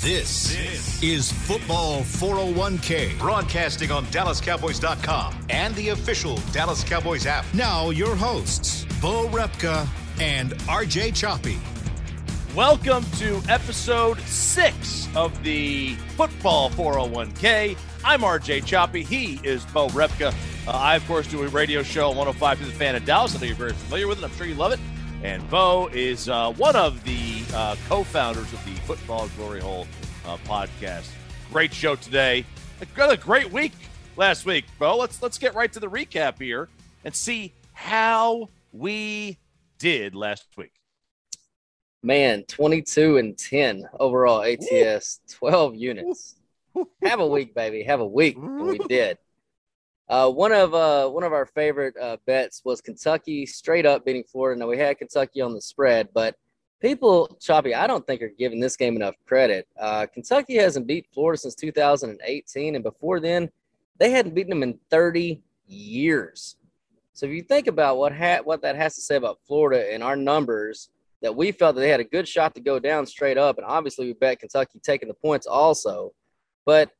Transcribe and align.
This 0.00 1.02
is 1.02 1.30
Football 1.30 2.00
401k. 2.00 3.18
Broadcasting 3.18 3.90
on 3.90 4.06
DallasCowboys.com 4.06 5.44
and 5.50 5.74
the 5.74 5.90
official 5.90 6.38
Dallas 6.52 6.82
Cowboys 6.82 7.26
app. 7.26 7.44
Now, 7.52 7.90
your 7.90 8.16
hosts, 8.16 8.86
Bo 9.02 9.28
Repka 9.28 9.86
and 10.18 10.52
RJ 10.60 11.14
Choppy. 11.14 11.58
Welcome 12.56 13.04
to 13.18 13.42
episode 13.50 14.18
six 14.20 15.06
of 15.14 15.44
the 15.44 15.96
Football 16.16 16.70
401k. 16.70 17.76
I'm 18.02 18.22
RJ 18.22 18.64
Choppy. 18.64 19.02
He 19.02 19.38
is 19.44 19.66
Bo 19.66 19.88
Repka. 19.88 20.32
Uh, 20.66 20.70
I, 20.70 20.96
of 20.96 21.06
course, 21.06 21.26
do 21.26 21.42
a 21.42 21.48
radio 21.48 21.82
show 21.82 22.08
on 22.08 22.16
105 22.16 22.58
to 22.60 22.64
the 22.64 22.72
fan 22.72 22.96
in 22.96 23.04
Dallas. 23.04 23.36
I 23.36 23.40
know 23.40 23.44
you're 23.48 23.54
very 23.54 23.74
familiar 23.74 24.08
with 24.08 24.20
it. 24.20 24.24
I'm 24.24 24.32
sure 24.32 24.46
you 24.46 24.54
love 24.54 24.72
it. 24.72 24.80
And 25.22 25.46
Bo 25.50 25.90
is 25.92 26.30
uh, 26.30 26.54
one 26.54 26.74
of 26.74 27.04
the 27.04 27.29
uh, 27.54 27.76
co 27.88 28.04
founders 28.04 28.52
of 28.52 28.64
the 28.64 28.72
Football 28.82 29.28
Glory 29.36 29.60
Hole 29.60 29.86
uh, 30.26 30.36
podcast. 30.38 31.08
Great 31.52 31.72
show 31.72 31.96
today. 31.96 32.44
Got 32.94 33.12
a 33.12 33.16
great 33.16 33.50
week 33.52 33.72
last 34.16 34.46
week, 34.46 34.64
Bo. 34.78 34.96
Let's 34.96 35.22
let's 35.22 35.38
get 35.38 35.54
right 35.54 35.72
to 35.72 35.80
the 35.80 35.88
recap 35.88 36.40
here 36.40 36.68
and 37.04 37.14
see 37.14 37.52
how 37.72 38.48
we 38.72 39.38
did 39.78 40.14
last 40.14 40.46
week. 40.56 40.72
Man, 42.02 42.44
22 42.44 43.18
and 43.18 43.36
10 43.36 43.88
overall 43.98 44.42
ATS, 44.42 45.20
12 45.32 45.74
units. 45.74 46.36
Have 47.02 47.20
a 47.20 47.26
week, 47.26 47.54
baby. 47.54 47.82
Have 47.82 48.00
a 48.00 48.06
week. 48.06 48.36
And 48.36 48.62
we 48.62 48.78
did. 48.78 49.18
Uh, 50.08 50.30
one 50.30 50.50
of 50.50 50.74
uh, 50.74 51.08
one 51.08 51.22
of 51.22 51.32
our 51.32 51.46
favorite 51.46 51.94
uh, 51.96 52.16
bets 52.26 52.62
was 52.64 52.80
Kentucky 52.80 53.46
straight 53.46 53.86
up 53.86 54.04
beating 54.04 54.24
Florida. 54.24 54.58
Now 54.58 54.66
we 54.66 54.78
had 54.78 54.98
Kentucky 54.98 55.40
on 55.40 55.54
the 55.54 55.60
spread, 55.60 56.08
but 56.12 56.36
people, 56.80 57.36
Choppy, 57.40 57.74
I 57.74 57.86
don't 57.86 58.06
think 58.06 58.22
are 58.22 58.32
giving 58.38 58.60
this 58.60 58.76
game 58.76 58.96
enough 58.96 59.14
credit. 59.26 59.68
Uh, 59.78 60.06
Kentucky 60.06 60.56
hasn't 60.56 60.86
beat 60.86 61.06
Florida 61.12 61.38
since 61.38 61.54
2018, 61.54 62.74
and 62.74 62.84
before 62.84 63.20
then, 63.20 63.50
they 63.98 64.10
hadn't 64.10 64.34
beaten 64.34 64.50
them 64.50 64.62
in 64.62 64.78
30 64.90 65.42
years. 65.66 66.56
So 67.12 67.26
if 67.26 67.32
you 67.32 67.42
think 67.42 67.66
about 67.66 67.98
what 67.98 68.14
ha- 68.14 68.40
what 68.42 68.62
that 68.62 68.76
has 68.76 68.94
to 68.94 69.00
say 69.00 69.16
about 69.16 69.40
Florida 69.46 69.92
and 69.92 70.02
our 70.02 70.16
numbers, 70.16 70.88
that 71.22 71.36
we 71.36 71.52
felt 71.52 71.74
that 71.74 71.82
they 71.82 71.90
had 71.90 72.00
a 72.00 72.04
good 72.04 72.26
shot 72.26 72.54
to 72.54 72.60
go 72.62 72.78
down 72.78 73.04
straight 73.04 73.36
up, 73.36 73.58
and 73.58 73.66
obviously 73.66 74.06
we 74.06 74.14
bet 74.14 74.40
Kentucky 74.40 74.80
taking 74.82 75.08
the 75.08 75.14
points 75.14 75.46
also, 75.46 76.14
but 76.64 76.90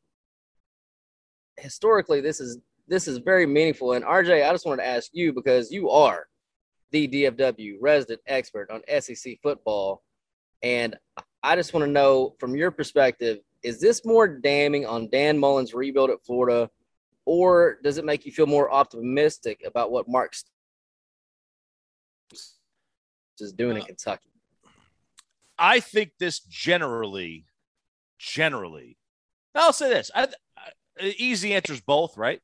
historically 1.56 2.20
this 2.20 2.40
is 2.40 2.58
this 2.86 3.08
is 3.08 3.18
very 3.18 3.46
meaningful. 3.46 3.92
And 3.92 4.04
RJ, 4.04 4.46
I 4.46 4.52
just 4.52 4.66
wanted 4.66 4.82
to 4.82 4.88
ask 4.88 5.10
you 5.14 5.32
because 5.32 5.70
you 5.70 5.88
are 5.90 6.26
the 6.90 7.08
DFW 7.08 7.76
resident 7.80 8.20
expert 8.26 8.70
on 8.70 8.82
SEC 9.00 9.38
football. 9.42 10.02
And 10.62 10.96
I 11.42 11.56
just 11.56 11.72
want 11.72 11.86
to 11.86 11.90
know 11.90 12.34
from 12.38 12.54
your 12.54 12.70
perspective, 12.70 13.38
is 13.62 13.80
this 13.80 14.04
more 14.04 14.28
damning 14.28 14.86
on 14.86 15.08
Dan 15.10 15.38
Mullen's 15.38 15.74
rebuild 15.74 16.10
at 16.10 16.24
Florida, 16.24 16.70
or 17.24 17.78
does 17.82 17.98
it 17.98 18.04
make 18.04 18.26
you 18.26 18.32
feel 18.32 18.46
more 18.46 18.70
optimistic 18.70 19.62
about 19.64 19.90
what 19.90 20.08
Mark 20.08 20.34
is 22.32 23.52
doing 23.52 23.76
in 23.76 23.82
uh, 23.82 23.86
Kentucky? 23.86 24.30
I 25.58 25.80
think 25.80 26.12
this 26.18 26.40
generally, 26.40 27.44
generally, 28.18 28.96
I'll 29.54 29.72
say 29.72 29.88
this. 29.88 30.10
I, 30.14 30.28
I, 30.56 31.14
easy 31.18 31.54
answers 31.54 31.80
both, 31.80 32.16
right? 32.16 32.40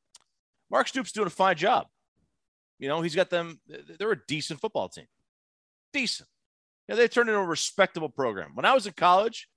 Mark 0.70 0.88
Stoops 0.88 1.12
doing 1.12 1.27
a 1.27 1.31
fine 1.31 1.56
job. 1.56 1.86
You 2.78 2.88
know, 2.88 3.00
he's 3.00 3.14
got 3.14 3.30
them. 3.30 3.60
They're 3.98 4.12
a 4.12 4.27
decent 4.27 4.60
football 4.60 4.88
team. 4.88 5.06
Decent. 5.92 6.28
Yeah, 6.88 6.94
they 6.96 7.08
turned 7.08 7.28
into 7.28 7.41
a 7.41 7.44
respectable 7.44 8.08
program. 8.08 8.52
When 8.55 8.64
I 8.64 8.74
was 8.74 8.86
in 8.86 8.92
college, 8.92 9.48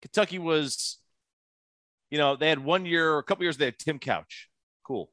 Kentucky 0.00 0.38
was, 0.38 0.98
you 2.10 2.18
know, 2.18 2.36
they 2.36 2.48
had 2.48 2.64
one 2.64 2.86
year, 2.86 3.12
or 3.12 3.18
a 3.18 3.22
couple 3.22 3.44
years, 3.44 3.56
they 3.56 3.66
had 3.66 3.78
Tim 3.78 3.98
Couch. 3.98 4.48
Cool. 4.84 5.10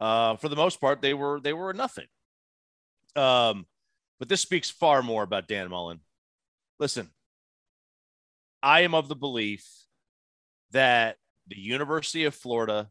Uh, 0.00 0.36
for 0.36 0.48
the 0.48 0.56
most 0.56 0.80
part, 0.80 1.00
they 1.00 1.14
were 1.14 1.40
they 1.40 1.52
were 1.52 1.72
nothing. 1.72 2.06
Um, 3.14 3.66
but 4.18 4.28
this 4.28 4.40
speaks 4.40 4.70
far 4.70 5.02
more 5.02 5.22
about 5.22 5.48
Dan 5.48 5.70
Mullen. 5.70 6.00
Listen, 6.78 7.10
I 8.62 8.80
am 8.80 8.94
of 8.94 9.08
the 9.08 9.16
belief 9.16 9.66
that 10.72 11.16
the 11.46 11.58
University 11.58 12.24
of 12.24 12.34
Florida 12.34 12.90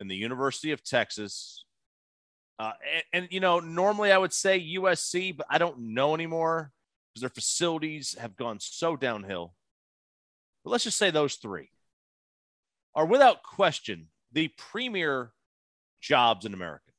and 0.00 0.10
the 0.10 0.16
University 0.16 0.72
of 0.72 0.84
Texas. 0.84 1.64
Uh, 2.62 2.74
and, 2.94 3.24
and, 3.24 3.32
you 3.32 3.40
know, 3.40 3.58
normally 3.58 4.12
I 4.12 4.18
would 4.18 4.32
say 4.32 4.60
USC, 4.76 5.36
but 5.36 5.48
I 5.50 5.58
don't 5.58 5.80
know 5.80 6.14
anymore 6.14 6.70
because 7.12 7.22
their 7.22 7.28
facilities 7.28 8.14
have 8.20 8.36
gone 8.36 8.58
so 8.60 8.94
downhill. 8.94 9.52
But 10.62 10.70
let's 10.70 10.84
just 10.84 10.96
say 10.96 11.10
those 11.10 11.34
three 11.34 11.70
are 12.94 13.04
without 13.04 13.42
question 13.42 14.06
the 14.30 14.46
premier 14.56 15.32
jobs 16.00 16.46
in 16.46 16.54
America. 16.54 16.92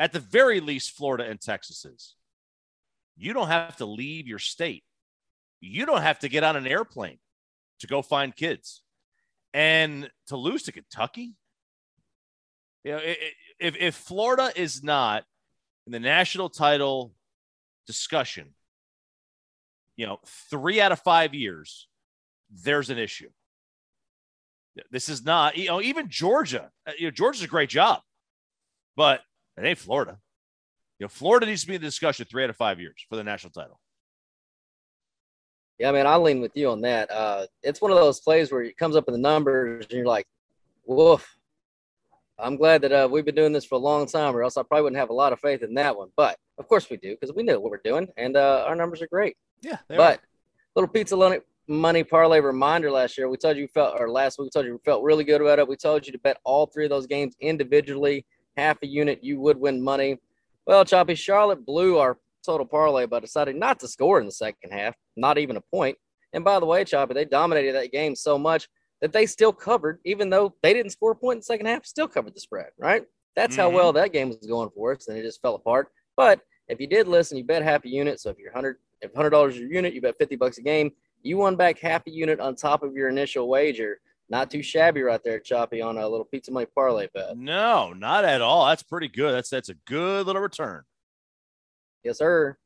At 0.00 0.12
the 0.12 0.18
very 0.18 0.58
least, 0.58 0.96
Florida 0.96 1.30
and 1.30 1.40
Texas 1.40 1.84
is. 1.84 2.16
You 3.16 3.32
don't 3.32 3.46
have 3.46 3.76
to 3.76 3.86
leave 3.86 4.26
your 4.26 4.40
state. 4.40 4.82
You 5.60 5.86
don't 5.86 6.02
have 6.02 6.18
to 6.20 6.28
get 6.28 6.42
on 6.42 6.56
an 6.56 6.66
airplane 6.66 7.18
to 7.78 7.86
go 7.86 8.02
find 8.02 8.34
kids. 8.34 8.82
And 9.54 10.10
to 10.26 10.36
lose 10.36 10.64
to 10.64 10.72
Kentucky, 10.72 11.36
you 12.84 12.92
know, 12.92 13.00
if 13.62 13.76
if 13.78 13.94
Florida 13.94 14.52
is 14.56 14.82
not 14.82 15.24
in 15.86 15.92
the 15.92 16.00
national 16.00 16.50
title 16.50 17.14
discussion, 17.86 18.54
you 19.96 20.06
know, 20.06 20.18
three 20.50 20.80
out 20.80 20.92
of 20.92 21.00
five 21.00 21.32
years, 21.32 21.88
there's 22.50 22.90
an 22.90 22.98
issue. 22.98 23.30
This 24.90 25.08
is 25.08 25.24
not, 25.24 25.56
you 25.56 25.68
know, 25.68 25.80
even 25.80 26.08
Georgia. 26.08 26.70
Uh, 26.86 26.92
you 26.98 27.06
know, 27.06 27.10
Georgia's 27.10 27.44
a 27.44 27.48
great 27.48 27.68
job, 27.68 28.00
but 28.96 29.20
it 29.56 29.64
ain't 29.64 29.78
Florida. 29.78 30.18
You 30.98 31.04
know, 31.04 31.08
Florida 31.08 31.46
needs 31.46 31.62
to 31.62 31.68
be 31.68 31.74
in 31.74 31.80
the 31.80 31.86
discussion 31.86 32.26
three 32.28 32.42
out 32.42 32.50
of 32.50 32.56
five 32.56 32.80
years 32.80 33.04
for 33.08 33.16
the 33.16 33.24
national 33.24 33.52
title. 33.52 33.78
Yeah, 35.78 35.92
man, 35.92 36.06
I 36.06 36.16
lean 36.16 36.40
with 36.40 36.52
you 36.54 36.70
on 36.70 36.80
that. 36.82 37.10
Uh, 37.10 37.46
it's 37.62 37.80
one 37.80 37.90
of 37.90 37.96
those 37.96 38.20
plays 38.20 38.50
where 38.50 38.62
it 38.62 38.76
comes 38.76 38.96
up 38.96 39.04
in 39.08 39.12
the 39.12 39.20
numbers 39.20 39.86
and 39.88 39.96
you're 39.96 40.06
like, 40.06 40.26
woof. 40.84 41.38
I'm 42.42 42.56
glad 42.56 42.82
that 42.82 42.92
uh, 42.92 43.08
we've 43.10 43.24
been 43.24 43.34
doing 43.34 43.52
this 43.52 43.64
for 43.64 43.76
a 43.76 43.78
long 43.78 44.06
time, 44.06 44.34
or 44.34 44.42
else 44.42 44.56
I 44.56 44.62
probably 44.62 44.82
wouldn't 44.82 45.00
have 45.00 45.10
a 45.10 45.14
lot 45.14 45.32
of 45.32 45.40
faith 45.40 45.62
in 45.62 45.74
that 45.74 45.96
one. 45.96 46.08
But 46.16 46.36
of 46.58 46.68
course 46.68 46.90
we 46.90 46.96
do 46.96 47.16
because 47.18 47.34
we 47.34 47.42
know 47.42 47.60
what 47.60 47.70
we're 47.70 47.80
doing, 47.84 48.08
and 48.16 48.36
uh, 48.36 48.64
our 48.66 48.74
numbers 48.74 49.00
are 49.00 49.06
great. 49.06 49.36
Yeah, 49.60 49.78
but 49.88 50.18
are. 50.18 50.22
little 50.74 50.88
pizza 50.88 51.16
money 51.68 52.04
parlay 52.04 52.40
reminder 52.40 52.90
last 52.90 53.16
year. 53.16 53.28
We 53.28 53.36
told 53.36 53.56
you 53.56 53.68
felt, 53.68 53.98
or 53.98 54.10
last 54.10 54.38
week 54.38 54.46
we 54.46 54.50
told 54.50 54.66
you 54.66 54.72
we 54.72 54.78
felt 54.84 55.04
really 55.04 55.24
good 55.24 55.40
about 55.40 55.58
it. 55.58 55.68
We 55.68 55.76
told 55.76 56.06
you 56.06 56.12
to 56.12 56.18
bet 56.18 56.38
all 56.44 56.66
three 56.66 56.84
of 56.84 56.90
those 56.90 57.06
games 57.06 57.36
individually, 57.40 58.26
half 58.56 58.78
a 58.82 58.86
unit, 58.86 59.22
you 59.22 59.40
would 59.40 59.58
win 59.58 59.82
money. 59.82 60.18
Well, 60.66 60.84
Choppy, 60.84 61.14
Charlotte 61.14 61.64
blew 61.64 61.98
our 61.98 62.18
total 62.44 62.66
parlay 62.66 63.06
by 63.06 63.20
deciding 63.20 63.58
not 63.58 63.78
to 63.80 63.88
score 63.88 64.18
in 64.18 64.26
the 64.26 64.32
second 64.32 64.72
half, 64.72 64.94
not 65.16 65.38
even 65.38 65.56
a 65.56 65.60
point. 65.60 65.96
And 66.32 66.44
by 66.44 66.58
the 66.58 66.66
way, 66.66 66.84
Choppy, 66.84 67.14
they 67.14 67.24
dominated 67.24 67.74
that 67.74 67.92
game 67.92 68.16
so 68.16 68.36
much 68.38 68.68
that 69.02 69.12
they 69.12 69.26
still 69.26 69.52
covered, 69.52 69.98
even 70.04 70.30
though 70.30 70.54
they 70.62 70.72
didn't 70.72 70.92
score 70.92 71.10
a 71.10 71.14
point 71.14 71.36
in 71.36 71.38
the 71.40 71.44
second 71.44 71.66
half, 71.66 71.84
still 71.84 72.08
covered 72.08 72.34
the 72.34 72.40
spread, 72.40 72.68
right? 72.78 73.04
That's 73.34 73.54
mm-hmm. 73.54 73.62
how 73.62 73.70
well 73.70 73.92
that 73.92 74.12
game 74.12 74.28
was 74.28 74.38
going 74.38 74.70
for 74.74 74.94
us, 74.94 75.08
and 75.08 75.18
it 75.18 75.22
just 75.22 75.42
fell 75.42 75.56
apart. 75.56 75.88
But 76.16 76.40
if 76.68 76.80
you 76.80 76.86
did 76.86 77.08
listen, 77.08 77.36
you 77.36 77.44
bet 77.44 77.62
half 77.62 77.84
a 77.84 77.88
unit. 77.88 78.20
So 78.20 78.30
if 78.30 78.38
you're 78.38 78.52
hundred, 78.52 78.76
if 79.02 79.12
hundred 79.14 79.30
dollars 79.30 79.58
your 79.58 79.70
unit, 79.70 79.92
you 79.92 80.00
bet 80.00 80.14
fifty 80.18 80.36
bucks 80.36 80.58
a 80.58 80.62
game. 80.62 80.92
You 81.22 81.36
won 81.36 81.56
back 81.56 81.78
half 81.80 82.06
a 82.06 82.10
unit 82.10 82.40
on 82.40 82.54
top 82.54 82.82
of 82.82 82.94
your 82.94 83.08
initial 83.08 83.48
wager. 83.48 84.00
Not 84.28 84.50
too 84.50 84.62
shabby 84.62 85.02
right 85.02 85.20
there, 85.22 85.40
Choppy, 85.40 85.82
on 85.82 85.98
a 85.98 86.08
little 86.08 86.24
pizza 86.24 86.52
money 86.52 86.66
parlay 86.72 87.08
bet. 87.12 87.36
No, 87.36 87.92
not 87.92 88.24
at 88.24 88.40
all. 88.40 88.66
That's 88.66 88.84
pretty 88.84 89.08
good. 89.08 89.34
That's 89.34 89.50
that's 89.50 89.68
a 89.68 89.74
good 89.86 90.26
little 90.26 90.40
return. 90.40 90.84
Yes, 92.04 92.18
sir. 92.18 92.56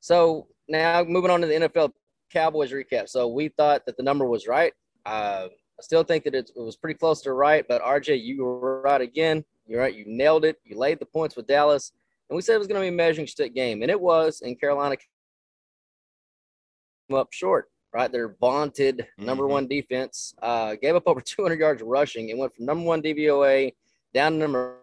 So 0.00 0.46
now 0.68 1.02
moving 1.02 1.30
on 1.30 1.40
to 1.40 1.46
the 1.48 1.54
NFL 1.54 1.92
Cowboys 2.32 2.72
recap. 2.72 3.08
So 3.08 3.26
we 3.28 3.48
thought 3.48 3.84
that 3.86 3.96
the 3.96 4.02
number 4.02 4.26
was 4.26 4.46
right. 4.46 4.72
Uh, 5.04 5.48
I 5.82 5.84
still 5.84 6.04
think 6.04 6.22
that 6.24 6.34
it, 6.36 6.48
it 6.54 6.60
was 6.60 6.76
pretty 6.76 6.96
close 6.96 7.20
to 7.22 7.32
right, 7.32 7.66
but 7.66 7.82
RJ, 7.82 8.22
you 8.22 8.44
were 8.44 8.80
right 8.82 9.00
again. 9.00 9.44
You're 9.66 9.80
right. 9.80 9.92
You 9.92 10.04
nailed 10.06 10.44
it. 10.44 10.60
You 10.62 10.78
laid 10.78 11.00
the 11.00 11.06
points 11.06 11.34
with 11.34 11.48
Dallas, 11.48 11.90
and 12.30 12.36
we 12.36 12.42
said 12.42 12.54
it 12.54 12.58
was 12.58 12.68
going 12.68 12.80
to 12.80 12.84
be 12.84 12.88
a 12.88 12.92
measuring 12.92 13.26
stick 13.26 13.52
game, 13.52 13.82
and 13.82 13.90
it 13.90 14.00
was. 14.00 14.42
And 14.42 14.60
Carolina 14.60 14.96
came 17.08 17.18
up 17.18 17.32
short. 17.32 17.68
Right, 17.92 18.10
their 18.10 18.36
vaunted 18.40 19.06
number 19.18 19.42
mm-hmm. 19.42 19.52
one 19.52 19.66
defense 19.68 20.34
uh, 20.40 20.76
gave 20.80 20.94
up 20.94 21.02
over 21.06 21.20
200 21.24 21.58
yards 21.58 21.82
rushing 21.82 22.30
and 22.30 22.38
went 22.38 22.54
from 22.54 22.64
number 22.64 22.84
one 22.84 23.02
DVOA 23.02 23.74
down 24.14 24.32
to 24.32 24.38
number 24.38 24.76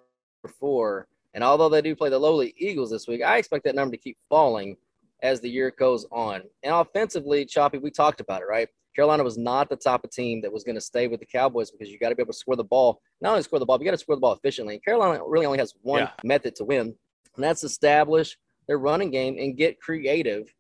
four. 0.60 1.08
And 1.34 1.44
although 1.44 1.70
they 1.70 1.82
do 1.82 1.96
play 1.96 2.10
the 2.10 2.20
lowly 2.20 2.54
Eagles 2.58 2.92
this 2.92 3.08
week, 3.08 3.24
I 3.24 3.38
expect 3.38 3.64
that 3.64 3.74
number 3.74 3.96
to 3.96 4.02
keep 4.02 4.18
falling 4.30 4.76
as 5.24 5.40
the 5.40 5.50
year 5.50 5.72
goes 5.72 6.06
on. 6.12 6.44
And 6.62 6.76
offensively, 6.76 7.46
Choppy, 7.46 7.80
we 7.80 7.90
talked 7.90 8.22
about 8.22 8.42
it, 8.42 8.48
right? 8.48 8.68
Carolina 8.96 9.24
was 9.24 9.38
not 9.38 9.70
the 9.70 9.76
type 9.76 10.04
of 10.04 10.12
team 10.12 10.42
that 10.42 10.52
was 10.52 10.64
going 10.64 10.76
to 10.76 10.82
stay 10.82 11.08
with 11.08 11.20
the 11.20 11.26
Cowboys 11.26 11.72
because 11.72 11.90
you 11.90 12.00
got 12.00 12.10
to 12.10 12.16
be 12.16 12.22
able 12.22 12.34
to 12.34 12.40
score 12.40 12.56
the 12.56 12.64
ball. 12.64 13.02
Not 13.22 13.32
only 13.32 13.44
score 13.44 13.60
the 13.60 13.66
ball, 13.66 13.78
but 13.78 13.84
you 13.84 13.92
got 13.92 13.98
to 13.98 13.98
score 13.98 14.16
the 14.16 14.22
ball 14.22 14.34
efficiently. 14.34 14.76
And 14.76 14.84
Carolina 14.84 15.22
really 15.26 15.46
only 15.46 15.60
has 15.60 15.74
one 15.82 16.02
yeah. 16.02 16.12
method 16.24 16.56
to 16.56 16.66
win, 16.66 16.96
and 17.36 17.44
that's 17.44 17.64
establish 17.64 18.38
their 18.68 18.78
running 18.78 19.12
game 19.12 19.38
and 19.40 19.58
get 19.58 19.82
creative 19.82 20.54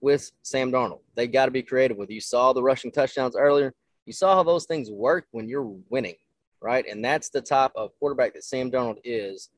with 0.00 0.30
Sam 0.42 0.72
Darnold. 0.72 1.00
They 1.14 1.26
got 1.26 1.46
to 1.46 1.50
be 1.50 1.62
creative 1.62 1.96
with. 1.96 2.10
You 2.10 2.20
saw 2.20 2.52
the 2.52 2.62
rushing 2.62 2.90
touchdowns 2.90 3.36
earlier. 3.36 3.74
You 4.06 4.12
saw 4.12 4.34
how 4.34 4.42
those 4.42 4.64
things 4.64 4.90
work 4.90 5.26
when 5.30 5.48
you're 5.48 5.76
winning, 5.90 6.16
right? 6.60 6.84
And 6.88 7.04
that's 7.04 7.28
the 7.28 7.40
type 7.40 7.72
of 7.76 7.90
quarterback 7.98 8.34
that 8.34 8.44
Sam 8.44 8.70
Darnold 8.70 8.98
is. 9.04 9.50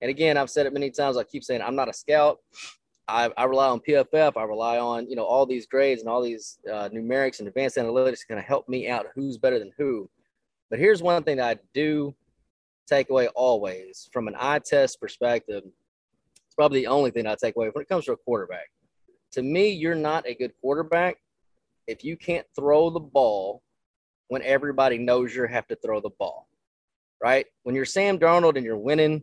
And 0.00 0.08
again, 0.08 0.36
I've 0.36 0.50
said 0.50 0.66
it 0.66 0.72
many 0.72 0.90
times. 0.90 1.16
I 1.16 1.24
keep 1.24 1.42
saying 1.42 1.62
I'm 1.62 1.74
not 1.74 1.88
a 1.88 1.92
scout. 1.92 2.38
I, 3.08 3.30
I 3.36 3.44
rely 3.44 3.68
on 3.68 3.80
PFF. 3.80 4.36
I 4.36 4.42
rely 4.44 4.78
on 4.78 5.08
you 5.08 5.16
know 5.16 5.24
all 5.24 5.46
these 5.46 5.66
grades 5.66 6.02
and 6.02 6.10
all 6.10 6.22
these 6.22 6.58
uh, 6.70 6.88
numerics 6.90 7.38
and 7.38 7.48
advanced 7.48 7.76
analytics 7.76 8.26
to 8.28 8.40
help 8.40 8.68
me 8.68 8.88
out 8.88 9.06
who's 9.14 9.38
better 9.38 9.58
than 9.58 9.72
who. 9.78 10.08
But 10.70 10.78
here's 10.78 11.02
one 11.02 11.22
thing 11.22 11.38
that 11.38 11.58
I 11.58 11.60
do 11.72 12.14
take 12.86 13.10
away 13.10 13.28
always 13.28 14.08
from 14.12 14.28
an 14.28 14.34
eye 14.38 14.60
test 14.60 15.00
perspective. 15.00 15.62
It's 15.64 16.54
probably 16.54 16.80
the 16.80 16.86
only 16.86 17.10
thing 17.10 17.26
I 17.26 17.34
take 17.34 17.56
away 17.56 17.70
when 17.72 17.82
it 17.82 17.88
comes 17.88 18.04
to 18.06 18.12
a 18.12 18.16
quarterback. 18.16 18.68
To 19.32 19.42
me, 19.42 19.70
you're 19.70 19.94
not 19.94 20.26
a 20.26 20.34
good 20.34 20.52
quarterback 20.60 21.16
if 21.86 22.04
you 22.04 22.16
can't 22.16 22.46
throw 22.54 22.90
the 22.90 23.00
ball 23.00 23.62
when 24.28 24.42
everybody 24.42 24.98
knows 24.98 25.34
you 25.34 25.46
have 25.46 25.66
to 25.68 25.76
throw 25.76 26.00
the 26.00 26.10
ball, 26.18 26.48
right? 27.22 27.46
When 27.62 27.74
you're 27.74 27.84
Sam 27.84 28.18
Darnold 28.18 28.56
and 28.56 28.64
you're 28.64 28.78
winning 28.78 29.22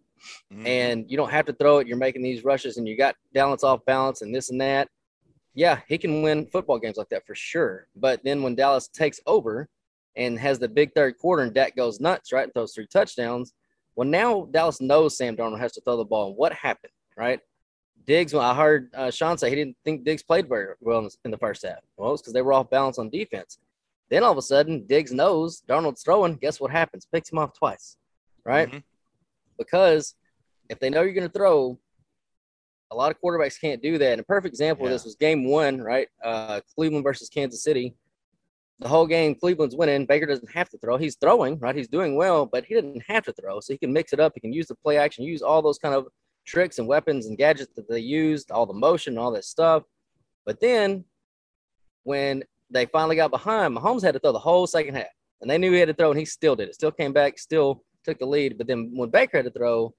mm-hmm. 0.51 0.65
and 0.65 1.09
you 1.09 1.17
don't 1.17 1.31
have 1.31 1.45
to 1.45 1.53
throw 1.53 1.79
it, 1.79 1.87
you're 1.87 1.97
making 1.97 2.21
these 2.21 2.43
rushes 2.43 2.77
and 2.77 2.87
you 2.87 2.97
got 2.97 3.15
balance 3.33 3.63
off 3.63 3.85
balance 3.85 4.21
and 4.21 4.33
this 4.33 4.49
and 4.49 4.59
that. 4.61 4.89
Yeah, 5.53 5.79
he 5.87 5.97
can 5.97 6.21
win 6.21 6.47
football 6.47 6.79
games 6.79 6.97
like 6.97 7.09
that 7.09 7.25
for 7.25 7.35
sure. 7.35 7.87
But 7.95 8.21
then 8.23 8.43
when 8.43 8.55
Dallas 8.55 8.89
takes 8.89 9.19
over 9.25 9.69
and 10.17 10.37
has 10.37 10.59
the 10.59 10.67
big 10.67 10.93
third 10.93 11.17
quarter 11.17 11.43
and 11.43 11.53
Dak 11.53 11.75
goes 11.75 11.99
nuts, 11.99 12.33
right, 12.33 12.43
and 12.43 12.53
throws 12.53 12.73
three 12.73 12.87
touchdowns, 12.87 13.53
well, 13.95 14.07
now 14.07 14.49
Dallas 14.51 14.81
knows 14.81 15.17
Sam 15.17 15.37
Darnold 15.37 15.59
has 15.59 15.71
to 15.73 15.81
throw 15.81 15.95
the 15.95 16.03
ball. 16.03 16.27
And 16.27 16.37
what 16.37 16.51
happened, 16.53 16.91
right? 17.17 17.39
Diggs, 18.05 18.33
well, 18.33 18.43
I 18.43 18.53
heard 18.53 18.89
uh, 18.93 19.09
Sean 19.09 19.37
say 19.37 19.49
he 19.49 19.55
didn't 19.55 19.77
think 19.83 20.03
Diggs 20.03 20.21
played 20.21 20.47
very 20.47 20.75
well 20.81 20.99
in 20.99 21.05
the, 21.05 21.15
in 21.25 21.31
the 21.31 21.37
first 21.37 21.65
half. 21.65 21.79
Well, 21.97 22.13
it's 22.13 22.21
because 22.21 22.33
they 22.33 22.41
were 22.41 22.53
off 22.53 22.69
balance 22.69 22.99
on 22.99 23.09
defense. 23.09 23.57
Then 24.09 24.23
all 24.23 24.31
of 24.31 24.37
a 24.37 24.41
sudden, 24.41 24.85
Diggs 24.85 25.11
knows 25.11 25.61
Darnold's 25.67 26.03
throwing. 26.03 26.35
Guess 26.35 26.59
what 26.59 26.71
happens? 26.71 27.07
Picks 27.11 27.31
him 27.31 27.39
off 27.39 27.57
twice, 27.57 27.97
right? 28.43 28.67
Mm-hmm. 28.67 28.79
Because 29.57 30.15
if 30.69 30.79
they 30.79 30.89
know 30.89 31.01
you're 31.01 31.13
going 31.13 31.27
to 31.27 31.33
throw, 31.33 31.79
a 32.91 32.95
lot 32.95 33.11
of 33.11 33.19
quarterbacks 33.19 33.59
can't 33.59 33.81
do 33.81 33.97
that. 33.97 34.11
And 34.11 34.21
a 34.21 34.23
perfect 34.23 34.53
example 34.53 34.85
yeah. 34.85 34.91
of 34.91 34.95
this 34.95 35.05
was 35.05 35.15
game 35.15 35.49
one, 35.49 35.81
right? 35.81 36.07
Uh, 36.23 36.61
Cleveland 36.75 37.03
versus 37.03 37.29
Kansas 37.29 37.63
City. 37.63 37.95
The 38.79 38.87
whole 38.87 39.07
game, 39.07 39.35
Cleveland's 39.35 39.75
winning. 39.75 40.05
Baker 40.05 40.25
doesn't 40.25 40.51
have 40.51 40.69
to 40.69 40.77
throw. 40.77 40.97
He's 40.97 41.15
throwing, 41.15 41.57
right? 41.59 41.75
He's 41.75 41.87
doing 41.87 42.15
well, 42.15 42.45
but 42.45 42.65
he 42.65 42.75
didn't 42.75 43.03
have 43.07 43.23
to 43.25 43.33
throw. 43.33 43.59
So 43.61 43.73
he 43.73 43.77
can 43.77 43.93
mix 43.93 44.11
it 44.11 44.19
up. 44.19 44.33
He 44.35 44.41
can 44.41 44.53
use 44.53 44.67
the 44.67 44.75
play 44.75 44.97
action, 44.97 45.23
use 45.23 45.41
all 45.41 45.61
those 45.61 45.79
kind 45.79 45.95
of 45.95 46.07
tricks 46.45 46.77
and 46.77 46.87
weapons 46.87 47.25
and 47.25 47.37
gadgets 47.37 47.71
that 47.75 47.89
they 47.89 47.99
used, 47.99 48.51
all 48.51 48.65
the 48.65 48.73
motion, 48.73 49.17
all 49.17 49.31
that 49.31 49.45
stuff. 49.45 49.83
But 50.45 50.59
then 50.59 51.05
when 52.03 52.43
they 52.69 52.85
finally 52.85 53.15
got 53.15 53.31
behind, 53.31 53.75
Mahomes 53.75 54.01
had 54.01 54.13
to 54.13 54.19
throw 54.19 54.31
the 54.31 54.39
whole 54.39 54.67
second 54.67 54.95
half. 54.95 55.07
And 55.41 55.49
they 55.49 55.57
knew 55.57 55.71
he 55.71 55.79
had 55.79 55.89
to 55.89 55.93
throw, 55.93 56.11
and 56.11 56.19
he 56.19 56.25
still 56.25 56.55
did 56.55 56.69
it. 56.69 56.75
Still 56.75 56.91
came 56.91 57.13
back, 57.13 57.37
still 57.37 57.83
took 58.03 58.19
the 58.19 58.25
lead. 58.25 58.57
But 58.57 58.67
then 58.67 58.91
when 58.95 59.09
Baker 59.09 59.37
had 59.37 59.45
to 59.45 59.51
throw 59.51 59.93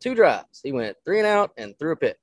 two 0.00 0.14
drives, 0.14 0.60
he 0.62 0.72
went 0.72 0.96
three 1.04 1.18
and 1.18 1.26
out 1.26 1.50
and 1.56 1.78
threw 1.78 1.92
a 1.92 1.96
pick. 1.96 2.18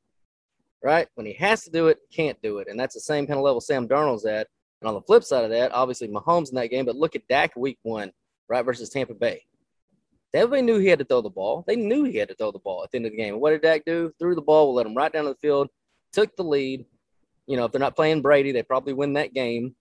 Right? 0.83 1.07
When 1.15 1.25
he 1.25 1.33
has 1.33 1.63
to 1.63 1.71
do 1.71 1.87
it, 1.87 1.97
can't 2.13 2.39
do 2.41 2.59
it. 2.59 2.67
And 2.69 2.79
that's 2.79 2.93
the 2.93 3.01
same 3.01 3.25
kind 3.25 3.39
of 3.39 3.43
level 3.43 3.59
Sam 3.59 3.87
Darnold's 3.87 4.25
at. 4.25 4.47
And 4.81 4.87
on 4.87 4.93
the 4.93 5.01
flip 5.01 5.23
side 5.23 5.43
of 5.43 5.49
that, 5.49 5.71
obviously 5.71 6.07
Mahomes 6.07 6.49
in 6.49 6.55
that 6.55 6.69
game, 6.69 6.85
but 6.85 6.95
look 6.95 7.15
at 7.15 7.27
Dak 7.27 7.55
week 7.55 7.79
one, 7.81 8.11
right, 8.47 8.63
versus 8.63 8.89
Tampa 8.89 9.15
Bay. 9.15 9.43
Everybody 10.33 10.63
knew 10.63 10.79
he 10.79 10.87
had 10.87 10.99
to 10.99 11.05
throw 11.05 11.21
the 11.21 11.29
ball. 11.29 11.63
They 11.65 11.77
knew 11.77 12.03
he 12.03 12.17
had 12.17 12.27
to 12.27 12.35
throw 12.35 12.51
the 12.51 12.59
ball 12.59 12.83
at 12.83 12.91
the 12.91 12.97
end 12.97 13.05
of 13.05 13.13
the 13.13 13.17
game. 13.17 13.39
what 13.39 13.51
did 13.51 13.61
Dak 13.61 13.85
do? 13.85 14.11
Threw 14.19 14.35
the 14.35 14.41
ball, 14.41 14.73
let 14.73 14.85
him 14.85 14.93
right 14.93 15.11
down 15.11 15.23
to 15.23 15.29
the 15.29 15.35
field, 15.35 15.69
took 16.11 16.35
the 16.35 16.43
lead. 16.43 16.85
You 17.47 17.57
know, 17.57 17.65
if 17.65 17.71
they're 17.71 17.79
not 17.79 17.95
playing 17.95 18.21
Brady, 18.21 18.51
they 18.51 18.63
probably 18.63 18.93
win 18.93 19.13
that 19.13 19.33
game. 19.33 19.75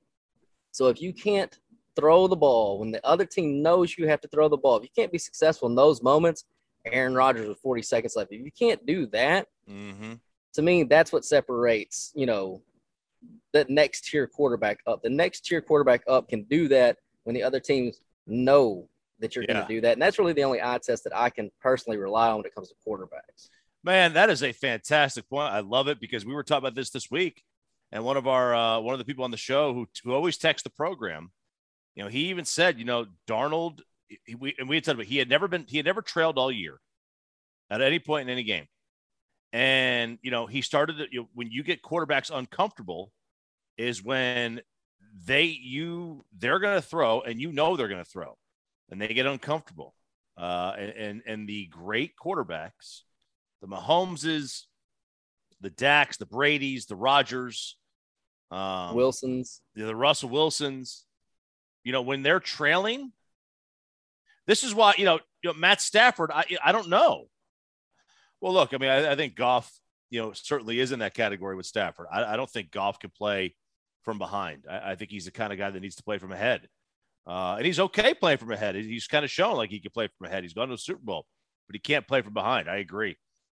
So 0.72 0.88
if 0.88 1.00
you 1.00 1.12
can't 1.12 1.56
throw 1.96 2.26
the 2.26 2.36
ball 2.36 2.80
when 2.80 2.90
the 2.90 3.04
other 3.06 3.24
team 3.24 3.62
knows 3.62 3.96
you 3.96 4.08
have 4.08 4.20
to 4.22 4.28
throw 4.28 4.48
the 4.48 4.56
ball, 4.56 4.76
if 4.76 4.82
you 4.82 4.88
can't 4.96 5.12
be 5.12 5.18
successful 5.18 5.68
in 5.68 5.74
those 5.74 6.02
moments, 6.02 6.44
Aaron 6.86 7.14
Rodgers 7.14 7.48
with 7.48 7.58
40 7.58 7.82
seconds 7.82 8.16
left, 8.16 8.32
if 8.32 8.40
you 8.40 8.50
can't 8.50 8.84
do 8.84 9.06
that, 9.06 9.46
mm-hmm. 9.70 10.14
to 10.54 10.62
me, 10.62 10.82
that's 10.82 11.12
what 11.12 11.24
separates, 11.24 12.12
you 12.14 12.26
know, 12.26 12.60
that 13.52 13.70
next 13.70 14.04
tier 14.04 14.26
quarterback 14.26 14.80
up. 14.86 15.02
The 15.02 15.10
next 15.10 15.46
tier 15.46 15.60
quarterback 15.60 16.02
up 16.08 16.28
can 16.28 16.42
do 16.44 16.68
that 16.68 16.98
when 17.22 17.34
the 17.34 17.42
other 17.42 17.60
teams 17.60 18.00
know 18.26 18.88
that 19.20 19.34
you're 19.34 19.44
yeah. 19.44 19.54
going 19.54 19.66
to 19.66 19.74
do 19.74 19.80
that. 19.82 19.92
And 19.92 20.02
that's 20.02 20.18
really 20.18 20.32
the 20.32 20.44
only 20.44 20.60
eye 20.60 20.78
test 20.82 21.04
that 21.04 21.16
I 21.16 21.30
can 21.30 21.50
personally 21.60 21.96
rely 21.96 22.28
on 22.28 22.38
when 22.38 22.46
it 22.46 22.54
comes 22.54 22.68
to 22.68 22.74
quarterbacks. 22.86 23.48
Man, 23.82 24.14
that 24.14 24.30
is 24.30 24.42
a 24.42 24.52
fantastic 24.52 25.28
point. 25.28 25.52
I 25.52 25.60
love 25.60 25.88
it 25.88 26.00
because 26.00 26.26
we 26.26 26.34
were 26.34 26.42
talking 26.42 26.66
about 26.66 26.74
this 26.74 26.90
this 26.90 27.10
week 27.10 27.42
and 27.94 28.04
one 28.04 28.16
of 28.16 28.26
our 28.26 28.54
uh, 28.54 28.80
one 28.80 28.92
of 28.92 28.98
the 28.98 29.04
people 29.04 29.24
on 29.24 29.30
the 29.30 29.36
show 29.36 29.72
who, 29.72 29.86
who 30.02 30.12
always 30.12 30.36
texts 30.36 30.64
the 30.64 30.70
program, 30.70 31.30
you 31.94 32.02
know, 32.02 32.10
he 32.10 32.26
even 32.26 32.44
said, 32.44 32.78
you 32.78 32.84
know, 32.84 33.06
Darnold, 33.28 33.80
he, 34.08 34.34
we, 34.34 34.54
and 34.58 34.68
we 34.68 34.74
had 34.74 34.84
said, 34.84 34.96
but 34.96 35.06
he 35.06 35.16
had 35.16 35.28
never 35.28 35.46
been, 35.46 35.64
he 35.68 35.76
had 35.76 35.86
never 35.86 36.02
trailed 36.02 36.36
all 36.36 36.50
year 36.50 36.80
at 37.70 37.80
any 37.80 38.00
point 38.00 38.28
in 38.28 38.32
any 38.32 38.42
game. 38.42 38.66
And, 39.52 40.18
you 40.22 40.32
know, 40.32 40.46
he 40.46 40.60
started 40.60 40.96
you 41.12 41.20
know, 41.20 41.28
when 41.34 41.52
you 41.52 41.62
get 41.62 41.82
quarterbacks 41.82 42.36
uncomfortable 42.36 43.12
is 43.78 44.02
when 44.02 44.60
they, 45.24 45.44
you, 45.44 46.24
they're 46.36 46.58
going 46.58 46.74
to 46.74 46.82
throw 46.82 47.20
and 47.20 47.40
you 47.40 47.52
know 47.52 47.76
they're 47.76 47.88
going 47.88 48.02
to 48.02 48.10
throw 48.10 48.36
and 48.90 49.00
they 49.00 49.14
get 49.14 49.26
uncomfortable. 49.26 49.94
Uh, 50.36 50.72
and, 50.76 50.90
and, 50.90 51.22
and 51.28 51.48
the 51.48 51.66
great 51.66 52.14
quarterbacks, 52.20 53.02
the 53.60 53.68
Mahomeses, 53.68 54.62
the 55.60 55.70
Dax, 55.70 56.16
the 56.16 56.26
Brady's, 56.26 56.86
the 56.86 56.96
Rodgers, 56.96 57.76
um, 58.50 58.94
Wilsons, 58.94 59.60
the, 59.74 59.84
the 59.84 59.96
Russell 59.96 60.28
Wilsons. 60.28 61.04
You 61.82 61.92
know, 61.92 62.02
when 62.02 62.22
they're 62.22 62.40
trailing, 62.40 63.12
this 64.46 64.64
is 64.64 64.74
why 64.74 64.94
you 64.96 65.04
know, 65.04 65.20
you 65.42 65.50
know 65.50 65.54
Matt 65.54 65.80
Stafford. 65.80 66.30
I 66.32 66.44
I 66.64 66.72
don't 66.72 66.88
know. 66.88 67.26
Well, 68.40 68.52
look, 68.52 68.74
I 68.74 68.78
mean, 68.78 68.90
I, 68.90 69.12
I 69.12 69.16
think 69.16 69.36
Goff, 69.36 69.72
you 70.10 70.20
know, 70.20 70.32
certainly 70.32 70.78
is 70.78 70.92
in 70.92 70.98
that 70.98 71.14
category 71.14 71.56
with 71.56 71.66
Stafford. 71.66 72.06
I, 72.12 72.34
I 72.34 72.36
don't 72.36 72.50
think 72.50 72.70
Goff 72.70 72.98
can 72.98 73.10
play 73.10 73.54
from 74.02 74.18
behind. 74.18 74.64
I, 74.70 74.92
I, 74.92 74.94
think 74.96 75.10
he's 75.10 75.24
the 75.24 75.30
kind 75.30 75.52
of 75.52 75.58
guy 75.58 75.70
that 75.70 75.80
needs 75.80 75.96
to 75.96 76.02
play 76.02 76.18
from 76.18 76.30
ahead. 76.30 76.68
Uh, 77.26 77.54
and 77.56 77.64
he's 77.64 77.80
okay 77.80 78.12
playing 78.12 78.38
from 78.38 78.52
ahead. 78.52 78.74
He's 78.74 79.06
kind 79.06 79.24
of 79.24 79.30
shown 79.30 79.56
like 79.56 79.70
he 79.70 79.80
can 79.80 79.90
play 79.90 80.08
from 80.18 80.26
ahead. 80.26 80.42
He's 80.42 80.52
gone 80.52 80.68
to 80.68 80.74
the 80.74 80.78
Super 80.78 81.00
Bowl, 81.02 81.24
but 81.66 81.74
he 81.74 81.80
can't 81.80 82.06
play 82.06 82.20
from 82.20 82.34
behind. 82.34 82.68
I 82.68 82.76
agree. 82.76 83.16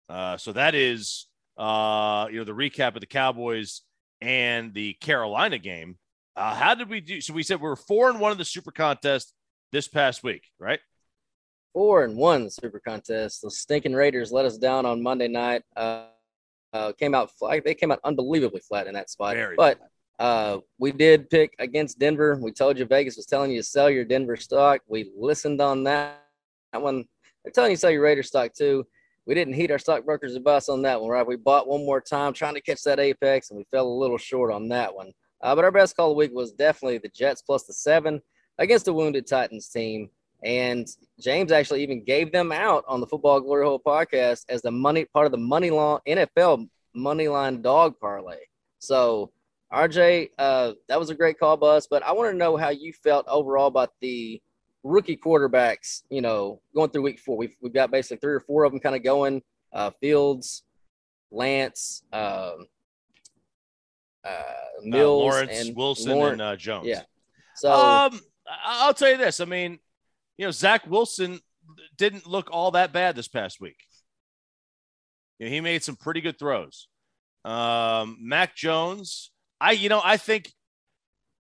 Uh, 0.07 0.37
so 0.37 0.51
that 0.51 0.75
is, 0.75 1.25
uh, 1.57 2.27
you 2.29 2.37
know, 2.37 2.43
the 2.43 2.51
recap 2.51 2.93
of 2.93 3.01
the 3.01 3.07
Cowboys 3.07 3.81
and 4.25 4.73
the 4.73 4.93
Carolina 4.93 5.59
game. 5.59 5.97
Uh, 6.35 6.53
how 6.53 6.75
did 6.75 6.89
we 6.89 6.99
do? 6.99 7.21
So 7.21 7.33
we 7.33 7.43
said 7.43 7.61
we 7.61 7.69
were 7.69 7.75
four 7.75 8.09
and 8.09 8.19
one 8.19 8.31
in 8.31 8.37
the 8.37 8.45
Super 8.45 8.71
Contest 8.71 9.33
this 9.71 9.87
past 9.87 10.23
week, 10.23 10.43
right? 10.59 10.79
Four 11.73 12.03
and 12.03 12.17
one 12.17 12.49
Super 12.49 12.81
Contest. 12.85 13.41
The 13.43 13.51
stinking 13.51 13.93
Raiders 13.93 14.31
let 14.31 14.45
us 14.45 14.57
down 14.57 14.85
on 14.85 15.01
Monday 15.01 15.27
night. 15.27 15.61
Uh, 15.77 16.07
uh, 16.73 16.91
came 16.93 17.15
out 17.15 17.31
flat. 17.37 17.63
They 17.63 17.75
came 17.75 17.91
out 17.91 17.99
unbelievably 18.03 18.61
flat 18.67 18.87
in 18.87 18.95
that 18.95 19.09
spot. 19.09 19.35
Very 19.35 19.55
but 19.55 19.79
uh, 20.19 20.57
we 20.77 20.91
did 20.91 21.29
pick 21.29 21.53
against 21.59 21.99
Denver. 21.99 22.37
We 22.41 22.51
told 22.51 22.77
you 22.77 22.85
Vegas 22.85 23.15
was 23.15 23.25
telling 23.25 23.51
you 23.51 23.59
to 23.59 23.63
sell 23.63 23.89
your 23.89 24.03
Denver 24.03 24.35
stock. 24.35 24.81
We 24.87 25.11
listened 25.15 25.61
on 25.61 25.83
that, 25.83 26.25
that 26.73 26.81
one. 26.81 27.05
They're 27.43 27.51
telling 27.51 27.71
you 27.71 27.77
to 27.77 27.79
sell 27.79 27.91
your 27.91 28.01
Raider 28.01 28.23
stock 28.23 28.53
too 28.53 28.85
we 29.25 29.33
didn't 29.33 29.55
heat 29.55 29.71
our 29.71 29.79
stockbrokers 29.79 30.35
a 30.35 30.39
bus 30.39 30.69
on 30.69 30.81
that 30.83 31.01
one, 31.01 31.09
right? 31.09 31.25
We 31.25 31.35
bought 31.35 31.67
one 31.67 31.85
more 31.85 32.01
time 32.01 32.33
trying 32.33 32.53
to 32.55 32.61
catch 32.61 32.83
that 32.83 32.99
apex, 32.99 33.49
and 33.49 33.57
we 33.57 33.63
fell 33.65 33.87
a 33.87 33.89
little 33.89 34.17
short 34.17 34.51
on 34.51 34.67
that 34.69 34.93
one. 34.93 35.11
Uh, 35.41 35.55
but 35.55 35.63
our 35.63 35.71
best 35.71 35.95
call 35.95 36.11
of 36.11 36.15
the 36.15 36.17
week 36.17 36.31
was 36.33 36.51
definitely 36.51 36.97
the 36.97 37.09
Jets 37.09 37.41
plus 37.41 37.63
the 37.63 37.73
seven 37.73 38.21
against 38.57 38.85
the 38.85 38.93
wounded 38.93 39.27
Titans 39.27 39.67
team. 39.67 40.09
And 40.43 40.87
James 41.19 41.51
actually 41.51 41.81
even 41.81 42.03
gave 42.03 42.31
them 42.31 42.51
out 42.51 42.83
on 42.87 42.99
the 42.99 43.07
Football 43.07 43.41
Glory 43.41 43.65
Hole 43.65 43.81
podcast 43.85 44.45
as 44.49 44.61
the 44.61 44.71
money 44.71 45.05
part 45.05 45.25
of 45.25 45.31
the 45.31 45.37
money 45.37 45.71
law 45.71 45.99
NFL 46.07 46.67
money 46.93 47.27
line 47.27 47.61
dog 47.61 47.99
parlay. 47.99 48.39
So 48.79 49.31
RJ, 49.73 50.29
uh, 50.37 50.73
that 50.87 50.99
was 50.99 51.09
a 51.09 51.15
great 51.15 51.39
call, 51.39 51.57
bus. 51.57 51.87
But 51.87 52.03
I 52.03 52.11
want 52.11 52.31
to 52.31 52.37
know 52.37 52.57
how 52.57 52.69
you 52.69 52.93
felt 52.93 53.27
overall 53.27 53.67
about 53.67 53.91
the 54.01 54.41
rookie 54.85 55.17
quarterbacks, 55.17 56.03
you 56.09 56.21
know, 56.21 56.61
going 56.75 56.91
through 56.91 57.01
week 57.01 57.19
four. 57.19 57.35
We've, 57.35 57.55
we've 57.59 57.73
got 57.73 57.91
basically 57.91 58.17
three 58.17 58.33
or 58.33 58.39
four 58.39 58.63
of 58.63 58.71
them 58.71 58.79
kind 58.79 58.95
of 58.95 59.03
going 59.03 59.41
uh, 59.73 59.89
Fields, 59.99 60.63
Lance, 61.31 62.03
um, 62.13 62.67
uh, 64.23 64.43
Mills, 64.83 65.21
uh, 65.21 65.25
Lawrence, 65.25 65.67
and 65.67 65.75
Wilson, 65.75 66.11
Lawrence. 66.13 66.33
and 66.33 66.41
uh, 66.41 66.55
Jones. 66.55 66.87
Yeah. 66.87 67.01
So 67.55 67.71
um, 67.71 68.19
I'll 68.63 68.93
tell 68.93 69.09
you 69.09 69.17
this. 69.17 69.39
I 69.39 69.45
mean, 69.45 69.79
you 70.37 70.45
know, 70.45 70.51
Zach 70.51 70.85
Wilson 70.87 71.39
didn't 71.97 72.27
look 72.27 72.49
all 72.51 72.71
that 72.71 72.93
bad 72.93 73.15
this 73.15 73.27
past 73.27 73.59
week. 73.59 73.77
You 75.39 75.47
know, 75.47 75.51
he 75.51 75.61
made 75.61 75.83
some 75.83 75.95
pretty 75.95 76.21
good 76.21 76.37
throws. 76.37 76.87
Um, 77.43 78.17
Mac 78.21 78.55
Jones, 78.55 79.31
I, 79.59 79.71
you 79.71 79.89
know, 79.89 80.01
I 80.03 80.17
think 80.17 80.51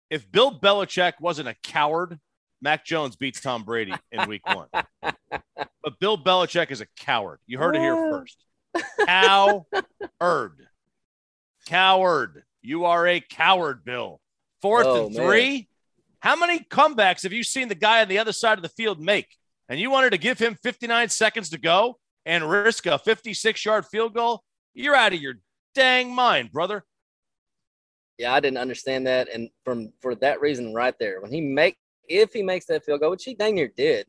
if 0.10 0.30
Bill 0.30 0.60
Belichick 0.60 1.14
wasn't 1.20 1.48
a 1.48 1.56
coward 1.64 2.20
Mac 2.62 2.86
Jones 2.86 3.16
beats 3.16 3.42
Tom 3.42 3.64
Brady 3.64 3.94
in 4.12 4.28
week 4.28 4.42
one. 4.46 4.68
but 5.02 6.00
Bill 6.00 6.18
Belichick 6.18 6.72
is 6.72 6.82
a 6.82 6.88
coward. 6.98 7.40
You 7.48 7.58
heard 7.58 7.76
it 7.76 7.80
here 7.80 7.96
first. 7.96 8.38
Coward. 9.06 10.68
Coward. 11.68 12.44
You 12.62 12.86
are 12.86 13.08
a 13.08 13.20
coward, 13.22 13.84
Bill. 13.86 14.20
Fourth 14.62 14.86
Oh, 14.88 15.06
and 15.08 15.16
man. 15.16 15.26
three. 15.26 15.68
How 16.22 16.36
many 16.36 16.60
comebacks 16.60 17.24
have 17.24 17.32
you 17.32 17.44
seen 17.44 17.70
the 17.70 17.76
guy 17.76 18.02
on 18.02 18.10
the 18.10 18.20
other 18.20 18.34
side 18.34 18.58
of 18.58 18.62
the 18.62 18.70
field 18.70 19.00
make? 19.00 19.28
And 19.70 19.80
you 19.80 19.90
wanted 19.90 20.10
to 20.12 20.18
give 20.18 20.38
him 20.40 20.56
59 20.62 21.08
seconds 21.10 21.50
to 21.52 21.58
go 21.58 21.98
and 22.26 22.50
risk 22.50 22.86
a 22.86 22.98
56 23.00 23.64
yard 23.64 23.86
field 23.86 24.14
goal? 24.14 24.44
You're 24.74 24.96
out 24.96 25.14
of 25.14 25.22
your 25.22 25.36
dang 25.76 26.14
mind, 26.14 26.52
brother. 26.52 26.84
Yeah, 28.18 28.34
I 28.34 28.42
didn't 28.42 28.58
understand 28.58 29.08
that, 29.08 29.30
and 29.34 29.50
from 29.64 29.94
for 30.02 30.14
that 30.16 30.42
reason 30.42 30.74
right 30.74 30.94
there, 31.00 31.22
when 31.22 31.32
he 31.32 31.40
make 31.40 31.78
if 32.10 32.34
he 32.34 32.44
makes 32.44 32.66
that 32.66 32.84
field 32.84 33.00
goal, 33.00 33.12
which 33.12 33.24
he 33.24 33.34
dang 33.36 33.56
near 33.56 33.70
did, 33.70 34.08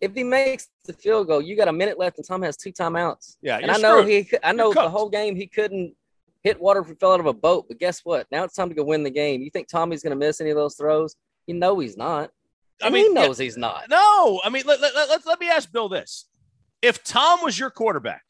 if 0.00 0.14
he 0.14 0.24
makes 0.24 0.68
the 0.84 0.92
field 0.94 1.26
goal, 1.26 1.42
you 1.42 1.56
got 1.56 1.68
a 1.68 1.72
minute 1.72 1.98
left, 1.98 2.16
and 2.16 2.26
Tom 2.26 2.42
has 2.42 2.56
two 2.56 2.72
timeouts. 2.72 3.36
Yeah, 3.42 3.58
and 3.60 3.70
I 3.70 3.76
know 3.76 4.00
screwed. 4.00 4.26
he, 4.30 4.38
I 4.42 4.52
know 4.52 4.72
the 4.72 4.88
whole 4.88 5.10
game 5.10 5.36
he 5.36 5.46
couldn't 5.46 5.94
hit 6.42 6.60
water 6.60 6.82
fell 6.84 7.12
out 7.12 7.20
of 7.20 7.26
a 7.26 7.34
boat. 7.34 7.66
But 7.68 7.78
guess 7.78 8.00
what? 8.04 8.26
Now 8.30 8.44
it's 8.44 8.54
time 8.54 8.68
to 8.68 8.74
go 8.74 8.84
win 8.84 9.02
the 9.02 9.10
game. 9.10 9.42
You 9.42 9.50
think 9.50 9.68
Tommy's 9.68 10.02
going 10.02 10.18
to 10.18 10.26
miss 10.26 10.40
any 10.40 10.50
of 10.50 10.56
those 10.56 10.74
throws? 10.74 11.16
You 11.46 11.54
know 11.54 11.78
he's 11.78 11.96
not. 11.96 12.30
I 12.82 12.88
mean, 12.88 13.08
he 13.08 13.12
knows 13.12 13.36
he's 13.36 13.58
not. 13.58 13.90
No, 13.90 14.40
I 14.42 14.48
mean, 14.48 14.62
let, 14.66 14.80
let, 14.80 14.94
let, 14.94 15.26
let 15.26 15.40
me 15.40 15.48
ask 15.48 15.70
Bill 15.70 15.90
this. 15.90 16.26
If 16.80 17.04
Tom 17.04 17.40
was 17.42 17.58
your 17.58 17.68
quarterback 17.68 18.22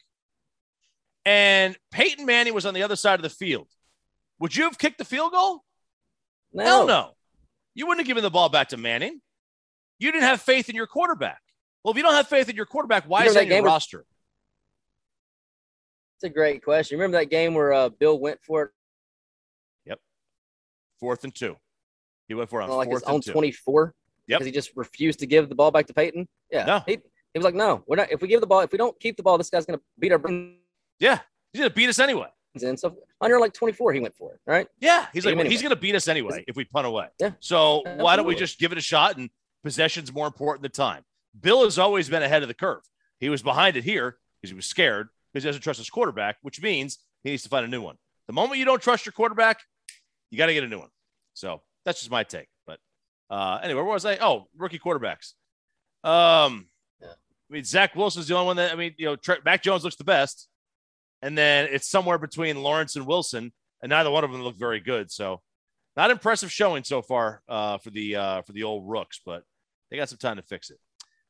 and 1.25 1.77
Peyton 1.91 2.25
Manning 2.25 2.53
was 2.53 2.65
on 2.65 2.73
the 2.73 2.83
other 2.83 2.97
side 2.97 3.15
of 3.15 3.21
the 3.21 3.29
field, 3.29 3.67
would 4.39 4.55
you 4.55 4.63
have 4.65 4.77
kicked 4.77 4.97
the 4.97 5.05
field 5.05 5.31
goal? 5.31 5.63
No, 6.51 6.63
Hell 6.65 6.87
no. 6.87 7.11
You 7.73 7.87
wouldn't 7.87 8.01
have 8.01 8.07
given 8.07 8.23
the 8.23 8.29
ball 8.29 8.49
back 8.49 8.69
to 8.69 8.77
Manning. 8.77 9.21
You 9.99 10.11
didn't 10.11 10.23
have 10.23 10.41
faith 10.41 10.69
in 10.69 10.75
your 10.75 10.87
quarterback. 10.87 11.41
Well, 11.83 11.91
if 11.91 11.97
you 11.97 12.03
don't 12.03 12.13
have 12.13 12.27
faith 12.27 12.49
in 12.49 12.55
your 12.55 12.65
quarterback, 12.65 13.05
why 13.07 13.25
is 13.25 13.33
that 13.33 13.47
that 13.47 13.55
your 13.55 13.63
roster? 13.63 14.05
It's 16.17 16.23
a 16.23 16.29
great 16.29 16.63
question. 16.63 16.99
Remember 16.99 17.17
that 17.17 17.29
game 17.31 17.53
where 17.53 17.73
uh, 17.73 17.89
Bill 17.89 18.19
went 18.19 18.39
for 18.43 18.63
it 18.63 18.71
Yep. 19.85 19.99
Fourth 20.99 21.23
and 21.23 21.33
two. 21.33 21.55
He 22.27 22.35
went 22.35 22.49
for 22.49 22.61
it 22.61 22.65
on 22.65 22.69
like 22.71 22.89
his 22.91 23.03
own 23.03 23.15
and 23.15 23.23
two. 23.23 23.31
24 23.31 23.93
Yep. 24.27 24.39
because 24.39 24.45
he 24.45 24.51
just 24.51 24.71
refused 24.75 25.19
to 25.19 25.25
give 25.25 25.49
the 25.49 25.55
ball 25.55 25.71
back 25.71 25.87
to 25.87 25.93
Peyton? 25.93 26.27
Yeah. 26.51 26.65
No. 26.65 26.83
He, 26.85 26.93
he 26.93 27.39
was 27.39 27.43
like, 27.43 27.55
no, 27.55 27.83
we're 27.87 27.95
not. 27.95 28.11
If 28.11 28.21
we 28.21 28.27
give 28.27 28.41
the 28.41 28.47
ball, 28.47 28.59
if 28.59 28.71
we 28.71 28.77
don't 28.77 28.97
keep 28.99 29.17
the 29.17 29.23
ball, 29.23 29.37
this 29.37 29.49
guy's 29.49 29.65
going 29.65 29.79
to 29.79 29.83
beat 29.99 30.11
our 30.11 30.21
Yeah, 30.99 31.19
he's 31.51 31.59
going 31.59 31.69
to 31.69 31.75
beat 31.75 31.89
us 31.89 31.99
anyway. 31.99 32.27
In. 32.55 32.77
So 32.77 32.97
under 33.19 33.39
like 33.39 33.53
24, 33.53 33.93
he 33.93 33.99
went 33.99 34.15
for 34.15 34.33
it. 34.33 34.39
Right. 34.45 34.67
Yeah, 34.79 35.07
he's 35.13 35.25
like, 35.25 35.35
him 35.37 35.45
he's 35.45 35.61
going 35.61 35.71
to 35.71 35.79
beat 35.79 35.95
us 35.95 36.07
anyway 36.07 36.43
if 36.47 36.55
we 36.55 36.65
punt 36.65 36.85
away. 36.87 37.07
Yeah. 37.19 37.31
So 37.39 37.83
why 37.97 38.15
don't 38.15 38.25
we 38.25 38.35
just 38.35 38.59
give 38.59 38.71
it 38.71 38.77
a 38.77 38.81
shot 38.81 39.17
and 39.17 39.29
possession's 39.63 40.13
more 40.13 40.27
important 40.27 40.63
than 40.63 40.71
time? 40.71 41.03
Bill 41.39 41.63
has 41.63 41.79
always 41.79 42.09
been 42.09 42.23
ahead 42.23 42.41
of 42.41 42.47
the 42.47 42.53
curve. 42.53 42.81
He 43.19 43.29
was 43.29 43.41
behind 43.41 43.77
it 43.77 43.83
here 43.83 44.17
because 44.41 44.51
he 44.51 44.55
was 44.55 44.65
scared 44.65 45.07
because 45.31 45.43
he 45.43 45.47
doesn't 45.49 45.61
trust 45.61 45.77
his 45.79 45.89
quarterback, 45.89 46.37
which 46.41 46.61
means 46.61 46.99
he 47.23 47.29
needs 47.29 47.43
to 47.43 47.49
find 47.49 47.63
a 47.65 47.69
new 47.69 47.81
one. 47.81 47.97
The 48.27 48.33
moment 48.33 48.59
you 48.59 48.65
don't 48.65 48.81
trust 48.81 49.05
your 49.05 49.13
quarterback, 49.13 49.59
you 50.29 50.37
got 50.37 50.47
to 50.47 50.53
get 50.53 50.63
a 50.63 50.67
new 50.67 50.79
one. 50.79 50.89
So 51.33 51.61
that's 51.85 51.99
just 51.99 52.11
my 52.11 52.23
take. 52.23 52.47
But 52.67 52.79
uh, 53.29 53.59
anyway, 53.63 53.77
where 53.81 53.85
was 53.93 54.05
I? 54.05 54.17
Oh, 54.17 54.47
rookie 54.57 54.79
quarterbacks. 54.79 55.33
Um, 56.03 56.67
Yeah. 57.01 57.07
I 57.09 57.53
mean, 57.53 57.63
Zach 57.63 57.95
Wilson's 57.95 58.27
the 58.27 58.35
only 58.35 58.47
one 58.47 58.55
that 58.57 58.71
I 58.71 58.75
mean, 58.75 58.93
you 58.97 59.05
know, 59.05 59.15
Tre- 59.15 59.37
Mac 59.45 59.61
Jones 59.63 59.83
looks 59.83 59.95
the 59.95 60.03
best, 60.03 60.47
and 61.21 61.37
then 61.37 61.67
it's 61.71 61.89
somewhere 61.89 62.17
between 62.17 62.61
Lawrence 62.61 62.95
and 62.95 63.05
Wilson, 63.05 63.51
and 63.81 63.89
neither 63.89 64.11
one 64.11 64.23
of 64.23 64.31
them 64.31 64.43
look 64.43 64.57
very 64.57 64.79
good. 64.79 65.11
So, 65.11 65.41
not 65.95 66.11
impressive 66.11 66.51
showing 66.51 66.83
so 66.83 67.01
far 67.01 67.41
uh, 67.49 67.77
for 67.77 67.89
the 67.89 68.15
uh, 68.15 68.41
for 68.43 68.53
the 68.53 68.63
old 68.63 68.89
rooks, 68.89 69.19
but 69.25 69.43
they 69.89 69.97
got 69.97 70.09
some 70.09 70.17
time 70.17 70.37
to 70.37 70.43
fix 70.43 70.69
it. 70.69 70.77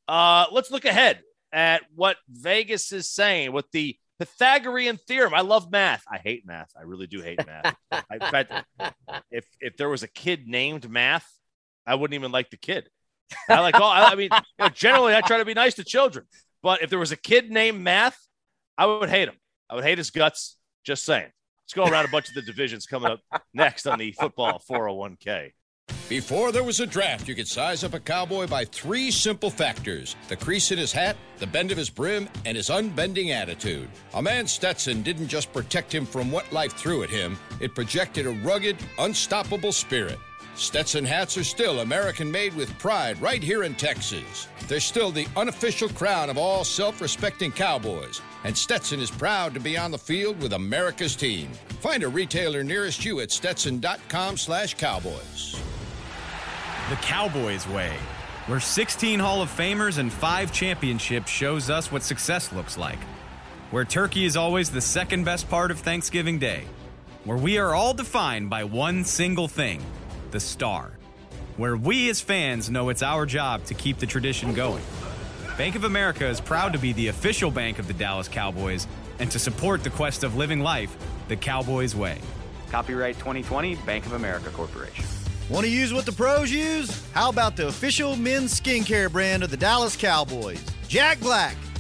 Uh, 0.07 0.45
let's 0.51 0.71
look 0.71 0.85
ahead 0.85 1.21
at 1.51 1.81
what 1.95 2.17
Vegas 2.29 2.91
is 2.91 3.09
saying 3.09 3.51
with 3.51 3.69
the 3.71 3.97
Pythagorean 4.19 4.97
theorem. 4.97 5.33
I 5.33 5.41
love 5.41 5.71
math. 5.71 6.03
I 6.09 6.19
hate 6.19 6.45
math. 6.45 6.71
I 6.77 6.83
really 6.83 7.07
do 7.07 7.21
hate 7.21 7.39
math. 7.45 7.75
I, 7.91 8.03
in 8.11 8.19
fact, 8.19 8.53
if 9.31 9.45
if 9.59 9.77
there 9.77 9.89
was 9.89 10.03
a 10.03 10.07
kid 10.07 10.47
named 10.47 10.89
Math, 10.89 11.27
I 11.87 11.95
wouldn't 11.95 12.13
even 12.13 12.31
like 12.31 12.51
the 12.51 12.57
kid. 12.57 12.87
I 13.49 13.61
like 13.61 13.75
all. 13.75 13.89
I, 13.89 14.11
I 14.11 14.15
mean, 14.15 14.29
you 14.31 14.39
know, 14.59 14.69
generally, 14.69 15.15
I 15.15 15.21
try 15.21 15.39
to 15.39 15.45
be 15.45 15.55
nice 15.55 15.73
to 15.75 15.83
children, 15.83 16.25
but 16.61 16.83
if 16.83 16.91
there 16.91 16.99
was 16.99 17.11
a 17.11 17.17
kid 17.17 17.49
named 17.49 17.81
Math, 17.81 18.17
I 18.77 18.85
would 18.85 19.09
hate 19.09 19.27
him. 19.27 19.35
I 19.71 19.75
would 19.75 19.85
hate 19.85 19.97
his 19.97 20.11
guts. 20.11 20.57
Just 20.83 21.05
saying. 21.05 21.31
Let's 21.63 21.73
go 21.73 21.85
around 21.85 22.05
a 22.05 22.09
bunch 22.09 22.27
of 22.27 22.35
the 22.35 22.41
divisions 22.41 22.85
coming 22.85 23.09
up 23.09 23.21
next 23.53 23.87
on 23.87 23.97
the 23.97 24.11
football 24.11 24.61
401k. 24.69 25.51
Before 26.09 26.51
there 26.51 26.63
was 26.63 26.81
a 26.81 26.85
draft, 26.85 27.29
you 27.29 27.35
could 27.35 27.47
size 27.47 27.85
up 27.85 27.93
a 27.93 27.99
cowboy 27.99 28.45
by 28.45 28.65
three 28.65 29.11
simple 29.11 29.49
factors 29.49 30.17
the 30.27 30.35
crease 30.35 30.71
in 30.71 30.77
his 30.77 30.91
hat, 30.91 31.15
the 31.37 31.47
bend 31.47 31.71
of 31.71 31.77
his 31.77 31.89
brim, 31.89 32.27
and 32.45 32.57
his 32.57 32.69
unbending 32.69 33.31
attitude. 33.31 33.87
A 34.13 34.21
man 34.21 34.45
Stetson 34.45 35.03
didn't 35.03 35.29
just 35.29 35.53
protect 35.53 35.93
him 35.93 36.05
from 36.05 36.29
what 36.29 36.51
life 36.51 36.73
threw 36.73 37.03
at 37.03 37.09
him, 37.09 37.37
it 37.61 37.73
projected 37.73 38.25
a 38.25 38.31
rugged, 38.45 38.75
unstoppable 38.99 39.71
spirit. 39.71 40.19
Stetson 40.55 41.05
hats 41.05 41.37
are 41.37 41.43
still 41.43 41.79
American 41.79 42.29
made 42.29 42.53
with 42.55 42.77
pride 42.77 43.19
right 43.21 43.41
here 43.41 43.63
in 43.63 43.73
Texas. 43.75 44.47
They're 44.67 44.79
still 44.79 45.11
the 45.11 45.27
unofficial 45.37 45.89
crown 45.89 46.29
of 46.29 46.37
all 46.37 46.63
self 46.63 46.99
respecting 47.01 47.51
cowboys, 47.51 48.21
and 48.43 48.55
Stetson 48.55 48.99
is 48.99 49.09
proud 49.09 49.53
to 49.53 49.59
be 49.59 49.77
on 49.77 49.91
the 49.91 49.97
field 49.97 50.41
with 50.41 50.53
America's 50.53 51.15
team. 51.15 51.49
Find 51.79 52.03
a 52.03 52.07
retailer 52.07 52.63
nearest 52.63 53.05
you 53.05 53.21
at 53.21 53.31
stetson.com 53.31 54.37
slash 54.37 54.75
cowboys. 54.75 55.59
The 56.89 56.95
Cowboys 56.97 57.65
way, 57.69 57.95
where 58.47 58.59
16 58.59 59.19
Hall 59.19 59.41
of 59.41 59.49
Famers 59.49 59.97
and 59.97 60.11
5 60.11 60.51
championships 60.51 61.31
shows 61.31 61.69
us 61.69 61.91
what 61.91 62.03
success 62.03 62.51
looks 62.51 62.77
like. 62.77 62.99
Where 63.71 63.85
turkey 63.85 64.25
is 64.25 64.35
always 64.35 64.69
the 64.69 64.81
second 64.81 65.23
best 65.23 65.49
part 65.49 65.71
of 65.71 65.79
Thanksgiving 65.79 66.37
Day. 66.37 66.65
Where 67.23 67.37
we 67.37 67.57
are 67.57 67.73
all 67.73 67.93
defined 67.93 68.49
by 68.49 68.65
one 68.65 69.05
single 69.05 69.47
thing 69.47 69.81
the 70.31 70.39
star. 70.39 70.91
Where 71.57 71.75
we 71.75 72.09
as 72.09 72.21
fans 72.21 72.69
know 72.69 72.89
it's 72.89 73.03
our 73.03 73.25
job 73.25 73.65
to 73.65 73.73
keep 73.73 73.99
the 73.99 74.05
tradition 74.05 74.53
going. 74.53 74.83
Bank 75.57 75.75
of 75.75 75.83
America 75.83 76.27
is 76.27 76.41
proud 76.41 76.73
to 76.73 76.79
be 76.79 76.93
the 76.93 77.09
official 77.09 77.51
bank 77.51 77.77
of 77.77 77.87
the 77.87 77.93
Dallas 77.93 78.27
Cowboys 78.27 78.87
and 79.19 79.29
to 79.31 79.39
support 79.39 79.83
the 79.83 79.89
quest 79.89 80.23
of 80.23 80.35
living 80.35 80.61
life 80.61 80.95
the 81.27 81.35
Cowboys 81.35 81.95
way. 81.95 82.17
Copyright 82.69 83.15
2020 83.15 83.75
Bank 83.75 84.05
of 84.05 84.13
America 84.13 84.49
Corporation. 84.49 85.05
Want 85.49 85.65
to 85.65 85.71
use 85.71 85.93
what 85.93 86.05
the 86.05 86.13
pros 86.13 86.49
use? 86.49 87.05
How 87.11 87.29
about 87.29 87.57
the 87.57 87.67
official 87.67 88.15
men's 88.15 88.59
skincare 88.59 89.11
brand 89.11 89.43
of 89.43 89.51
the 89.51 89.57
Dallas 89.57 89.95
Cowboys? 89.97 90.63
Jack 90.87 91.19
Black. 91.19 91.55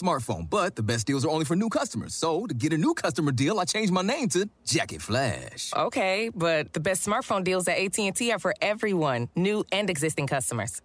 smartphone, 0.00 0.48
but 0.48 0.76
the 0.76 0.82
best 0.82 1.06
deals 1.06 1.24
are 1.24 1.30
only 1.30 1.44
for 1.44 1.56
new 1.56 1.68
customers. 1.68 2.14
So, 2.14 2.46
to 2.46 2.54
get 2.54 2.72
a 2.72 2.78
new 2.78 2.94
customer 2.94 3.32
deal, 3.32 3.60
I 3.60 3.64
changed 3.64 3.92
my 3.92 4.02
name 4.02 4.28
to 4.30 4.48
Jackie 4.64 4.98
Flash. 4.98 5.70
Okay, 5.76 6.30
but 6.34 6.72
the 6.72 6.80
best 6.80 7.06
smartphone 7.06 7.44
deals 7.44 7.68
at 7.68 7.78
AT&T 7.78 8.32
are 8.32 8.38
for 8.38 8.54
everyone, 8.60 9.28
new 9.36 9.64
and 9.72 9.90
existing 9.90 10.26
customers. 10.26 10.80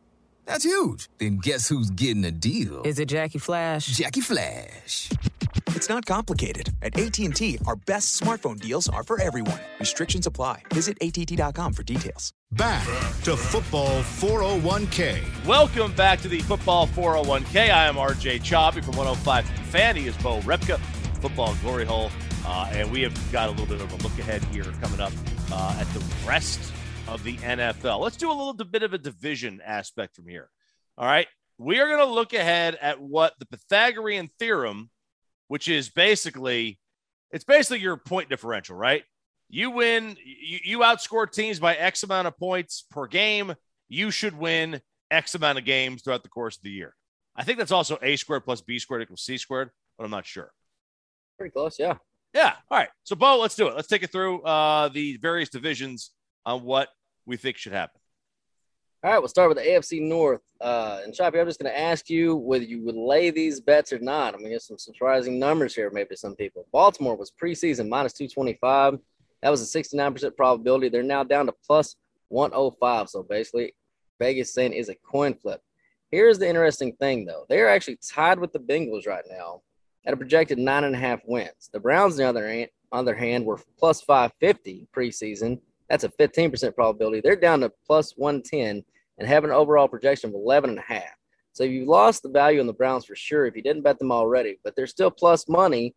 That's 0.45 0.63
huge. 0.63 1.09
Then 1.17 1.37
guess 1.37 1.67
who's 1.67 1.89
getting 1.89 2.23
a 2.23 2.31
deal? 2.31 2.83
Is 2.83 2.99
it 2.99 3.09
Jackie 3.09 3.39
Flash? 3.39 3.87
Jackie 3.87 4.21
Flash. 4.21 5.09
It's 5.69 5.89
not 5.89 6.05
complicated. 6.05 6.69
At 6.81 6.97
AT&T, 6.97 7.59
our 7.65 7.75
best 7.75 8.21
smartphone 8.21 8.59
deals 8.59 8.87
are 8.87 9.03
for 9.03 9.19
everyone. 9.19 9.59
Restrictions 9.79 10.27
apply. 10.27 10.61
Visit 10.71 10.97
att.com 11.01 11.73
for 11.73 11.83
details. 11.83 12.31
Back 12.51 12.85
to 13.23 13.35
football 13.35 14.01
401k. 14.01 15.19
Welcome 15.45 15.93
back 15.95 16.21
to 16.21 16.27
the 16.27 16.39
Football 16.39 16.87
401k. 16.87 17.71
I 17.71 17.87
am 17.87 17.95
RJ 17.95 18.43
Choppy 18.43 18.81
from 18.81 18.95
105 18.95 19.45
Fan. 19.45 19.95
He 19.95 20.07
is 20.07 20.15
Bo 20.17 20.39
Repka, 20.41 20.79
Football 21.21 21.55
Glory 21.55 21.85
Hole. 21.85 22.11
Uh, 22.45 22.69
and 22.71 22.91
we 22.91 23.01
have 23.01 23.31
got 23.31 23.47
a 23.49 23.51
little 23.51 23.65
bit 23.65 23.81
of 23.81 23.91
a 23.91 23.95
look 24.03 24.17
ahead 24.19 24.43
here 24.45 24.63
coming 24.79 25.01
up 25.01 25.11
uh, 25.51 25.75
at 25.79 25.87
the 25.87 26.03
rest 26.25 26.71
of 27.07 27.23
the 27.23 27.37
NFL. 27.37 27.99
Let's 27.99 28.17
do 28.17 28.29
a 28.29 28.33
little 28.33 28.53
bit 28.53 28.83
of 28.83 28.93
a 28.93 28.97
division 28.97 29.61
aspect 29.63 30.15
from 30.15 30.27
here. 30.27 30.49
All 30.97 31.05
right. 31.05 31.27
We 31.57 31.79
are 31.79 31.87
going 31.87 32.05
to 32.05 32.13
look 32.13 32.33
ahead 32.33 32.77
at 32.81 32.99
what 32.99 33.33
the 33.39 33.45
Pythagorean 33.45 34.29
theorem, 34.39 34.89
which 35.47 35.67
is 35.67 35.89
basically, 35.89 36.79
it's 37.31 37.43
basically 37.43 37.79
your 37.79 37.97
point 37.97 38.29
differential, 38.29 38.75
right? 38.75 39.03
You 39.49 39.69
win, 39.69 40.17
you, 40.25 40.59
you 40.63 40.79
outscore 40.79 41.31
teams 41.31 41.59
by 41.59 41.75
X 41.75 42.03
amount 42.03 42.27
of 42.27 42.37
points 42.37 42.85
per 42.89 43.07
game. 43.07 43.53
You 43.87 44.11
should 44.11 44.37
win 44.37 44.81
X 45.11 45.35
amount 45.35 45.59
of 45.59 45.65
games 45.65 46.01
throughout 46.01 46.23
the 46.23 46.29
course 46.29 46.57
of 46.57 46.63
the 46.63 46.71
year. 46.71 46.95
I 47.35 47.43
think 47.43 47.59
that's 47.59 47.71
also 47.71 47.99
A 48.01 48.15
squared 48.15 48.45
plus 48.45 48.61
B 48.61 48.79
squared 48.79 49.03
equals 49.03 49.21
C 49.21 49.37
squared, 49.37 49.69
but 49.97 50.05
I'm 50.05 50.11
not 50.11 50.25
sure. 50.25 50.51
Pretty 51.37 51.51
close, 51.51 51.77
yeah. 51.77 51.95
Yeah. 52.33 52.53
All 52.69 52.77
right. 52.77 52.89
So, 53.03 53.15
Bo, 53.15 53.39
let's 53.39 53.55
do 53.55 53.67
it. 53.67 53.75
Let's 53.75 53.87
take 53.87 54.03
it 54.03 54.11
through 54.11 54.41
uh, 54.41 54.89
the 54.89 55.17
various 55.17 55.49
divisions 55.49 56.11
on 56.45 56.63
what 56.63 56.89
we 57.25 57.37
think 57.37 57.57
should 57.57 57.73
happen. 57.73 57.99
All 59.03 59.11
right, 59.11 59.19
we'll 59.19 59.27
start 59.27 59.49
with 59.49 59.59
the 59.59 59.63
AFC 59.63 60.01
North. 60.01 60.41
Uh, 60.59 61.01
and 61.03 61.13
Choppy, 61.13 61.39
I'm 61.39 61.45
just 61.45 61.59
going 61.59 61.71
to 61.71 61.79
ask 61.79 62.09
you 62.09 62.35
whether 62.35 62.63
you 62.63 62.83
would 62.83 62.95
lay 62.95 63.29
these 63.29 63.59
bets 63.59 63.93
or 63.93 63.99
not. 63.99 64.33
I'm 64.33 64.39
going 64.39 64.45
to 64.45 64.55
get 64.55 64.63
some 64.63 64.79
surprising 64.79 65.37
numbers 65.37 65.75
here, 65.75 65.91
maybe 65.91 66.15
some 66.15 66.35
people. 66.35 66.65
Baltimore 66.71 67.15
was 67.15 67.31
preseason 67.31 67.87
minus 67.87 68.13
225. 68.13 68.97
That 69.43 69.49
was 69.49 69.61
a 69.61 69.79
69% 69.79 70.35
probability. 70.35 70.89
They're 70.89 71.03
now 71.03 71.23
down 71.23 71.45
to 71.45 71.53
plus 71.67 71.97
105. 72.29 73.09
So 73.09 73.21
basically, 73.21 73.75
Vegas 74.19 74.53
saying 74.53 74.73
is 74.73 74.89
a 74.89 74.95
coin 74.95 75.35
flip. 75.35 75.61
Here's 76.09 76.39
the 76.39 76.47
interesting 76.47 76.93
thing, 76.93 77.25
though. 77.25 77.45
They're 77.47 77.69
actually 77.69 77.97
tied 77.97 78.39
with 78.39 78.53
the 78.53 78.59
Bengals 78.59 79.05
right 79.05 79.25
now 79.29 79.61
at 80.05 80.13
a 80.13 80.17
projected 80.17 80.57
nine 80.57 80.83
and 80.83 80.95
a 80.95 80.97
half 80.97 81.21
wins. 81.25 81.69
The 81.71 81.79
Browns, 81.79 82.13
on 82.13 82.17
the 82.17 82.29
other 82.29 82.67
on 82.91 83.05
their 83.05 83.15
hand, 83.15 83.45
were 83.45 83.59
plus 83.77 84.01
550 84.01 84.87
preseason. 84.95 85.59
That's 85.89 86.03
a 86.03 86.09
15% 86.09 86.75
probability. 86.75 87.21
They're 87.21 87.35
down 87.35 87.61
to 87.61 87.71
plus 87.85 88.13
110 88.17 88.83
and 89.17 89.27
have 89.27 89.43
an 89.43 89.51
overall 89.51 89.87
projection 89.87 90.29
of 90.29 90.35
11 90.35 90.71
and 90.71 90.79
a 90.79 90.81
half. 90.81 91.15
So 91.53 91.63
you 91.63 91.85
lost 91.85 92.23
the 92.23 92.29
value 92.29 92.59
on 92.59 92.67
the 92.67 92.73
Browns 92.73 93.05
for 93.05 93.15
sure 93.15 93.45
if 93.45 93.55
you 93.55 93.61
didn't 93.61 93.83
bet 93.83 93.97
them 93.97 94.11
already, 94.11 94.59
but 94.63 94.75
they're 94.75 94.87
still 94.87 95.11
plus 95.11 95.47
money 95.47 95.95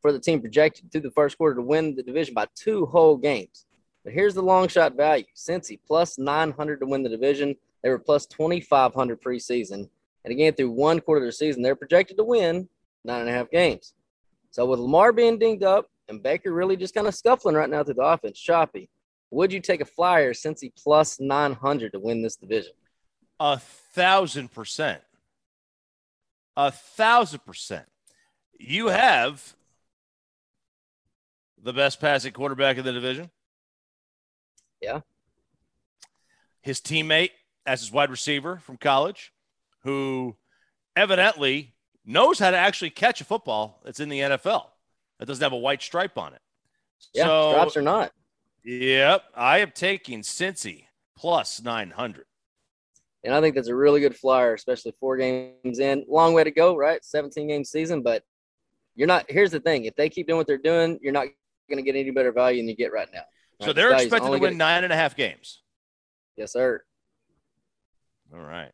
for 0.00 0.12
the 0.12 0.20
team 0.20 0.40
projected 0.40 0.90
through 0.90 1.02
the 1.02 1.10
first 1.10 1.36
quarter 1.36 1.56
to 1.56 1.62
win 1.62 1.94
the 1.94 2.02
division 2.02 2.34
by 2.34 2.46
two 2.54 2.86
whole 2.86 3.16
games. 3.16 3.66
But 4.04 4.14
here's 4.14 4.34
the 4.34 4.42
long 4.42 4.68
shot 4.68 4.96
value 4.96 5.24
Cincy 5.36 5.78
plus 5.86 6.18
900 6.18 6.80
to 6.80 6.86
win 6.86 7.02
the 7.02 7.08
division. 7.10 7.54
They 7.82 7.90
were 7.90 7.98
plus 7.98 8.26
2,500 8.26 9.20
preseason. 9.20 9.88
And 10.24 10.32
again, 10.32 10.54
through 10.54 10.70
one 10.70 11.00
quarter 11.00 11.24
of 11.24 11.28
the 11.28 11.32
season, 11.32 11.62
they're 11.62 11.76
projected 11.76 12.16
to 12.16 12.24
win 12.24 12.68
nine 13.04 13.20
and 13.20 13.28
a 13.28 13.32
half 13.32 13.50
games. 13.50 13.94
So 14.50 14.64
with 14.64 14.80
Lamar 14.80 15.12
being 15.12 15.38
dinged 15.38 15.62
up 15.62 15.90
and 16.08 16.22
Baker 16.22 16.52
really 16.52 16.76
just 16.76 16.94
kind 16.94 17.06
of 17.06 17.14
scuffling 17.14 17.54
right 17.54 17.68
now 17.68 17.84
through 17.84 17.94
the 17.94 18.02
offense, 18.02 18.40
choppy, 18.40 18.88
would 19.30 19.52
you 19.52 19.60
take 19.60 19.80
a 19.80 19.84
flyer 19.84 20.32
Cincy 20.32 20.72
plus 20.76 21.20
900 21.20 21.92
to 21.92 22.00
win 22.00 22.22
this 22.22 22.36
division? 22.36 22.72
A 23.40 23.58
thousand 23.58 24.52
percent. 24.52 25.02
A 26.56 26.70
thousand 26.70 27.44
percent. 27.44 27.86
You 28.58 28.88
have 28.88 29.54
the 31.62 31.72
best 31.72 32.00
passing 32.00 32.32
quarterback 32.32 32.78
in 32.78 32.84
the 32.84 32.92
division. 32.92 33.30
Yeah. 34.80 35.00
His 36.62 36.80
teammate 36.80 37.30
as 37.66 37.80
his 37.80 37.92
wide 37.92 38.10
receiver 38.10 38.56
from 38.56 38.76
college, 38.76 39.32
who 39.82 40.36
evidently 40.96 41.74
knows 42.04 42.38
how 42.38 42.50
to 42.50 42.56
actually 42.56 42.90
catch 42.90 43.20
a 43.20 43.24
football 43.24 43.80
that's 43.84 44.00
in 44.00 44.08
the 44.08 44.20
NFL. 44.20 44.66
That 45.18 45.26
doesn't 45.26 45.42
have 45.42 45.52
a 45.52 45.56
white 45.56 45.82
stripe 45.82 46.16
on 46.16 46.32
it. 46.32 46.40
Yeah, 47.14 47.24
so, 47.24 47.52
stripes 47.52 47.76
or 47.76 47.82
not. 47.82 48.12
Yep. 48.68 49.22
I 49.34 49.60
am 49.60 49.70
taking 49.70 50.20
Cincy 50.20 50.84
plus 51.16 51.62
900. 51.62 52.26
And 53.24 53.34
I 53.34 53.40
think 53.40 53.54
that's 53.54 53.68
a 53.68 53.74
really 53.74 54.00
good 54.00 54.14
flyer, 54.14 54.52
especially 54.52 54.92
four 55.00 55.16
games 55.16 55.78
in. 55.78 56.04
Long 56.06 56.34
way 56.34 56.44
to 56.44 56.50
go, 56.50 56.76
right? 56.76 57.02
17 57.02 57.48
game 57.48 57.64
season, 57.64 58.02
but 58.02 58.24
you're 58.94 59.08
not. 59.08 59.24
Here's 59.30 59.52
the 59.52 59.60
thing 59.60 59.86
if 59.86 59.96
they 59.96 60.10
keep 60.10 60.26
doing 60.26 60.36
what 60.36 60.46
they're 60.46 60.58
doing, 60.58 60.98
you're 61.00 61.14
not 61.14 61.28
going 61.70 61.82
to 61.82 61.82
get 61.82 61.98
any 61.98 62.10
better 62.10 62.30
value 62.30 62.58
than 62.58 62.68
you 62.68 62.76
get 62.76 62.92
right 62.92 63.08
now. 63.10 63.22
Right? 63.60 63.66
So 63.66 63.72
they're 63.72 63.94
expected 63.94 64.32
to 64.32 64.38
win 64.38 64.58
nine 64.58 64.84
and 64.84 64.92
a 64.92 64.96
half 64.96 65.16
games. 65.16 65.62
Yes, 66.36 66.52
sir. 66.52 66.82
All 68.34 68.40
right. 68.40 68.70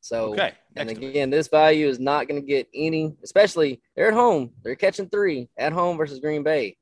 So, 0.00 0.32
okay. 0.32 0.54
and 0.76 0.88
again, 0.88 1.28
this 1.28 1.48
value 1.48 1.88
is 1.88 2.00
not 2.00 2.26
going 2.26 2.40
to 2.40 2.46
get 2.46 2.66
any, 2.74 3.14
especially 3.22 3.82
they're 3.94 4.08
at 4.08 4.14
home. 4.14 4.52
They're 4.62 4.76
catching 4.76 5.10
three 5.10 5.50
at 5.58 5.74
home 5.74 5.98
versus 5.98 6.20
Green 6.20 6.42
Bay 6.42 6.78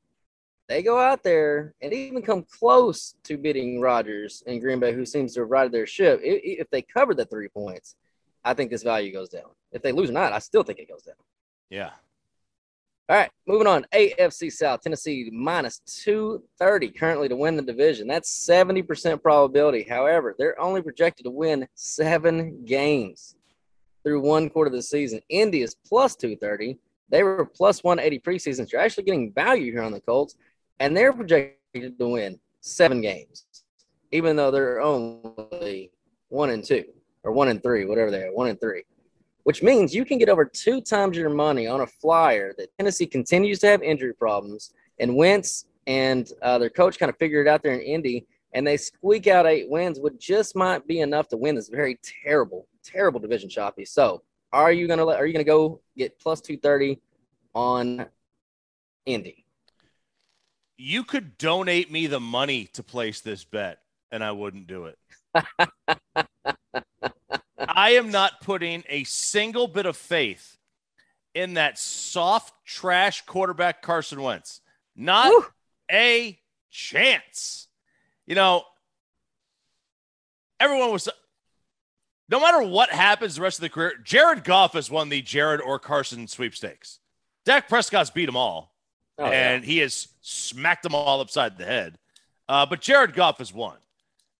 they 0.68 0.82
go 0.82 0.98
out 0.98 1.22
there 1.22 1.74
and 1.80 1.92
even 1.92 2.22
come 2.22 2.44
close 2.50 3.14
to 3.24 3.36
beating 3.36 3.80
Rodgers 3.80 4.42
and 4.46 4.60
Green 4.60 4.80
Bay, 4.80 4.92
who 4.92 5.06
seems 5.06 5.34
to 5.34 5.40
have 5.40 5.50
righted 5.50 5.72
their 5.72 5.86
ship. 5.86 6.20
If 6.22 6.68
they 6.70 6.82
cover 6.82 7.14
the 7.14 7.24
three 7.24 7.48
points, 7.48 7.94
I 8.44 8.54
think 8.54 8.70
this 8.70 8.82
value 8.82 9.12
goes 9.12 9.28
down. 9.28 9.50
If 9.72 9.82
they 9.82 9.92
lose 9.92 10.10
or 10.10 10.14
not, 10.14 10.32
I 10.32 10.38
still 10.38 10.62
think 10.62 10.78
it 10.78 10.88
goes 10.88 11.02
down. 11.02 11.16
Yeah. 11.70 11.90
All 13.08 13.16
right, 13.16 13.30
moving 13.46 13.68
on. 13.68 13.86
AFC 13.94 14.50
South, 14.50 14.80
Tennessee 14.80 15.30
minus 15.32 15.78
230 15.86 16.90
currently 16.90 17.28
to 17.28 17.36
win 17.36 17.54
the 17.54 17.62
division. 17.62 18.08
That's 18.08 18.44
70% 18.48 19.22
probability. 19.22 19.84
However, 19.84 20.34
they're 20.36 20.60
only 20.60 20.82
projected 20.82 21.24
to 21.24 21.30
win 21.30 21.68
seven 21.76 22.64
games 22.64 23.36
through 24.02 24.22
one 24.22 24.50
quarter 24.50 24.68
of 24.68 24.74
the 24.74 24.82
season. 24.82 25.20
Indy 25.28 25.62
is 25.62 25.76
plus 25.86 26.16
230. 26.16 26.78
They 27.08 27.22
were 27.22 27.44
plus 27.44 27.84
180 27.84 28.18
preseason. 28.20 28.68
So 28.68 28.70
you're 28.72 28.80
actually 28.80 29.04
getting 29.04 29.32
value 29.32 29.70
here 29.70 29.82
on 29.82 29.92
the 29.92 30.00
Colts 30.00 30.34
and 30.80 30.96
they're 30.96 31.12
projected 31.12 31.98
to 31.98 32.08
win 32.08 32.38
seven 32.60 33.00
games, 33.00 33.46
even 34.12 34.36
though 34.36 34.50
they're 34.50 34.80
only 34.80 35.90
one 36.28 36.50
and 36.50 36.64
two 36.64 36.84
or 37.22 37.32
one 37.32 37.48
and 37.48 37.62
three, 37.62 37.84
whatever 37.84 38.10
they 38.10 38.22
are, 38.24 38.32
one 38.32 38.48
and 38.48 38.60
three, 38.60 38.84
which 39.44 39.62
means 39.62 39.94
you 39.94 40.04
can 40.04 40.18
get 40.18 40.28
over 40.28 40.44
two 40.44 40.80
times 40.80 41.16
your 41.16 41.30
money 41.30 41.66
on 41.66 41.80
a 41.80 41.86
flyer 41.86 42.54
that 42.58 42.68
Tennessee 42.78 43.06
continues 43.06 43.58
to 43.60 43.66
have 43.66 43.82
injury 43.82 44.14
problems 44.14 44.72
and 44.98 45.16
Wentz 45.16 45.66
and 45.86 46.30
uh, 46.42 46.58
their 46.58 46.70
coach 46.70 46.98
kind 46.98 47.10
of 47.10 47.16
figured 47.16 47.46
it 47.46 47.50
out 47.50 47.62
there 47.62 47.74
in 47.74 47.80
Indy 47.80 48.26
and 48.52 48.66
they 48.66 48.76
squeak 48.76 49.26
out 49.26 49.46
eight 49.46 49.68
wins, 49.68 50.00
would 50.00 50.18
just 50.18 50.56
might 50.56 50.86
be 50.86 51.00
enough 51.00 51.28
to 51.28 51.36
win 51.36 51.54
this 51.54 51.68
very 51.68 51.98
terrible, 52.24 52.66
terrible 52.82 53.20
division 53.20 53.50
choppy. 53.50 53.84
So 53.84 54.22
are 54.52 54.72
you 54.72 54.88
gonna 54.88 55.04
let 55.04 55.18
are 55.18 55.26
you 55.26 55.32
gonna 55.32 55.44
go 55.44 55.80
get 55.96 56.18
plus 56.18 56.40
two 56.40 56.56
thirty 56.56 57.00
on 57.54 58.06
Indy? 59.04 59.45
You 60.76 61.04
could 61.04 61.38
donate 61.38 61.90
me 61.90 62.06
the 62.06 62.20
money 62.20 62.66
to 62.74 62.82
place 62.82 63.20
this 63.20 63.44
bet 63.44 63.78
and 64.10 64.22
I 64.22 64.32
wouldn't 64.32 64.66
do 64.66 64.86
it. 64.86 64.98
I 67.58 67.90
am 67.90 68.10
not 68.10 68.40
putting 68.40 68.84
a 68.88 69.04
single 69.04 69.66
bit 69.66 69.86
of 69.86 69.96
faith 69.96 70.56
in 71.34 71.54
that 71.54 71.78
soft 71.78 72.54
trash 72.64 73.24
quarterback 73.26 73.82
Carson 73.82 74.22
Wentz. 74.22 74.60
Not 74.94 75.30
Woo. 75.30 75.44
a 75.90 76.38
chance. 76.70 77.68
You 78.26 78.34
know, 78.34 78.64
everyone 80.58 80.92
was 80.92 81.08
no 82.28 82.40
matter 82.40 82.62
what 82.62 82.90
happens 82.90 83.36
the 83.36 83.42
rest 83.42 83.58
of 83.58 83.62
the 83.62 83.68
career, 83.68 83.94
Jared 84.02 84.44
Goff 84.44 84.72
has 84.72 84.90
won 84.90 85.08
the 85.08 85.22
Jared 85.22 85.60
or 85.60 85.78
Carson 85.78 86.26
sweepstakes. 86.26 86.98
Dak 87.44 87.68
Prescott's 87.68 88.10
beat 88.10 88.26
them 88.26 88.36
all. 88.36 88.74
Oh, 89.18 89.24
and 89.24 89.62
yeah. 89.62 89.66
he 89.70 89.78
has 89.78 90.08
smacked 90.20 90.82
them 90.82 90.94
all 90.94 91.20
upside 91.20 91.56
the 91.56 91.64
head. 91.64 91.98
Uh, 92.48 92.66
but 92.66 92.80
Jared 92.80 93.14
Goff 93.14 93.38
has 93.38 93.52
won. 93.52 93.76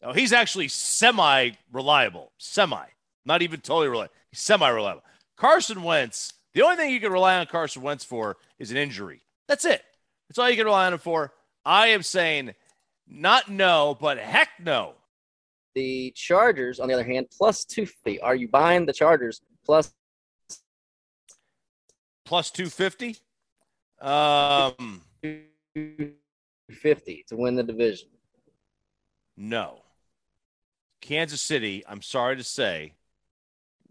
Now, 0.03 0.13
he's 0.13 0.33
actually 0.33 0.69
semi 0.69 1.53
reliable, 1.73 2.33
semi, 2.39 2.85
not 3.25 3.43
even 3.43 3.61
totally 3.61 3.89
reliable. 3.89 4.13
He's 4.31 4.41
semi 4.41 4.69
reliable. 4.69 5.03
Carson 5.37 5.83
Wentz, 5.83 6.35
the 6.55 6.63
only 6.63 6.77
thing 6.77 6.91
you 6.91 7.01
can 7.01 7.13
rely 7.13 7.39
on 7.39 7.47
Carson 7.47 7.83
Wentz 7.83 8.05
for 8.05 8.37
is 8.59 8.71
an 8.71 8.77
injury. 8.77 9.23
That's 9.49 9.65
it. 9.65 9.83
That's 10.29 10.39
all 10.39 10.49
you 10.51 10.57
can 10.57 10.67
rely 10.67 10.87
on 10.87 10.93
him 10.93 10.99
for. 10.99 11.33
I 11.65 11.89
am 11.89 12.03
saying 12.03 12.55
not 13.09 13.51
no, 13.51 13.97
but 14.01 14.19
heck 14.19 14.51
no. 14.63 14.95
The 15.75 16.13
Chargers, 16.17 16.81
on 16.81 16.89
the 16.89 16.95
other 16.95 17.05
hand, 17.05 17.27
plus 17.37 17.65
two 17.65 17.87
fifty. 17.87 18.21
Are 18.21 18.35
you 18.35 18.49
buying 18.49 18.87
the 18.87 18.93
Chargers 18.93 19.41
plus 19.65 19.93
plus 22.25 22.51
two 22.51 22.69
fifty? 22.69 23.17
Um, 24.01 25.03
50 25.23 27.25
to 27.29 27.37
win 27.37 27.55
the 27.55 27.63
division. 27.63 28.09
No. 29.37 29.83
Kansas 31.01 31.41
City, 31.41 31.85
I'm 31.89 32.03
sorry 32.03 32.37
to 32.37 32.45
say, 32.45 32.95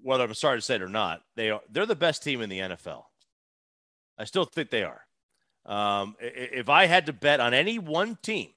whether 0.01 0.23
I'm 0.23 0.33
sorry 0.33 0.57
to 0.57 0.61
say 0.61 0.75
it 0.75 0.81
or 0.81 0.89
not, 0.89 1.21
they 1.35 1.49
are 1.49 1.61
they're 1.69 1.85
the 1.85 1.95
best 1.95 2.23
team 2.23 2.41
in 2.41 2.49
the 2.49 2.59
NFL. 2.59 3.03
I 4.17 4.25
still 4.25 4.45
think 4.45 4.69
they 4.69 4.83
are. 4.83 5.01
Um, 5.65 6.15
if 6.19 6.69
I 6.69 6.85
had 6.85 7.07
to 7.07 7.13
bet 7.13 7.39
on 7.39 7.53
any 7.53 7.79
one 7.79 8.17
team 8.21 8.49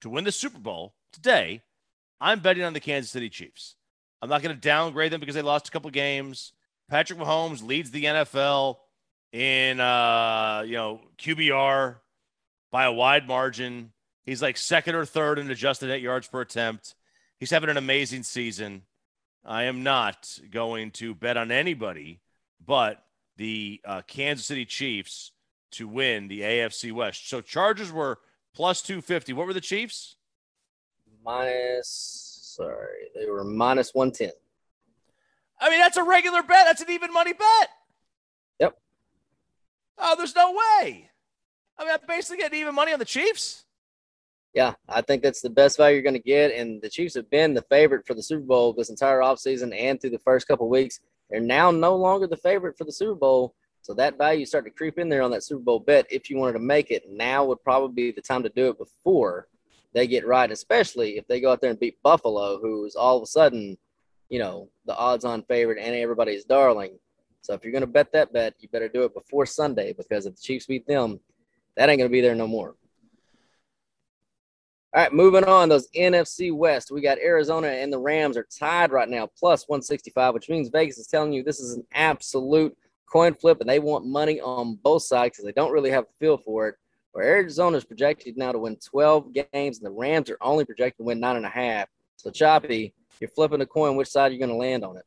to 0.00 0.08
win 0.08 0.24
the 0.24 0.32
Super 0.32 0.58
Bowl 0.58 0.94
today, 1.12 1.62
I'm 2.20 2.40
betting 2.40 2.64
on 2.64 2.72
the 2.72 2.80
Kansas 2.80 3.10
City 3.10 3.28
Chiefs. 3.28 3.76
I'm 4.22 4.30
not 4.30 4.42
going 4.42 4.54
to 4.54 4.60
downgrade 4.60 5.12
them 5.12 5.20
because 5.20 5.34
they 5.34 5.42
lost 5.42 5.68
a 5.68 5.70
couple 5.70 5.90
games. 5.90 6.52
Patrick 6.88 7.18
Mahomes 7.18 7.66
leads 7.66 7.90
the 7.90 8.04
NFL 8.04 8.78
in 9.32 9.80
uh, 9.80 10.64
you 10.66 10.74
know 10.74 11.00
QBR 11.18 11.96
by 12.70 12.84
a 12.84 12.92
wide 12.92 13.26
margin. 13.26 13.92
He's 14.24 14.42
like 14.42 14.56
second 14.56 14.94
or 14.94 15.04
third 15.04 15.38
in 15.38 15.50
adjusted 15.50 15.86
net 15.86 16.00
yards 16.00 16.26
per 16.28 16.40
attempt. 16.40 16.94
He's 17.38 17.50
having 17.50 17.70
an 17.70 17.76
amazing 17.76 18.24
season. 18.24 18.82
I 19.44 19.64
am 19.64 19.84
not 19.84 20.38
going 20.50 20.90
to 20.92 21.14
bet 21.14 21.36
on 21.36 21.52
anybody 21.52 22.20
but 22.66 23.02
the 23.36 23.80
uh, 23.84 24.02
Kansas 24.06 24.46
City 24.46 24.64
Chiefs 24.64 25.32
to 25.72 25.88
win 25.88 26.28
the 26.28 26.40
AFC 26.40 26.92
West. 26.92 27.28
So 27.28 27.40
Chargers 27.40 27.92
were 27.92 28.18
plus 28.54 28.82
250. 28.82 29.32
What 29.32 29.46
were 29.46 29.54
the 29.54 29.60
Chiefs? 29.60 30.16
Minus, 31.24 32.54
sorry, 32.56 33.08
they 33.14 33.28
were 33.28 33.44
minus 33.44 33.94
110. 33.94 34.32
I 35.58 35.70
mean, 35.70 35.80
that's 35.80 35.96
a 35.96 36.02
regular 36.02 36.42
bet. 36.42 36.66
That's 36.66 36.82
an 36.82 36.90
even 36.90 37.12
money 37.12 37.32
bet. 37.32 37.68
Oh, 39.98 40.14
there's 40.16 40.34
no 40.34 40.52
way. 40.52 41.10
I 41.78 41.84
mean, 41.84 41.92
I'm 41.92 42.06
basically 42.06 42.38
getting 42.38 42.60
even 42.60 42.74
money 42.74 42.92
on 42.92 42.98
the 42.98 43.04
Chiefs. 43.04 43.64
Yeah, 44.54 44.74
I 44.88 45.02
think 45.02 45.22
that's 45.22 45.42
the 45.42 45.50
best 45.50 45.76
value 45.76 45.96
you're 45.96 46.02
going 46.02 46.14
to 46.14 46.20
get. 46.20 46.52
And 46.52 46.80
the 46.80 46.88
Chiefs 46.88 47.14
have 47.14 47.28
been 47.28 47.52
the 47.52 47.62
favorite 47.62 48.06
for 48.06 48.14
the 48.14 48.22
Super 48.22 48.44
Bowl 48.44 48.72
this 48.72 48.88
entire 48.88 49.20
offseason 49.20 49.78
and 49.78 50.00
through 50.00 50.10
the 50.10 50.18
first 50.20 50.48
couple 50.48 50.68
weeks. 50.68 51.00
They're 51.30 51.40
now 51.40 51.70
no 51.70 51.94
longer 51.96 52.26
the 52.26 52.36
favorite 52.38 52.78
for 52.78 52.84
the 52.84 52.92
Super 52.92 53.14
Bowl. 53.14 53.54
So 53.82 53.92
that 53.94 54.18
value 54.18 54.46
start 54.46 54.64
to 54.64 54.70
creep 54.70 54.98
in 54.98 55.08
there 55.08 55.22
on 55.22 55.30
that 55.32 55.44
Super 55.44 55.62
Bowl 55.62 55.80
bet. 55.80 56.06
If 56.10 56.30
you 56.30 56.38
wanted 56.38 56.54
to 56.54 56.58
make 56.60 56.90
it, 56.90 57.04
now 57.08 57.44
would 57.44 57.62
probably 57.62 57.94
be 57.94 58.12
the 58.12 58.22
time 58.22 58.42
to 58.42 58.48
do 58.48 58.68
it 58.68 58.78
before 58.78 59.46
they 59.92 60.06
get 60.06 60.26
right, 60.26 60.50
especially 60.50 61.18
if 61.18 61.26
they 61.26 61.40
go 61.40 61.52
out 61.52 61.60
there 61.60 61.70
and 61.70 61.78
beat 61.78 62.02
Buffalo, 62.02 62.58
who's 62.58 62.96
all 62.96 63.18
of 63.18 63.22
a 63.22 63.26
sudden, 63.26 63.76
you 64.28 64.38
know, 64.38 64.68
the 64.86 64.96
odds 64.96 65.24
on 65.24 65.42
favorite 65.44 65.78
and 65.80 65.94
everybody's 65.94 66.44
darling. 66.44 66.98
So 67.46 67.54
if 67.54 67.62
you're 67.62 67.70
going 67.70 67.82
to 67.82 67.86
bet 67.86 68.10
that 68.10 68.32
bet, 68.32 68.54
you 68.58 68.68
better 68.68 68.88
do 68.88 69.04
it 69.04 69.14
before 69.14 69.46
Sunday 69.46 69.92
because 69.92 70.26
if 70.26 70.34
the 70.34 70.42
Chiefs 70.42 70.66
beat 70.66 70.84
them, 70.84 71.20
that 71.76 71.88
ain't 71.88 71.98
going 71.98 72.10
to 72.10 72.12
be 72.12 72.20
there 72.20 72.34
no 72.34 72.48
more. 72.48 72.74
All 74.92 75.02
right, 75.02 75.12
moving 75.12 75.44
on. 75.44 75.68
Those 75.68 75.88
NFC 75.92 76.52
West, 76.52 76.90
we 76.90 77.00
got 77.00 77.18
Arizona 77.20 77.68
and 77.68 77.92
the 77.92 78.00
Rams 78.00 78.36
are 78.36 78.48
tied 78.58 78.90
right 78.90 79.08
now, 79.08 79.28
plus 79.38 79.68
165, 79.68 80.34
which 80.34 80.48
means 80.48 80.70
Vegas 80.70 80.98
is 80.98 81.06
telling 81.06 81.32
you 81.32 81.44
this 81.44 81.60
is 81.60 81.74
an 81.74 81.86
absolute 81.94 82.76
coin 83.08 83.32
flip, 83.32 83.60
and 83.60 83.70
they 83.70 83.78
want 83.78 84.04
money 84.04 84.40
on 84.40 84.74
both 84.82 85.04
sides 85.04 85.36
because 85.36 85.44
they 85.44 85.52
don't 85.52 85.70
really 85.70 85.90
have 85.90 86.04
a 86.04 86.18
feel 86.18 86.38
for 86.38 86.66
it. 86.66 86.74
Where 87.12 87.26
Arizona 87.26 87.76
is 87.76 87.84
projected 87.84 88.36
now 88.36 88.50
to 88.50 88.58
win 88.58 88.76
12 88.84 89.32
games, 89.52 89.78
and 89.78 89.86
the 89.86 89.92
Rams 89.92 90.30
are 90.30 90.38
only 90.40 90.64
projected 90.64 90.98
to 90.98 91.04
win 91.04 91.20
nine 91.20 91.36
and 91.36 91.46
a 91.46 91.50
half. 91.50 91.88
So, 92.16 92.32
Choppy, 92.32 92.92
you're 93.20 93.30
flipping 93.30 93.60
a 93.60 93.66
coin. 93.66 93.94
Which 93.94 94.08
side 94.08 94.32
are 94.32 94.34
you 94.34 94.40
going 94.40 94.50
to 94.50 94.56
land 94.56 94.84
on 94.84 94.96
it? 94.96 95.04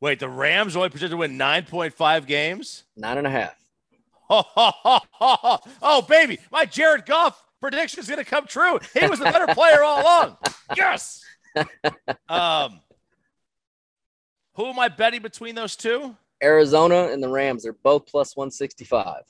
Wait, 0.00 0.18
the 0.18 0.28
Rams 0.28 0.76
only 0.76 0.90
projected 0.90 1.12
to 1.12 1.16
win 1.16 1.38
9.5 1.38 2.26
games? 2.26 2.84
Nine 2.96 3.18
and 3.18 3.26
a 3.26 3.30
half. 3.30 3.54
oh, 4.30 6.04
baby, 6.08 6.38
my 6.50 6.64
Jared 6.66 7.06
Goff 7.06 7.42
prediction 7.60 8.00
is 8.00 8.08
going 8.08 8.22
to 8.22 8.28
come 8.28 8.46
true. 8.46 8.78
He 8.98 9.06
was 9.06 9.18
the 9.18 9.24
better 9.24 9.52
player 9.54 9.82
all 9.82 10.02
along. 10.02 10.36
Yes. 10.76 11.24
Um, 12.28 12.80
who 14.56 14.66
am 14.66 14.78
I 14.80 14.88
betting 14.88 15.22
between 15.22 15.54
those 15.54 15.76
two? 15.76 16.16
Arizona 16.42 17.08
and 17.12 17.22
the 17.22 17.28
Rams. 17.28 17.62
They're 17.62 17.72
both 17.72 18.06
plus 18.06 18.36
165. 18.36 19.22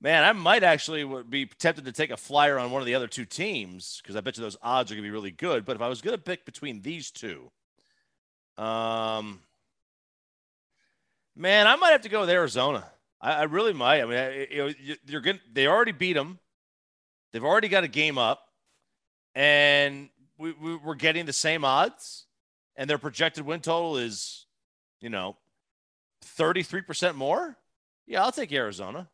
Man, 0.00 0.24
I 0.24 0.32
might 0.32 0.62
actually 0.62 1.04
be 1.28 1.46
tempted 1.46 1.84
to 1.84 1.92
take 1.92 2.10
a 2.10 2.16
flyer 2.16 2.58
on 2.58 2.70
one 2.70 2.80
of 2.80 2.86
the 2.86 2.94
other 2.94 3.06
two 3.06 3.26
teams 3.26 4.00
because 4.02 4.16
I 4.16 4.20
bet 4.20 4.36
you 4.38 4.42
those 4.42 4.56
odds 4.62 4.90
are 4.90 4.94
going 4.94 5.04
to 5.04 5.08
be 5.08 5.12
really 5.12 5.32
good. 5.32 5.64
But 5.64 5.76
if 5.76 5.82
I 5.82 5.88
was 5.88 6.00
going 6.00 6.16
to 6.16 6.22
pick 6.22 6.44
between 6.44 6.80
these 6.80 7.10
two, 7.10 7.52
um, 8.58 9.40
man, 11.36 11.66
I 11.66 11.76
might 11.76 11.92
have 11.92 12.02
to 12.02 12.08
go 12.08 12.20
with 12.20 12.30
Arizona. 12.30 12.84
I, 13.20 13.32
I 13.32 13.42
really 13.44 13.72
might. 13.72 14.02
I 14.02 14.04
mean, 14.04 14.18
I, 14.18 14.46
you 14.50 14.58
know, 14.58 14.96
you're 15.06 15.20
going 15.20 15.40
they 15.52 15.66
already 15.66 15.92
beat 15.92 16.14
them. 16.14 16.38
They've 17.32 17.44
already 17.44 17.68
got 17.68 17.84
a 17.84 17.88
game 17.88 18.18
up, 18.18 18.42
and 19.34 20.08
we, 20.38 20.52
we, 20.52 20.76
we're 20.76 20.94
getting 20.94 21.26
the 21.26 21.32
same 21.32 21.64
odds, 21.64 22.26
and 22.76 22.88
their 22.88 22.98
projected 22.98 23.44
win 23.44 23.60
total 23.60 23.98
is, 23.98 24.46
you 25.00 25.10
know, 25.10 25.36
33% 26.24 27.14
more. 27.14 27.56
Yeah, 28.06 28.24
I'll 28.24 28.32
take 28.32 28.52
Arizona. 28.52 29.08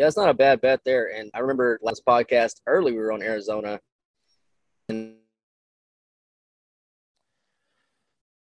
Yeah, 0.00 0.06
it's 0.06 0.16
not 0.16 0.30
a 0.30 0.34
bad 0.34 0.62
bet 0.62 0.80
there. 0.82 1.12
And 1.14 1.30
I 1.34 1.40
remember 1.40 1.78
last 1.82 2.06
podcast 2.06 2.62
early 2.66 2.92
we 2.92 2.96
were 2.96 3.12
on 3.12 3.20
Arizona, 3.20 3.78
and 4.88 5.16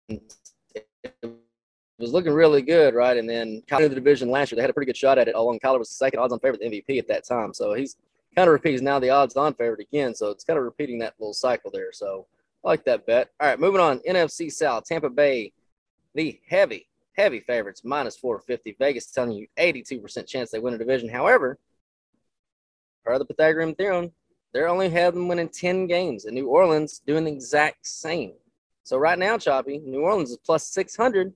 it 0.09 0.23
was 1.99 2.13
looking 2.15 2.33
really 2.33 2.63
good, 2.63 2.95
right? 2.95 3.19
And 3.19 3.29
then 3.29 3.63
kind 3.69 3.85
of 3.85 3.91
the 3.91 3.95
division 3.95 4.31
last 4.31 4.53
year, 4.53 4.57
they 4.57 4.63
had 4.63 4.71
a 4.71 4.73
pretty 4.73 4.87
good 4.87 4.97
shot 4.97 5.19
at 5.19 5.29
it. 5.29 5.35
Along 5.35 5.59
Kyler 5.59 5.79
was 5.79 5.91
the 5.91 5.97
second 5.97 6.19
odds-on 6.21 6.41
favorite, 6.41 6.63
MVP 6.63 6.99
at 6.99 7.09
that 7.09 7.27
time. 7.27 7.53
So 7.53 7.75
he's 7.75 7.99
kind 8.35 8.49
of 8.49 8.53
repeats 8.55 8.81
now 8.81 8.99
the 8.99 9.11
odds-on 9.11 9.53
favorite 9.53 9.81
again. 9.81 10.15
So 10.15 10.31
it's 10.31 10.45
kind 10.45 10.59
of 10.59 10.65
repeating 10.65 10.99
that 11.01 11.13
little 11.19 11.35
cycle 11.35 11.71
there. 11.71 11.93
So 11.93 12.27
I 12.65 12.69
like 12.69 12.87
that 12.87 13.05
bet. 13.05 13.29
All 13.39 13.49
right, 13.49 13.61
moving 13.61 13.83
on. 13.83 13.99
NFC 14.09 14.51
South, 14.51 14.87
Tampa 14.87 15.11
Bay, 15.11 15.53
the 16.15 16.41
heavy, 16.49 16.89
heavy 17.17 17.41
favorites, 17.41 17.83
minus 17.85 18.17
450. 18.17 18.77
Vegas 18.79 19.07
telling 19.07 19.33
you 19.33 19.47
82% 19.59 20.27
chance 20.27 20.51
they 20.51 20.59
win 20.59 20.75
a 20.75 20.79
division. 20.79 21.09
However, 21.09 21.59
per 23.05 23.19
the 23.19 23.25
Pythagorean 23.25 23.75
theorem, 23.75 24.13
they're 24.53 24.69
only 24.69 24.89
having 24.89 25.27
winning 25.27 25.49
10 25.49 25.87
games, 25.87 26.27
and 26.27 26.35
New 26.35 26.47
Orleans 26.47 27.01
doing 27.05 27.25
the 27.25 27.33
exact 27.33 27.87
same. 27.87 28.35
So 28.85 28.97
right 28.99 29.19
now, 29.19 29.37
Choppy, 29.37 29.79
New 29.79 30.03
Orleans 30.03 30.31
is 30.31 30.39
plus 30.39 30.69
600. 30.69 31.33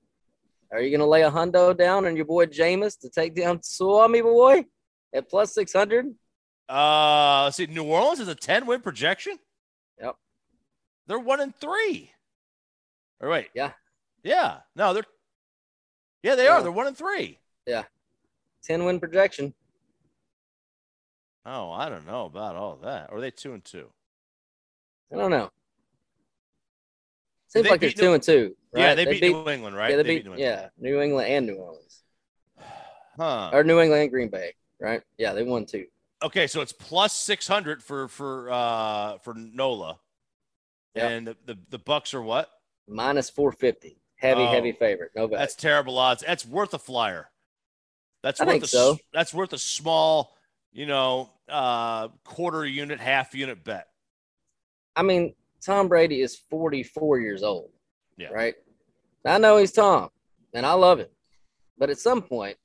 Are 0.70 0.80
you 0.80 0.90
going 0.90 1.00
to 1.00 1.06
lay 1.06 1.22
a 1.22 1.30
hundo 1.30 1.76
down 1.76 2.06
on 2.06 2.14
your 2.14 2.26
boy 2.26 2.46
Jameis 2.46 2.98
to 3.00 3.08
take 3.08 3.34
down 3.34 3.60
Swami 3.62 4.20
boy 4.20 4.66
at 5.12 5.28
plus 5.28 5.54
600? 5.54 6.14
Uh, 6.68 7.44
let's 7.44 7.56
see. 7.56 7.66
New 7.66 7.84
Orleans 7.84 8.20
is 8.20 8.28
a 8.28 8.34
10 8.34 8.66
win 8.66 8.80
projection. 8.80 9.38
Yep. 10.00 10.16
They're 11.06 11.18
one 11.18 11.40
and 11.40 11.56
three. 11.56 12.12
All 13.22 13.28
right. 13.28 13.48
Yeah. 13.54 13.72
Yeah. 14.22 14.58
No, 14.76 14.92
they're, 14.92 15.04
yeah, 16.22 16.34
they 16.34 16.46
are. 16.46 16.62
They're 16.62 16.72
one 16.72 16.86
and 16.86 16.96
three. 16.96 17.38
Yeah. 17.66 17.84
10 18.64 18.84
win 18.84 19.00
projection. 19.00 19.54
Oh, 21.46 21.70
I 21.70 21.88
don't 21.88 22.06
know 22.06 22.26
about 22.26 22.56
all 22.56 22.76
that. 22.82 23.08
Or 23.10 23.18
are 23.18 23.20
they 23.20 23.30
two 23.30 23.54
and 23.54 23.64
two? 23.64 23.88
I 25.12 25.16
don't 25.16 25.30
know. 25.30 25.50
Seems 27.48 27.64
They 27.64 27.70
like 27.70 27.80
they're 27.80 27.90
two 27.90 28.02
New- 28.02 28.12
and 28.14 28.22
two. 28.22 28.56
Right? 28.74 28.82
Yeah, 28.82 28.94
they, 28.94 29.04
beat, 29.06 29.22
New 29.22 29.48
England, 29.48 29.74
right? 29.74 29.90
Yeah, 29.90 29.96
they, 29.96 30.02
They 30.02 30.08
beat, 30.16 30.24
New 30.26 30.32
England. 30.34 30.40
yeah, 30.40 30.68
New 30.78 31.00
England 31.00 31.28
and 31.28 31.46
New 31.46 31.54
Orleans. 31.56 32.02
Huh. 33.16 33.50
Or 33.52 33.64
New 33.64 33.80
England 33.80 34.02
and 34.02 34.10
Green 34.12 34.28
Bay, 34.28 34.54
right? 34.80 35.02
Yeah, 35.16 35.32
they 35.32 35.42
won 35.42 35.66
two. 35.66 35.86
Okay, 36.22 36.46
so 36.46 36.60
it's 36.60 36.72
plus 36.72 37.12
six 37.12 37.48
hundred 37.48 37.82
for 37.82 38.06
for 38.06 38.48
uh 38.48 39.18
for 39.18 39.34
Nola, 39.34 39.98
Yep. 40.94 41.10
and 41.10 41.26
the, 41.26 41.36
the 41.44 41.58
the 41.70 41.78
Bucs 41.80 42.14
are 42.14 42.22
what? 42.22 42.48
Minus 42.86 43.28
450. 43.28 43.98
Heavy, 44.18 44.42
Oh. 44.42 44.46
heavy 44.48 44.72
favorite. 44.72 45.12
No 45.14 45.28
bet. 45.28 45.38
That's 45.38 45.54
terrible 45.54 45.96
odds. 45.98 46.22
That's 46.26 46.44
worth 46.44 46.74
a 46.74 46.78
flyer. 46.78 47.30
That's 48.22 48.40
I 48.40 48.44
worth 48.46 48.62
a 48.64 48.66
so. 48.66 48.98
That's 49.12 49.32
worth 49.32 49.52
a 49.52 49.58
small, 49.58 50.36
you 50.72 50.86
know, 50.86 51.30
uh 51.48 52.08
quarter 52.24 52.66
unit, 52.66 53.00
half 53.00 53.34
unit 53.34 53.62
bet. 53.64 53.88
I 54.96 55.02
mean, 55.02 55.34
Tom 55.64 55.88
Brady 55.88 56.20
is 56.20 56.36
44 56.36 57.20
years 57.20 57.42
old. 57.42 57.70
Yeah. 58.16 58.28
Right. 58.28 58.54
I 59.24 59.38
know 59.38 59.56
he's 59.56 59.72
Tom, 59.72 60.10
and 60.52 60.64
I 60.66 60.72
love 60.72 60.98
him, 60.98 61.08
but 61.78 61.90
at 61.90 61.98
some 61.98 62.22
point, 62.22 62.56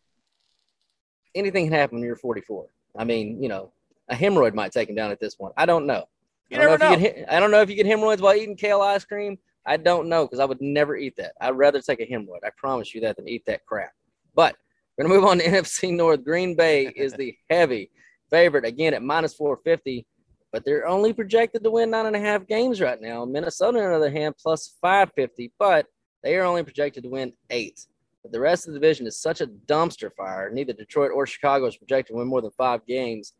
anything 1.36 1.66
can 1.66 1.74
happen 1.74 1.98
when 2.00 2.06
you're 2.06 2.16
44. 2.16 2.68
I 2.96 3.04
mean, 3.04 3.42
you 3.42 3.50
know, 3.50 3.72
a 4.10 4.16
hemorrhoid 4.16 4.54
might 4.54 4.72
take 4.72 4.90
him 4.90 4.96
down 4.96 5.12
at 5.12 5.20
this 5.20 5.36
point. 5.36 5.54
I 5.58 5.66
don't 5.66 5.86
know. 5.86 6.06
You 6.50 6.58
I 6.58 6.62
don't 6.62 6.80
never 6.80 6.84
know 6.84 6.94
if 6.94 7.02
you 7.02 7.10
get 7.22 7.32
I 7.34 7.40
don't 7.40 7.52
know 7.52 7.62
if 7.62 7.70
you 7.70 7.76
get 7.76 7.86
hemorrhoids 7.86 8.22
while 8.22 8.36
eating 8.36 8.56
kale 8.56 8.82
ice 8.82 9.06
cream. 9.06 9.38
I 9.66 9.78
don't 9.78 10.10
know 10.10 10.26
because 10.26 10.40
I 10.40 10.46
would 10.46 10.62
never 10.62 10.96
eat 10.96 11.16
that. 11.18 11.34
I'd 11.40 11.52
rather 11.52 11.82
take 11.82 12.02
a 12.02 12.06
hemorrhoid. 12.06 12.44
I 12.44 12.50
promise 12.58 12.94
you 12.94 13.02
that 13.02 13.16
than 13.16 13.28
eat 13.28 13.46
that 13.46 13.66
crap. 13.66 13.92
But 14.36 14.56
we're 14.98 15.06
gonna 15.06 15.16
move 15.16 15.26
on 15.26 15.40
to 15.40 15.46
NFC 15.48 15.94
North. 15.94 16.24
Green 16.24 16.56
Bay 16.56 16.92
is 16.96 17.14
the 17.14 17.36
heavy 17.50 17.92
favorite 18.30 18.66
again 18.66 18.94
at 18.94 19.04
minus 19.04 19.34
450, 19.36 20.06
but 20.52 20.66
they're 20.66 20.88
only 20.88 21.14
projected 21.14 21.64
to 21.64 21.72
win 21.72 21.92
nine 21.92 22.08
and 22.08 22.16
a 22.16 22.20
half 22.20 22.48
games 22.48 22.82
right 22.82 23.00
now. 23.02 23.26
Minnesota, 23.26 23.80
on 23.80 23.92
the 23.92 23.96
other 23.96 24.12
hand, 24.12 24.36
plus 24.42 24.76
550, 24.82 25.54
but 25.60 25.86
they 26.24 26.36
are 26.38 26.46
only 26.46 26.64
projected 26.64 27.04
to 27.04 27.10
win 27.10 27.34
eight. 27.50 27.86
But 28.24 28.32
the 28.32 28.40
rest 28.40 28.68
of 28.68 28.74
the 28.74 28.80
division 28.80 29.06
is 29.06 29.20
such 29.20 29.42
a 29.42 29.48
dumpster 29.48 30.12
fire. 30.12 30.50
Neither 30.50 30.74
Detroit 30.74 31.12
or 31.14 31.28
Chicago 31.28 31.66
is 31.68 31.76
projected 31.78 32.14
to 32.14 32.18
win 32.20 32.28
more 32.28 32.42
than 32.42 32.52
five 32.52 32.86
games. 32.86 33.34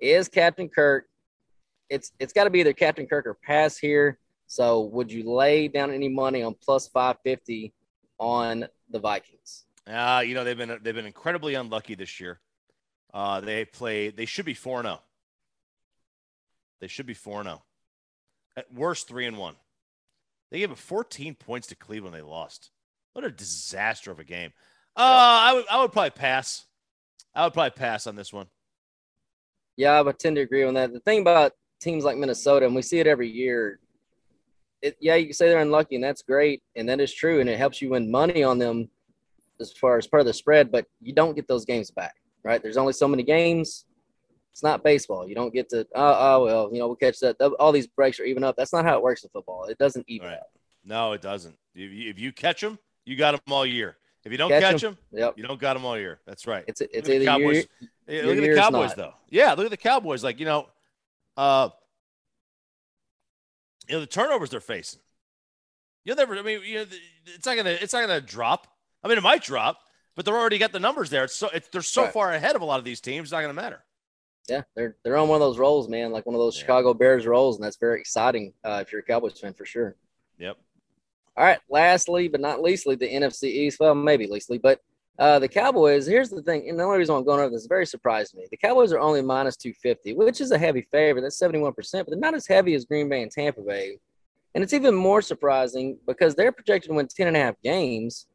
Is 0.00 0.28
Captain 0.28 0.68
Kirk? 0.68 1.06
It's 1.90 2.12
it's 2.18 2.32
got 2.32 2.44
to 2.44 2.50
be 2.50 2.60
either 2.60 2.72
Captain 2.72 3.06
Kirk 3.06 3.26
or 3.26 3.34
pass 3.34 3.76
here. 3.76 4.18
So 4.52 4.82
would 4.82 5.10
you 5.10 5.32
lay 5.32 5.66
down 5.66 5.90
any 5.90 6.10
money 6.10 6.42
on 6.42 6.54
plus 6.62 6.86
550 6.86 7.72
on 8.18 8.66
the 8.90 8.98
Vikings? 8.98 9.64
Uh, 9.86 10.22
you 10.26 10.34
know, 10.34 10.44
they've 10.44 10.58
been 10.58 10.78
they've 10.82 10.94
been 10.94 11.06
incredibly 11.06 11.54
unlucky 11.54 11.94
this 11.94 12.20
year. 12.20 12.38
Uh 13.14 13.40
they 13.40 13.64
played 13.64 14.18
they 14.18 14.26
should 14.26 14.44
be 14.44 14.54
4-0. 14.54 14.98
They 16.82 16.86
should 16.86 17.06
be 17.06 17.14
4-0. 17.14 17.62
At 18.54 18.70
worst 18.74 19.08
3 19.08 19.24
and 19.24 19.38
1. 19.38 19.54
They 20.50 20.58
gave 20.58 20.70
up 20.70 20.76
14 20.76 21.34
points 21.34 21.68
to 21.68 21.74
Cleveland 21.74 22.14
they 22.14 22.20
lost. 22.20 22.72
What 23.14 23.24
a 23.24 23.30
disaster 23.30 24.10
of 24.10 24.18
a 24.18 24.24
game. 24.24 24.52
Uh 24.94 25.00
I 25.00 25.54
would 25.54 25.64
I 25.70 25.80
would 25.80 25.92
probably 25.92 26.10
pass. 26.10 26.66
I 27.34 27.44
would 27.44 27.54
probably 27.54 27.70
pass 27.70 28.06
on 28.06 28.16
this 28.16 28.34
one. 28.34 28.48
Yeah, 29.78 29.92
I 29.92 30.02
would 30.02 30.18
tend 30.18 30.36
to 30.36 30.42
agree 30.42 30.64
on 30.64 30.74
that. 30.74 30.92
The 30.92 31.00
thing 31.00 31.22
about 31.22 31.52
teams 31.80 32.04
like 32.04 32.18
Minnesota, 32.18 32.66
and 32.66 32.74
we 32.74 32.82
see 32.82 33.00
it 33.00 33.06
every 33.06 33.30
year, 33.30 33.80
it, 34.82 34.96
yeah, 35.00 35.14
you 35.14 35.26
can 35.26 35.34
say 35.34 35.48
they're 35.48 35.60
unlucky, 35.60 35.94
and 35.94 36.04
that's 36.04 36.22
great, 36.22 36.62
and 36.76 36.88
that 36.88 37.00
is 37.00 37.12
true, 37.14 37.40
and 37.40 37.48
it 37.48 37.56
helps 37.58 37.80
you 37.80 37.90
win 37.90 38.10
money 38.10 38.42
on 38.42 38.58
them 38.58 38.88
as 39.60 39.72
far 39.72 39.96
as 39.96 40.06
part 40.06 40.20
of 40.20 40.26
the 40.26 40.32
spread, 40.32 40.70
but 40.72 40.86
you 41.00 41.12
don't 41.12 41.34
get 41.34 41.46
those 41.46 41.64
games 41.64 41.90
back, 41.90 42.16
right? 42.42 42.62
There's 42.62 42.76
only 42.76 42.92
so 42.92 43.06
many 43.06 43.22
games. 43.22 43.84
It's 44.50 44.62
not 44.62 44.82
baseball. 44.84 45.26
You 45.28 45.34
don't 45.34 45.54
get 45.54 45.68
to, 45.70 45.86
oh, 45.94 46.16
oh 46.18 46.44
well, 46.44 46.68
you 46.72 46.78
know, 46.78 46.86
we'll 46.88 46.96
catch 46.96 47.18
that. 47.20 47.40
All 47.58 47.72
these 47.72 47.86
breaks 47.86 48.18
are 48.20 48.24
even 48.24 48.44
up. 48.44 48.56
That's 48.56 48.72
not 48.72 48.84
how 48.84 48.96
it 48.96 49.02
works 49.02 49.22
in 49.24 49.30
football. 49.30 49.64
It 49.64 49.78
doesn't 49.78 50.04
even 50.08 50.28
Right. 50.28 50.34
out. 50.36 50.46
No, 50.84 51.12
it 51.12 51.22
doesn't. 51.22 51.56
If 51.74 51.90
you, 51.90 52.10
if 52.10 52.18
you 52.18 52.32
catch 52.32 52.60
them, 52.60 52.78
you 53.06 53.16
got 53.16 53.30
them 53.32 53.40
all 53.54 53.64
year. 53.64 53.96
If 54.24 54.30
you 54.32 54.38
don't 54.38 54.50
Catch 54.50 54.62
catch 54.62 54.84
'em, 54.84 54.96
them, 55.12 55.20
yep. 55.20 55.34
you 55.36 55.42
don't 55.44 55.58
got 55.60 55.74
them 55.74 55.84
all 55.84 55.98
year. 55.98 56.20
That's 56.26 56.46
right. 56.46 56.64
It's 56.68 56.80
it's 56.80 56.94
Look 56.94 57.04
the 57.06 57.14
either 57.16 57.24
Cowboys. 57.24 57.66
you, 57.80 57.88
Yeah, 58.08 58.22
look 58.22 58.36
at 58.36 58.42
the 58.42 58.54
Cowboys, 58.56 58.88
not. 58.90 58.96
though. 58.96 59.14
Yeah, 59.30 59.52
look 59.54 59.64
at 59.64 59.70
the 59.70 59.76
Cowboys. 59.76 60.22
Like 60.22 60.38
you 60.38 60.44
know, 60.46 60.68
uh, 61.36 61.70
you 63.92 63.96
know 63.98 64.00
the 64.00 64.06
turnovers 64.06 64.48
they're 64.48 64.60
facing. 64.60 65.00
You'll 66.06 66.16
never. 66.16 66.34
I 66.34 66.40
mean, 66.40 66.62
you 66.64 66.76
know, 66.76 66.84
it's 67.26 67.44
not 67.44 67.56
gonna. 67.58 67.70
It's 67.70 67.92
not 67.92 68.00
gonna 68.00 68.22
drop. 68.22 68.66
I 69.04 69.08
mean, 69.08 69.18
it 69.18 69.22
might 69.22 69.42
drop, 69.42 69.80
but 70.16 70.24
they're 70.24 70.34
already 70.34 70.56
got 70.56 70.72
the 70.72 70.80
numbers 70.80 71.10
there. 71.10 71.24
It's 71.24 71.34
so. 71.34 71.50
It's, 71.52 71.68
they're 71.68 71.82
so 71.82 72.04
Right. 72.04 72.12
far 72.12 72.32
ahead 72.32 72.56
of 72.56 72.62
a 72.62 72.64
lot 72.64 72.78
of 72.78 72.86
these 72.86 73.02
teams. 73.02 73.26
It's 73.26 73.32
not 73.32 73.42
gonna 73.42 73.52
matter. 73.52 73.84
Yeah, 74.48 74.62
they're 74.74 74.96
they're 75.04 75.18
on 75.18 75.28
one 75.28 75.36
of 75.36 75.40
those 75.46 75.58
rolls, 75.58 75.88
man, 75.90 76.10
like 76.10 76.24
one 76.24 76.34
of 76.34 76.40
those 76.40 76.56
Chicago 76.56 76.94
Bears 76.94 77.26
rolls, 77.26 77.56
and 77.56 77.64
that's 77.64 77.76
very 77.76 78.00
exciting 78.00 78.54
uh, 78.64 78.78
if 78.80 78.90
you're 78.90 79.02
a 79.02 79.04
Cowboys 79.04 79.38
fan 79.38 79.52
for 79.52 79.66
sure. 79.66 79.94
Yep. 80.38 80.56
All 81.36 81.44
right, 81.44 81.58
lastly 81.68 82.28
but 82.28 82.40
not 82.40 82.62
leastly, 82.62 82.94
the 82.96 83.06
NFC 83.12 83.44
East. 83.44 83.78
Well, 83.78 83.94
maybe 83.94 84.26
leastly, 84.26 84.56
but 84.56 84.80
uh, 85.18 85.38
the 85.38 85.48
Cowboys. 85.48 86.06
Here's 86.06 86.30
the 86.30 86.42
thing, 86.42 86.68
and 86.68 86.78
the 86.78 86.84
only 86.84 86.98
reason 86.98 87.14
I'm 87.14 87.24
going 87.24 87.40
over 87.40 87.50
this 87.50 87.62
is 87.62 87.66
very 87.66 87.86
surprised 87.86 88.34
me. 88.34 88.46
The 88.50 88.56
Cowboys 88.56 88.92
are 88.92 88.98
only 88.98 89.22
minus 89.22 89.56
250, 89.56 90.14
which 90.14 90.40
is 90.40 90.50
a 90.50 90.58
heavy 90.58 90.86
favorite. 90.90 91.22
That's 91.22 91.38
71 91.38 91.74
percent, 91.74 92.06
but 92.06 92.12
they're 92.12 92.20
not 92.20 92.34
as 92.34 92.46
heavy 92.46 92.74
as 92.74 92.84
Green 92.84 93.08
Bay 93.08 93.22
and 93.22 93.30
Tampa 93.30 93.60
Bay. 93.60 93.98
And 94.54 94.62
it's 94.62 94.72
even 94.72 94.94
more 94.94 95.22
surprising 95.22 95.98
because 96.06 96.34
they're 96.34 96.52
projected 96.52 96.90
to 96.90 96.96
win 96.96 97.08
10 97.08 97.28
and 97.28 97.36
a 97.36 97.40
half 97.40 97.54
games, 97.62 98.26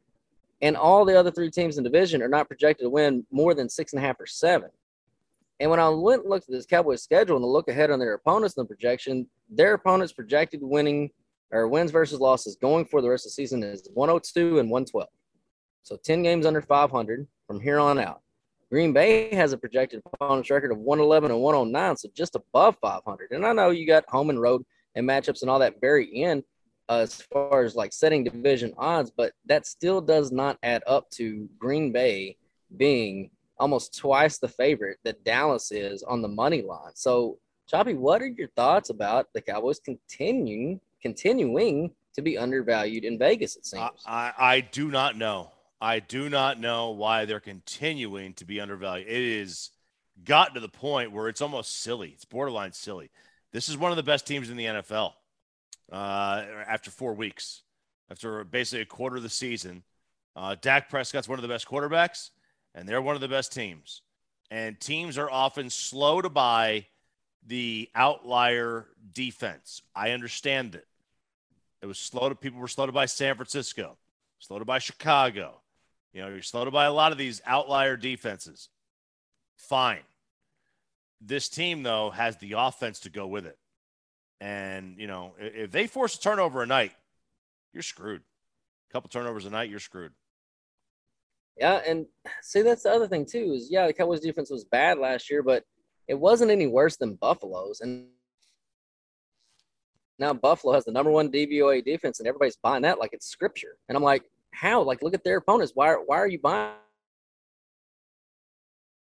and 0.62 0.76
all 0.76 1.04
the 1.04 1.18
other 1.18 1.30
three 1.30 1.50
teams 1.50 1.78
in 1.78 1.84
division 1.84 2.22
are 2.22 2.28
not 2.28 2.48
projected 2.48 2.84
to 2.84 2.90
win 2.90 3.26
more 3.30 3.54
than 3.54 3.68
six 3.68 3.92
and 3.92 4.02
a 4.02 4.06
half 4.06 4.20
or 4.20 4.26
seven. 4.26 4.70
And 5.60 5.70
when 5.70 5.80
I 5.80 5.88
went 5.88 6.22
and 6.22 6.30
looked 6.30 6.48
at 6.48 6.52
this 6.54 6.66
Cowboys 6.66 7.02
schedule 7.02 7.36
and 7.36 7.42
the 7.42 7.48
look 7.48 7.68
ahead 7.68 7.90
on 7.90 7.98
their 7.98 8.14
opponents 8.14 8.56
in 8.56 8.62
the 8.62 8.66
projection, 8.66 9.28
their 9.50 9.74
opponents 9.74 10.12
projected 10.12 10.60
winning 10.62 11.10
or 11.50 11.66
wins 11.66 11.90
versus 11.90 12.20
losses 12.20 12.56
going 12.56 12.84
for 12.84 13.00
the 13.02 13.08
rest 13.08 13.26
of 13.26 13.30
the 13.30 13.34
season 13.34 13.62
is 13.62 13.88
102 13.94 14.60
and 14.60 14.70
112. 14.70 15.08
So 15.88 15.96
10 15.96 16.22
games 16.22 16.44
under 16.44 16.60
500 16.60 17.26
from 17.46 17.60
here 17.60 17.78
on 17.78 17.98
out. 17.98 18.20
Green 18.70 18.92
Bay 18.92 19.34
has 19.34 19.54
a 19.54 19.56
projected 19.56 20.02
opponent's 20.04 20.50
record 20.50 20.70
of 20.70 20.76
111 20.76 21.30
and 21.30 21.40
109, 21.40 21.96
so 21.96 22.10
just 22.14 22.34
above 22.34 22.76
500. 22.82 23.30
And 23.30 23.46
I 23.46 23.54
know 23.54 23.70
you 23.70 23.86
got 23.86 24.04
home 24.06 24.28
and 24.28 24.38
road 24.38 24.66
and 24.94 25.08
matchups 25.08 25.40
and 25.40 25.50
all 25.50 25.60
that 25.60 25.80
very 25.80 26.22
end 26.24 26.44
uh, 26.90 26.98
as 26.98 27.22
far 27.22 27.64
as 27.64 27.74
like 27.74 27.94
setting 27.94 28.22
division 28.22 28.74
odds, 28.76 29.10
but 29.10 29.32
that 29.46 29.66
still 29.66 30.02
does 30.02 30.30
not 30.30 30.58
add 30.62 30.82
up 30.86 31.08
to 31.12 31.48
Green 31.58 31.90
Bay 31.90 32.36
being 32.76 33.30
almost 33.58 33.96
twice 33.96 34.36
the 34.36 34.46
favorite 34.46 34.98
that 35.04 35.24
Dallas 35.24 35.72
is 35.72 36.02
on 36.02 36.20
the 36.20 36.28
money 36.28 36.60
line. 36.60 36.92
So, 36.96 37.38
Choppy, 37.66 37.94
what 37.94 38.20
are 38.20 38.26
your 38.26 38.48
thoughts 38.48 38.90
about 38.90 39.28
the 39.32 39.40
Cowboys 39.40 39.80
continuing 39.80 40.80
continuing 41.00 41.92
to 42.14 42.20
be 42.20 42.36
undervalued 42.36 43.04
in 43.04 43.18
Vegas? 43.18 43.56
It 43.56 43.64
seems. 43.64 44.02
I, 44.06 44.34
I 44.36 44.60
do 44.60 44.90
not 44.90 45.16
know. 45.16 45.52
I 45.80 46.00
do 46.00 46.28
not 46.28 46.58
know 46.58 46.90
why 46.90 47.24
they're 47.24 47.40
continuing 47.40 48.34
to 48.34 48.44
be 48.44 48.60
undervalued. 48.60 49.08
It 49.08 49.22
is 49.22 49.70
gotten 50.24 50.54
to 50.54 50.60
the 50.60 50.68
point 50.68 51.12
where 51.12 51.28
it's 51.28 51.40
almost 51.40 51.80
silly. 51.80 52.10
It's 52.10 52.24
borderline 52.24 52.72
silly. 52.72 53.10
This 53.52 53.68
is 53.68 53.76
one 53.76 53.90
of 53.90 53.96
the 53.96 54.02
best 54.02 54.26
teams 54.26 54.50
in 54.50 54.56
the 54.56 54.64
NFL 54.64 55.12
uh, 55.92 56.44
after 56.66 56.90
four 56.90 57.14
weeks, 57.14 57.62
after 58.10 58.44
basically 58.44 58.82
a 58.82 58.86
quarter 58.86 59.16
of 59.16 59.22
the 59.22 59.28
season. 59.28 59.82
Uh, 60.34 60.56
Dak 60.60 60.90
Prescott's 60.90 61.28
one 61.28 61.38
of 61.38 61.42
the 61.42 61.48
best 61.48 61.66
quarterbacks, 61.66 62.30
and 62.74 62.88
they're 62.88 63.02
one 63.02 63.14
of 63.14 63.20
the 63.20 63.28
best 63.28 63.52
teams. 63.52 64.02
And 64.50 64.78
teams 64.80 65.18
are 65.18 65.30
often 65.30 65.70
slow 65.70 66.20
to 66.20 66.28
buy 66.28 66.86
the 67.46 67.88
outlier 67.94 68.86
defense. 69.12 69.82
I 69.94 70.10
understand 70.10 70.74
it. 70.74 70.86
It 71.82 71.86
was 71.86 71.98
slow 71.98 72.28
to 72.28 72.34
people 72.34 72.60
were 72.60 72.68
slow 72.68 72.86
to 72.86 72.92
buy 72.92 73.06
San 73.06 73.36
Francisco, 73.36 73.96
slow 74.38 74.58
to 74.58 74.64
buy 74.64 74.78
Chicago. 74.78 75.60
You 76.18 76.24
know, 76.24 76.30
you're 76.30 76.42
slowed 76.42 76.72
by 76.72 76.86
a 76.86 76.92
lot 76.92 77.12
of 77.12 77.18
these 77.18 77.40
outlier 77.46 77.96
defenses. 77.96 78.70
Fine. 79.54 80.02
This 81.20 81.48
team, 81.48 81.84
though, 81.84 82.10
has 82.10 82.36
the 82.38 82.54
offense 82.58 82.98
to 83.00 83.08
go 83.08 83.28
with 83.28 83.46
it. 83.46 83.56
And, 84.40 84.96
you 84.98 85.06
know, 85.06 85.34
if 85.38 85.70
they 85.70 85.86
force 85.86 86.16
a 86.16 86.20
turnover 86.20 86.60
a 86.60 86.66
night, 86.66 86.90
you're 87.72 87.84
screwed. 87.84 88.22
A 88.90 88.92
couple 88.92 89.08
turnovers 89.10 89.44
a 89.44 89.50
night, 89.50 89.70
you're 89.70 89.78
screwed. 89.78 90.10
Yeah, 91.56 91.82
and 91.86 92.06
see 92.42 92.62
that's 92.62 92.82
the 92.82 92.90
other 92.90 93.06
thing 93.06 93.24
too 93.24 93.52
is 93.54 93.68
yeah, 93.70 93.86
the 93.86 93.92
Cowboys 93.92 94.18
defense 94.18 94.50
was 94.50 94.64
bad 94.64 94.98
last 94.98 95.30
year, 95.30 95.44
but 95.44 95.62
it 96.08 96.18
wasn't 96.18 96.50
any 96.50 96.66
worse 96.66 96.96
than 96.96 97.14
Buffalo's. 97.14 97.80
And 97.80 98.08
now 100.18 100.32
Buffalo 100.32 100.72
has 100.72 100.84
the 100.84 100.90
number 100.90 101.12
one 101.12 101.30
DVOA 101.30 101.84
defense, 101.84 102.18
and 102.18 102.26
everybody's 102.26 102.56
buying 102.56 102.82
that 102.82 102.98
like 102.98 103.12
it's 103.12 103.28
scripture. 103.28 103.76
And 103.88 103.96
I'm 103.96 104.02
like, 104.02 104.24
how? 104.52 104.82
Like, 104.82 105.02
look 105.02 105.14
at 105.14 105.24
their 105.24 105.38
opponents. 105.38 105.72
Why? 105.74 105.92
Why 105.94 106.18
are 106.18 106.28
you 106.28 106.38
buying? 106.38 106.74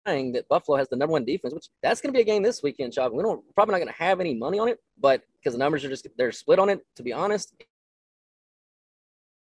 That 0.04 0.48
Buffalo 0.48 0.76
has 0.78 0.88
the 0.88 0.96
number 0.96 1.12
one 1.12 1.24
defense, 1.24 1.54
which 1.54 1.68
that's 1.80 2.00
going 2.00 2.12
to 2.12 2.16
be 2.16 2.22
a 2.22 2.24
game 2.24 2.42
this 2.42 2.60
weekend, 2.62 2.92
Chop. 2.92 3.12
We 3.12 3.22
don't 3.22 3.42
probably 3.54 3.72
not 3.72 3.78
going 3.78 3.92
to 3.92 4.02
have 4.02 4.18
any 4.18 4.34
money 4.34 4.58
on 4.58 4.68
it, 4.68 4.78
but 4.98 5.22
because 5.38 5.52
the 5.52 5.60
numbers 5.60 5.84
are 5.84 5.88
just 5.88 6.08
they're 6.18 6.32
split 6.32 6.58
on 6.58 6.68
it, 6.68 6.84
to 6.96 7.04
be 7.04 7.12
honest. 7.12 7.54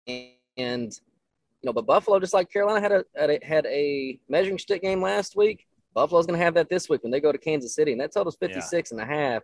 And 0.07 0.33
you 0.57 1.67
know, 1.67 1.73
but 1.73 1.87
Buffalo, 1.87 2.19
just 2.19 2.33
like 2.33 2.51
Carolina 2.51 2.81
had 2.81 2.93
a 2.93 3.05
had 3.15 3.31
a, 3.31 3.39
had 3.45 3.67
a 3.67 4.19
measuring 4.29 4.59
stick 4.59 4.81
game 4.81 5.03
last 5.03 5.37
week, 5.37 5.67
Buffalo's 5.95 6.27
going 6.27 6.39
to 6.39 6.45
have 6.45 6.55
that 6.55 6.71
this 6.71 6.89
week 6.89 7.03
when 7.03 7.11
they 7.11 7.21
go 7.21 7.33
to 7.33 7.39
Kansas 7.39 7.75
City, 7.75 7.93
and 7.93 8.01
that 8.01 8.13
total's 8.13 8.37
56 8.37 8.93
and 8.93 9.01
a 9.01 9.05
half. 9.05 9.43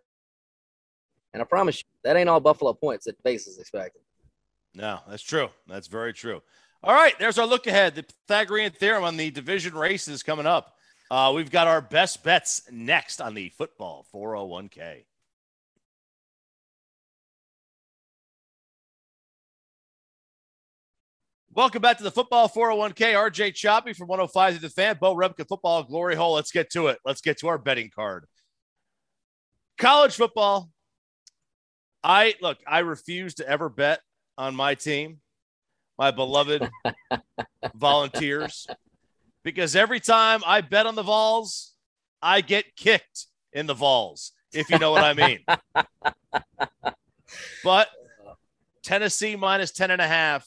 And 1.32 1.42
I 1.42 1.44
promise 1.44 1.78
you, 1.78 1.84
that 2.04 2.16
ain't 2.16 2.28
all 2.28 2.40
Buffalo 2.40 2.72
points 2.72 3.06
that 3.06 3.20
base 3.24 3.48
is 3.48 3.58
expecting. 3.58 4.02
No, 4.74 5.00
that's 5.08 5.22
true. 5.22 5.48
That's 5.68 5.86
very 5.86 6.12
true. 6.12 6.42
All 6.82 6.94
right, 6.94 7.18
there's 7.18 7.38
our 7.38 7.46
look 7.46 7.66
ahead. 7.66 7.94
The 7.94 8.02
Pythagorean 8.02 8.72
theorem 8.72 9.04
on 9.04 9.16
the 9.16 9.30
division 9.30 9.74
races 9.74 10.22
coming 10.22 10.46
up. 10.46 10.74
Uh, 11.10 11.32
we've 11.34 11.50
got 11.50 11.66
our 11.66 11.80
best 11.80 12.24
bets 12.24 12.62
next 12.70 13.20
on 13.20 13.34
the 13.34 13.50
football 13.50 14.06
401k. 14.12 15.04
Welcome 21.52 21.82
back 21.82 21.98
to 21.98 22.02
the 22.02 22.10
football 22.10 22.48
401k. 22.48 23.14
RJ 23.14 23.54
Choppy 23.54 23.92
from 23.92 24.08
105 24.08 24.56
to 24.56 24.60
the 24.60 24.68
fan. 24.68 24.98
Bo 25.00 25.14
Repka 25.14 25.46
football 25.46 25.84
glory 25.84 26.16
hole. 26.16 26.32
Let's 26.32 26.50
get 26.50 26.68
to 26.70 26.88
it. 26.88 26.98
Let's 27.04 27.20
get 27.20 27.38
to 27.38 27.48
our 27.48 27.58
betting 27.58 27.90
card. 27.94 28.26
College 29.78 30.16
football. 30.16 30.68
I 32.02 32.34
look, 32.42 32.58
I 32.66 32.80
refuse 32.80 33.34
to 33.34 33.48
ever 33.48 33.68
bet 33.68 34.00
on 34.36 34.54
my 34.54 34.74
team, 34.74 35.20
my 35.98 36.10
beloved 36.10 36.68
volunteers, 37.74 38.66
because 39.42 39.76
every 39.76 40.00
time 40.00 40.42
I 40.46 40.60
bet 40.60 40.86
on 40.86 40.94
the 40.94 41.02
Vols, 41.02 41.72
I 42.22 42.40
get 42.40 42.76
kicked 42.76 43.26
in 43.52 43.66
the 43.66 43.74
Vols, 43.74 44.32
if 44.52 44.70
you 44.70 44.78
know 44.78 44.90
what 44.90 45.04
I 45.04 45.12
mean. 45.12 45.40
but 47.64 47.88
Tennessee 48.82 49.36
minus 49.36 49.70
10 49.70 49.90
and 49.90 50.00
a 50.00 50.06
half 50.06 50.46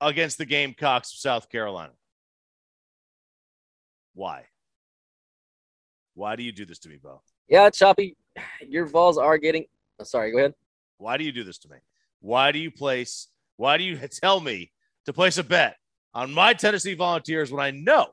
against 0.00 0.38
the 0.38 0.46
Gamecocks 0.46 1.12
of 1.12 1.18
South 1.18 1.48
Carolina. 1.48 1.92
Why? 4.14 4.44
Why 6.14 6.36
do 6.36 6.42
you 6.42 6.52
do 6.52 6.66
this 6.66 6.78
to 6.80 6.88
me, 6.88 6.96
Bo? 7.02 7.22
Yeah, 7.48 7.70
Choppy, 7.70 8.16
your 8.66 8.86
Vols 8.86 9.18
are 9.18 9.38
getting. 9.38 9.64
oh, 9.98 10.04
sorry, 10.04 10.32
go 10.32 10.38
ahead. 10.38 10.54
Why 10.98 11.16
do 11.16 11.24
you 11.24 11.32
do 11.32 11.44
this 11.44 11.58
to 11.58 11.68
me? 11.68 11.76
Why 12.20 12.52
do 12.52 12.58
you 12.58 12.70
place? 12.70 13.28
Why 13.56 13.76
do 13.76 13.84
you 13.84 13.96
tell 14.10 14.40
me 14.40 14.72
to 15.06 15.12
place 15.12 15.38
a 15.38 15.44
bet 15.44 15.76
on 16.14 16.32
my 16.32 16.54
Tennessee 16.54 16.94
Volunteers 16.94 17.50
when 17.50 17.62
I 17.62 17.70
know 17.70 18.08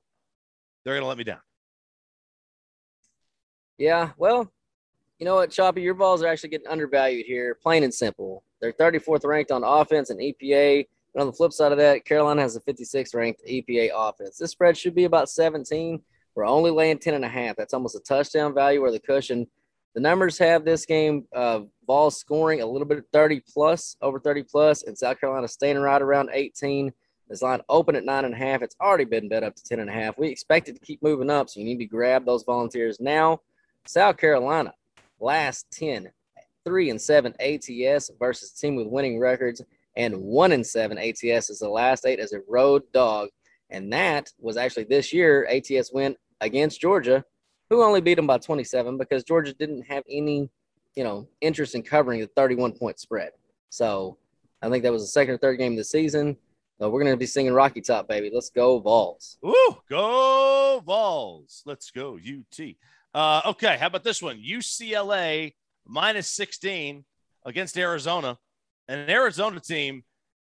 they're 0.84 0.96
going 0.96 1.04
to 1.04 1.08
let 1.08 1.17
me 1.17 1.24
down? 1.24 1.39
Yeah, 3.78 4.12
well, 4.17 4.52
you 5.20 5.26
know 5.26 5.36
what, 5.36 5.52
Choppy, 5.52 5.82
your 5.82 5.93
Vols 5.93 6.24
are 6.24 6.28
actually 6.28 6.50
getting 6.50 6.67
undervalued 6.67 7.26
here, 7.26 7.56
plain 7.56 7.84
and 7.84 7.93
simple. 7.93 8.43
They're 8.60 8.74
34th 8.74 9.24
ranked 9.26 9.52
on 9.52 9.63
offense 9.63 10.10
and 10.10 10.20
EPA. 10.20 10.88
But 11.13 11.22
on 11.22 11.28
the 11.28 11.34
flip 11.34 11.54
side 11.54 11.72
of 11.72 11.78
that, 11.80 12.06
Carolina 12.06 12.41
has 12.41 12.56
a 12.56 12.62
56th 12.62 13.15
ranked 13.15 13.41
EPA 13.48 13.91
offense. 13.96 14.38
This 14.38 14.52
spread 14.52 14.78
should 14.78 14.96
be 14.96 15.06
about 15.06 15.30
17. 15.30 16.02
We're 16.36 16.46
only 16.46 16.70
laying 16.70 17.00
10 17.00 17.15
and 17.15 17.26
a 17.26 17.30
half. 17.30 17.56
That's 17.56 17.74
almost 17.74 17.96
a 17.96 18.00
touchdown 18.00 18.54
value 18.54 18.82
or 18.82 18.91
the 18.91 19.00
cushion. 19.00 19.48
The 19.97 20.01
numbers 20.01 20.38
have 20.38 20.63
this 20.63 20.86
game 20.86 21.25
uh, 21.33 21.62
Vols 21.88 22.19
scoring 22.19 22.62
a 22.62 22.65
little 22.67 22.88
bit 22.88 22.99
of 22.99 23.05
30 23.13 23.41
plus, 23.51 23.97
over 23.99 24.19
30 24.19 24.43
plus, 24.43 24.83
and 24.83 24.95
South 24.95 25.19
Carolina 25.19 25.47
staying 25.47 25.79
right 25.79 25.99
around 25.99 26.29
18. 26.31 26.93
This 27.27 27.41
line 27.41 27.62
open 27.67 27.95
at 27.95 28.05
nine 28.05 28.23
and 28.23 28.36
a 28.36 28.38
half. 28.38 28.62
It's 28.62 28.75
already 28.79 29.05
been 29.05 29.27
bet 29.27 29.41
up 29.41 29.55
to 29.55 29.63
10 29.63 29.79
and 29.79 29.89
a 29.89 29.93
half. 29.93 30.19
We 30.19 30.27
expect 30.27 30.69
it 30.69 30.73
to 30.73 30.79
keep 30.79 31.01
moving 31.01 31.31
up, 31.31 31.49
so 31.49 31.60
you 31.60 31.65
need 31.65 31.79
to 31.79 31.88
grab 31.88 32.27
those 32.27 32.43
volunteers 32.43 32.99
now. 32.99 33.41
South 33.88 34.17
Carolina, 34.17 34.71
last 35.19 35.65
10, 35.71 36.12
three 36.63 36.91
and 36.91 37.01
seven 37.01 37.33
ATS 37.39 38.12
versus 38.19 38.51
team 38.51 38.75
with 38.75 38.86
winning 38.86 39.17
records, 39.17 39.63
and 39.95 40.15
one 40.15 40.51
and 40.51 40.67
seven 40.67 40.99
ATS 40.99 41.49
is 41.49 41.57
the 41.57 41.69
last 41.69 42.05
eight 42.05 42.19
as 42.19 42.33
a 42.33 42.41
road 42.47 42.83
dog. 42.93 43.29
And 43.71 43.91
that 43.93 44.29
was 44.38 44.57
actually 44.57 44.83
this 44.83 45.12
year 45.12 45.47
ATS 45.47 45.91
win 45.91 46.15
against 46.39 46.81
Georgia, 46.81 47.25
who 47.69 47.84
only 47.84 48.01
beat 48.01 48.15
them 48.15 48.27
by 48.27 48.38
27 48.38 48.97
because 48.97 49.23
Georgia 49.23 49.53
didn't 49.53 49.84
have 49.84 50.03
any, 50.10 50.49
you 50.95 51.03
know, 51.03 51.27
interest 51.41 51.75
in 51.75 51.84
covering 51.84 52.19
the 52.21 52.27
31 52.27 52.73
point 52.73 52.99
spread. 52.99 53.32
So 53.69 54.17
I 54.62 54.69
think 54.69 54.84
that 54.84 54.91
was 54.91 55.03
the 55.03 55.08
second 55.08 55.36
or 55.36 55.38
third 55.38 55.58
game 55.58 55.73
of 55.73 55.77
the 55.77 55.84
season. 55.84 56.38
Uh, 56.82 56.89
we're 56.89 57.01
going 57.01 57.12
to 57.12 57.17
be 57.17 57.25
singing 57.25 57.53
Rocky 57.53 57.82
Top, 57.82 58.08
baby. 58.08 58.30
Let's 58.34 58.49
go, 58.49 58.80
Vols. 58.80 59.38
Ooh, 59.45 59.77
go 59.89 60.82
Vols. 60.86 61.63
Let's 61.65 61.91
go, 61.91 62.17
UT. 62.17 62.60
Uh, 63.13 63.41
okay, 63.49 63.77
how 63.80 63.88
about 63.88 64.03
this 64.03 64.21
one? 64.21 64.39
UCLA 64.39 65.53
minus 65.86 66.27
16 66.27 67.03
against 67.45 67.77
Arizona. 67.77 68.38
an 68.88 69.10
Arizona 69.10 69.60
team 69.60 70.03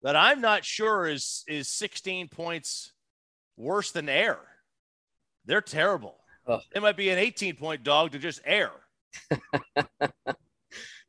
that 0.02 0.16
I'm 0.16 0.40
not 0.40 0.64
sure 0.64 1.06
is 1.06 1.44
is 1.48 1.68
16 1.68 2.28
points 2.28 2.92
worse 3.56 3.92
than 3.92 4.08
air. 4.08 4.38
They're 5.44 5.60
terrible. 5.60 6.21
Oh. 6.46 6.60
It 6.74 6.82
might 6.82 6.96
be 6.96 7.10
an 7.10 7.18
18 7.18 7.56
point 7.56 7.82
dog 7.82 8.12
to 8.12 8.18
just 8.18 8.40
air. 8.44 8.70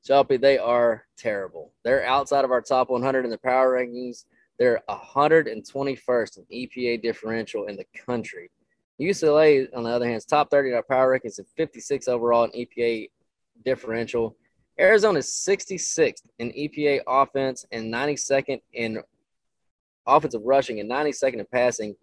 Choppy, 0.06 0.38
they 0.38 0.58
are 0.58 1.06
terrible. 1.18 1.72
They're 1.84 2.06
outside 2.06 2.44
of 2.44 2.52
our 2.52 2.62
top 2.62 2.90
100 2.90 3.26
in 3.26 3.32
the 3.32 3.38
power 3.38 3.78
rankings. 3.78 4.26
They're 4.60 4.82
121st 4.90 6.38
in 6.38 6.46
EPA 6.54 7.02
differential 7.02 7.66
in 7.66 7.76
the 7.76 7.86
country. 8.06 8.52
UCLA, 9.02 9.68
on 9.76 9.84
the 9.84 9.90
other 9.90 10.06
hand, 10.06 10.18
is 10.18 10.26
top 10.26 10.52
30 10.52 10.70
in 10.70 10.76
our 10.76 10.84
power 10.84 11.18
rankings 11.18 11.40
and 11.40 11.48
56 11.58 12.08
overall 12.08 12.44
in 12.44 12.52
EPA 12.52 13.10
differential. 13.66 14.36
Arizona 14.80 15.20
is 15.20 15.28
66th 15.28 16.24
in 16.40 16.52
EPA 16.52 17.02
offense 17.08 17.66
and 17.72 17.92
92nd 17.92 18.62
in 18.74 19.02
offensive 20.06 20.42
rushing 20.44 20.80
and 20.80 20.90
92nd 20.90 21.40
in 21.40 21.46
passing 21.52 21.96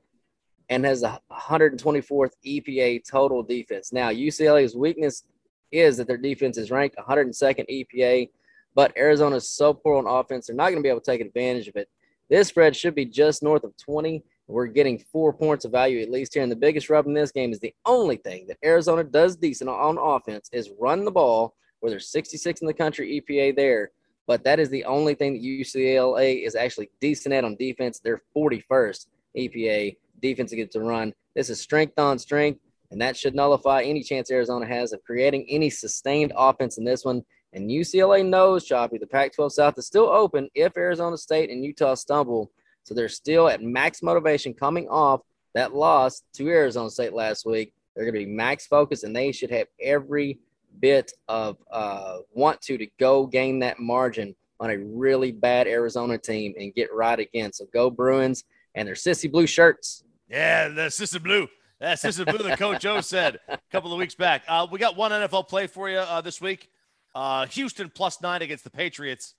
and 0.70 0.84
has 0.84 1.00
the 1.00 1.20
124th 1.32 2.30
EPA 2.46 3.02
total 3.08 3.42
defense. 3.42 3.92
Now, 3.92 4.10
UCLA's 4.10 4.76
weakness 4.76 5.24
is 5.72 5.96
that 5.96 6.06
their 6.06 6.16
defense 6.16 6.56
is 6.56 6.70
ranked 6.70 6.96
102nd 6.96 7.66
EPA, 7.68 8.30
but 8.74 8.96
Arizona's 8.96 9.48
so 9.48 9.74
poor 9.74 9.98
on 9.98 10.06
offense, 10.06 10.46
they're 10.46 10.56
not 10.56 10.70
going 10.70 10.76
to 10.76 10.82
be 10.82 10.88
able 10.88 11.00
to 11.00 11.10
take 11.10 11.20
advantage 11.20 11.66
of 11.66 11.76
it. 11.76 11.88
This 12.30 12.48
spread 12.48 12.76
should 12.76 12.94
be 12.94 13.04
just 13.04 13.42
north 13.42 13.64
of 13.64 13.76
20. 13.76 14.22
We're 14.46 14.66
getting 14.66 14.98
four 15.12 15.32
points 15.32 15.64
of 15.64 15.72
value 15.72 16.00
at 16.00 16.10
least 16.10 16.34
here. 16.34 16.42
And 16.44 16.50
the 16.50 16.56
biggest 16.56 16.88
rub 16.88 17.06
in 17.06 17.14
this 17.14 17.32
game 17.32 17.52
is 17.52 17.58
the 17.58 17.74
only 17.84 18.16
thing 18.16 18.46
that 18.46 18.58
Arizona 18.64 19.02
does 19.02 19.36
decent 19.36 19.68
on 19.68 19.98
offense 19.98 20.48
is 20.52 20.70
run 20.78 21.04
the 21.04 21.10
ball, 21.10 21.54
where 21.80 21.90
there's 21.90 22.10
66 22.10 22.60
in 22.60 22.66
the 22.68 22.74
country 22.74 23.20
EPA 23.20 23.56
there. 23.56 23.90
But 24.28 24.44
that 24.44 24.60
is 24.60 24.68
the 24.68 24.84
only 24.84 25.14
thing 25.14 25.34
that 25.34 25.42
UCLA 25.42 26.46
is 26.46 26.54
actually 26.54 26.90
decent 27.00 27.34
at 27.34 27.44
on 27.44 27.56
defense. 27.56 27.98
They're 27.98 28.22
41st 28.36 29.06
EPA 29.36 29.96
defense 30.20 30.52
against 30.52 30.74
the 30.74 30.80
run. 30.80 31.12
This 31.34 31.50
is 31.50 31.60
strength 31.60 31.98
on 31.98 32.18
strength, 32.18 32.60
and 32.90 33.00
that 33.00 33.16
should 33.16 33.34
nullify 33.34 33.82
any 33.82 34.02
chance 34.02 34.30
Arizona 34.30 34.66
has 34.66 34.92
of 34.92 35.02
creating 35.04 35.46
any 35.48 35.70
sustained 35.70 36.32
offense 36.36 36.78
in 36.78 36.84
this 36.84 37.04
one. 37.04 37.24
And 37.52 37.70
UCLA 37.70 38.24
knows, 38.24 38.64
Choppy, 38.64 38.98
the 38.98 39.06
Pac 39.06 39.34
12 39.34 39.52
South 39.52 39.78
is 39.78 39.86
still 39.86 40.08
open 40.08 40.48
if 40.54 40.76
Arizona 40.76 41.16
State 41.16 41.50
and 41.50 41.64
Utah 41.64 41.94
stumble. 41.94 42.50
So 42.84 42.94
they're 42.94 43.08
still 43.08 43.48
at 43.48 43.62
max 43.62 44.02
motivation 44.02 44.54
coming 44.54 44.88
off 44.88 45.20
that 45.54 45.74
loss 45.74 46.22
to 46.34 46.48
Arizona 46.48 46.90
State 46.90 47.12
last 47.12 47.44
week. 47.44 47.72
They're 47.94 48.04
going 48.04 48.14
to 48.14 48.26
be 48.26 48.32
max 48.32 48.66
focused, 48.66 49.04
and 49.04 49.14
they 49.14 49.32
should 49.32 49.50
have 49.50 49.66
every 49.80 50.38
bit 50.80 51.12
of 51.28 51.56
uh, 51.70 52.18
want 52.32 52.60
to 52.62 52.78
to 52.78 52.86
go 52.98 53.26
gain 53.26 53.58
that 53.60 53.80
margin 53.80 54.34
on 54.60 54.70
a 54.70 54.78
really 54.78 55.32
bad 55.32 55.66
Arizona 55.66 56.18
team 56.18 56.54
and 56.58 56.74
get 56.74 56.92
right 56.94 57.18
again. 57.18 57.52
So 57.52 57.66
go 57.72 57.90
Bruins 57.90 58.44
and 58.74 58.86
their 58.86 58.94
sissy 58.94 59.30
blue 59.30 59.46
shirts. 59.46 60.04
Yeah, 60.30 60.68
the 60.68 60.82
sissy 60.82 61.20
blue. 61.20 61.48
That's 61.80 62.04
sissy 62.04 62.24
blue 62.24 62.46
that 62.48 62.58
Coach 62.58 62.82
Joe 62.82 63.00
said 63.00 63.40
a 63.48 63.58
couple 63.72 63.92
of 63.92 63.98
weeks 63.98 64.14
back. 64.14 64.44
Uh, 64.46 64.66
we 64.70 64.78
got 64.78 64.96
one 64.96 65.10
NFL 65.10 65.48
play 65.48 65.66
for 65.66 65.90
you 65.90 65.98
uh, 65.98 66.20
this 66.20 66.40
week. 66.40 66.70
Uh, 67.16 67.46
Houston 67.46 67.90
plus 67.92 68.22
nine 68.22 68.40
against 68.40 68.62
the 68.62 68.70
Patriots. 68.70 69.34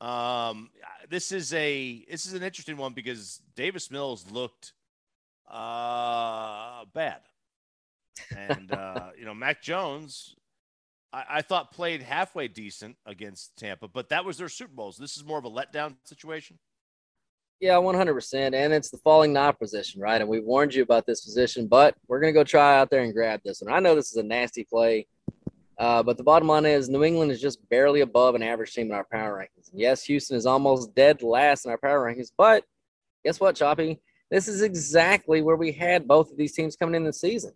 Um, 0.00 0.70
this 1.10 1.32
is 1.32 1.52
a 1.54 2.04
this 2.08 2.24
is 2.26 2.34
an 2.34 2.44
interesting 2.44 2.76
one 2.76 2.92
because 2.92 3.42
Davis 3.56 3.90
Mills 3.90 4.30
looked 4.30 4.74
uh, 5.50 6.84
bad, 6.94 7.20
and 8.36 8.70
uh, 8.70 9.10
you 9.18 9.24
know 9.24 9.34
Mac 9.34 9.60
Jones, 9.60 10.36
I, 11.12 11.24
I, 11.28 11.42
thought 11.42 11.72
played 11.72 12.00
halfway 12.00 12.46
decent 12.46 12.96
against 13.06 13.56
Tampa, 13.56 13.88
but 13.88 14.10
that 14.10 14.24
was 14.24 14.38
their 14.38 14.48
Super 14.48 14.74
Bowls. 14.74 14.98
This 14.98 15.16
is 15.16 15.24
more 15.24 15.38
of 15.38 15.44
a 15.44 15.50
letdown 15.50 15.96
situation. 16.04 16.60
Yeah, 17.60 17.78
one 17.78 17.96
hundred 17.96 18.14
percent, 18.14 18.54
and 18.54 18.72
it's 18.72 18.90
the 18.90 18.98
falling 18.98 19.32
knife 19.32 19.58
position, 19.58 20.00
right? 20.00 20.20
And 20.20 20.30
we 20.30 20.38
warned 20.38 20.74
you 20.74 20.82
about 20.82 21.06
this 21.06 21.22
position, 21.22 21.66
but 21.66 21.96
we're 22.06 22.20
gonna 22.20 22.32
go 22.32 22.44
try 22.44 22.78
out 22.78 22.88
there 22.88 23.02
and 23.02 23.12
grab 23.12 23.40
this 23.44 23.60
one. 23.60 23.72
I 23.72 23.80
know 23.80 23.96
this 23.96 24.12
is 24.12 24.16
a 24.16 24.22
nasty 24.22 24.64
play. 24.64 25.06
Uh, 25.78 26.02
but 26.02 26.16
the 26.16 26.24
bottom 26.24 26.48
line 26.48 26.66
is 26.66 26.88
New 26.88 27.04
England 27.04 27.30
is 27.30 27.40
just 27.40 27.66
barely 27.68 28.00
above 28.00 28.34
an 28.34 28.42
average 28.42 28.74
team 28.74 28.86
in 28.86 28.92
our 28.92 29.06
power 29.12 29.38
rankings. 29.38 29.70
Yes, 29.72 30.02
Houston 30.04 30.36
is 30.36 30.44
almost 30.44 30.92
dead 30.94 31.22
last 31.22 31.64
in 31.64 31.70
our 31.70 31.78
power 31.78 32.04
rankings, 32.04 32.32
but 32.36 32.64
guess 33.24 33.38
what, 33.38 33.54
Choppy? 33.54 34.00
This 34.28 34.48
is 34.48 34.62
exactly 34.62 35.40
where 35.40 35.54
we 35.56 35.70
had 35.70 36.08
both 36.08 36.32
of 36.32 36.36
these 36.36 36.52
teams 36.52 36.74
coming 36.74 36.96
in 36.96 37.04
the 37.04 37.12
season, 37.12 37.52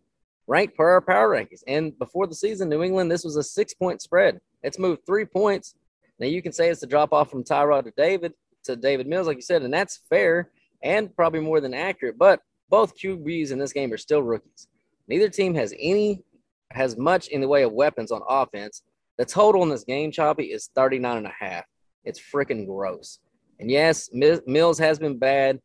ranked 0.47 0.77
per 0.77 0.89
our 0.89 1.01
power 1.01 1.31
rankings. 1.31 1.65
And 1.67 1.99
before 1.99 2.29
the 2.29 2.35
season, 2.35 2.69
New 2.69 2.85
England, 2.85 3.11
this 3.11 3.25
was 3.25 3.37
a 3.37 3.43
six 3.43 3.75
point 3.75 4.01
spread. 4.01 4.41
It's 4.63 4.79
moved 4.79 5.05
three 5.05 5.25
points. 5.25 5.75
Now 6.21 6.27
you 6.29 6.43
can 6.43 6.53
say 6.53 6.71
it's 6.71 6.85
a 6.85 6.87
drop 6.87 7.13
off 7.13 7.29
from 7.29 7.43
Tyrod 7.43 7.85
to 7.85 7.93
David 7.97 8.35
to 8.65 8.77
David 8.77 9.07
Mills, 9.07 9.27
like 9.27 9.37
you 9.37 9.43
said, 9.43 9.63
and 9.63 9.73
that's 9.73 10.01
fair 10.09 10.51
and 10.83 11.15
probably 11.15 11.41
more 11.41 11.61
than 11.61 11.75
accurate. 11.75 12.19
But 12.19 12.41
both 12.69 12.99
QBs 12.99 13.53
in 13.53 13.59
this 13.59 13.73
game 13.73 13.93
are 13.93 13.99
still 13.99 14.23
rookies. 14.23 14.69
Neither 15.09 15.29
team 15.29 15.55
has 15.55 15.75
any 15.79 16.23
has 16.71 16.97
much 16.97 17.29
in 17.29 17.41
the 17.41 17.49
way 17.49 17.63
of 17.63 17.73
weapons 17.73 18.11
on 18.11 18.23
offense. 18.27 18.83
The 19.19 19.27
total 19.27 19.63
in 19.63 19.69
this 19.69 19.85
game, 19.85 20.11
Choppy, 20.11 20.45
is 20.45 20.71
39 20.75 21.19
and 21.19 21.27
a 21.27 21.33
half. 21.39 21.65
It's 22.05 22.21
freaking 22.21 22.67
gross. 22.67 23.19
And 23.61 23.71
yes, 23.71 24.11
Mills 24.13 24.79
has 24.79 24.99
been 24.99 25.19
bad 25.19 25.61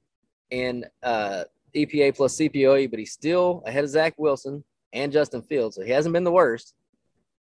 in 0.51 0.85
uh, 1.01 1.45
EPA 1.75 2.15
plus 2.15 2.35
CPOE, 2.35 2.89
but 2.89 2.99
he's 2.99 3.13
still 3.13 3.63
ahead 3.65 3.83
of 3.83 3.89
Zach 3.89 4.13
Wilson 4.17 4.63
and 4.93 5.11
Justin 5.11 5.41
Fields. 5.41 5.75
So 5.75 5.83
he 5.83 5.91
hasn't 5.91 6.13
been 6.13 6.23
the 6.23 6.31
worst. 6.31 6.73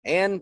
And 0.06 0.42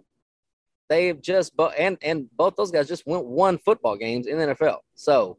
they've 0.92 1.22
just, 1.22 1.56
but 1.56 1.74
and, 1.78 1.98
and 2.02 2.28
both 2.36 2.58
those 2.58 2.70
guys 2.70 2.86
just 2.86 3.08
went 3.08 3.26
one 3.26 3.58
football 3.58 3.96
games 3.96 4.28
in 4.28 4.38
the 4.38 4.48
NFL. 4.48 4.80
So 4.96 5.38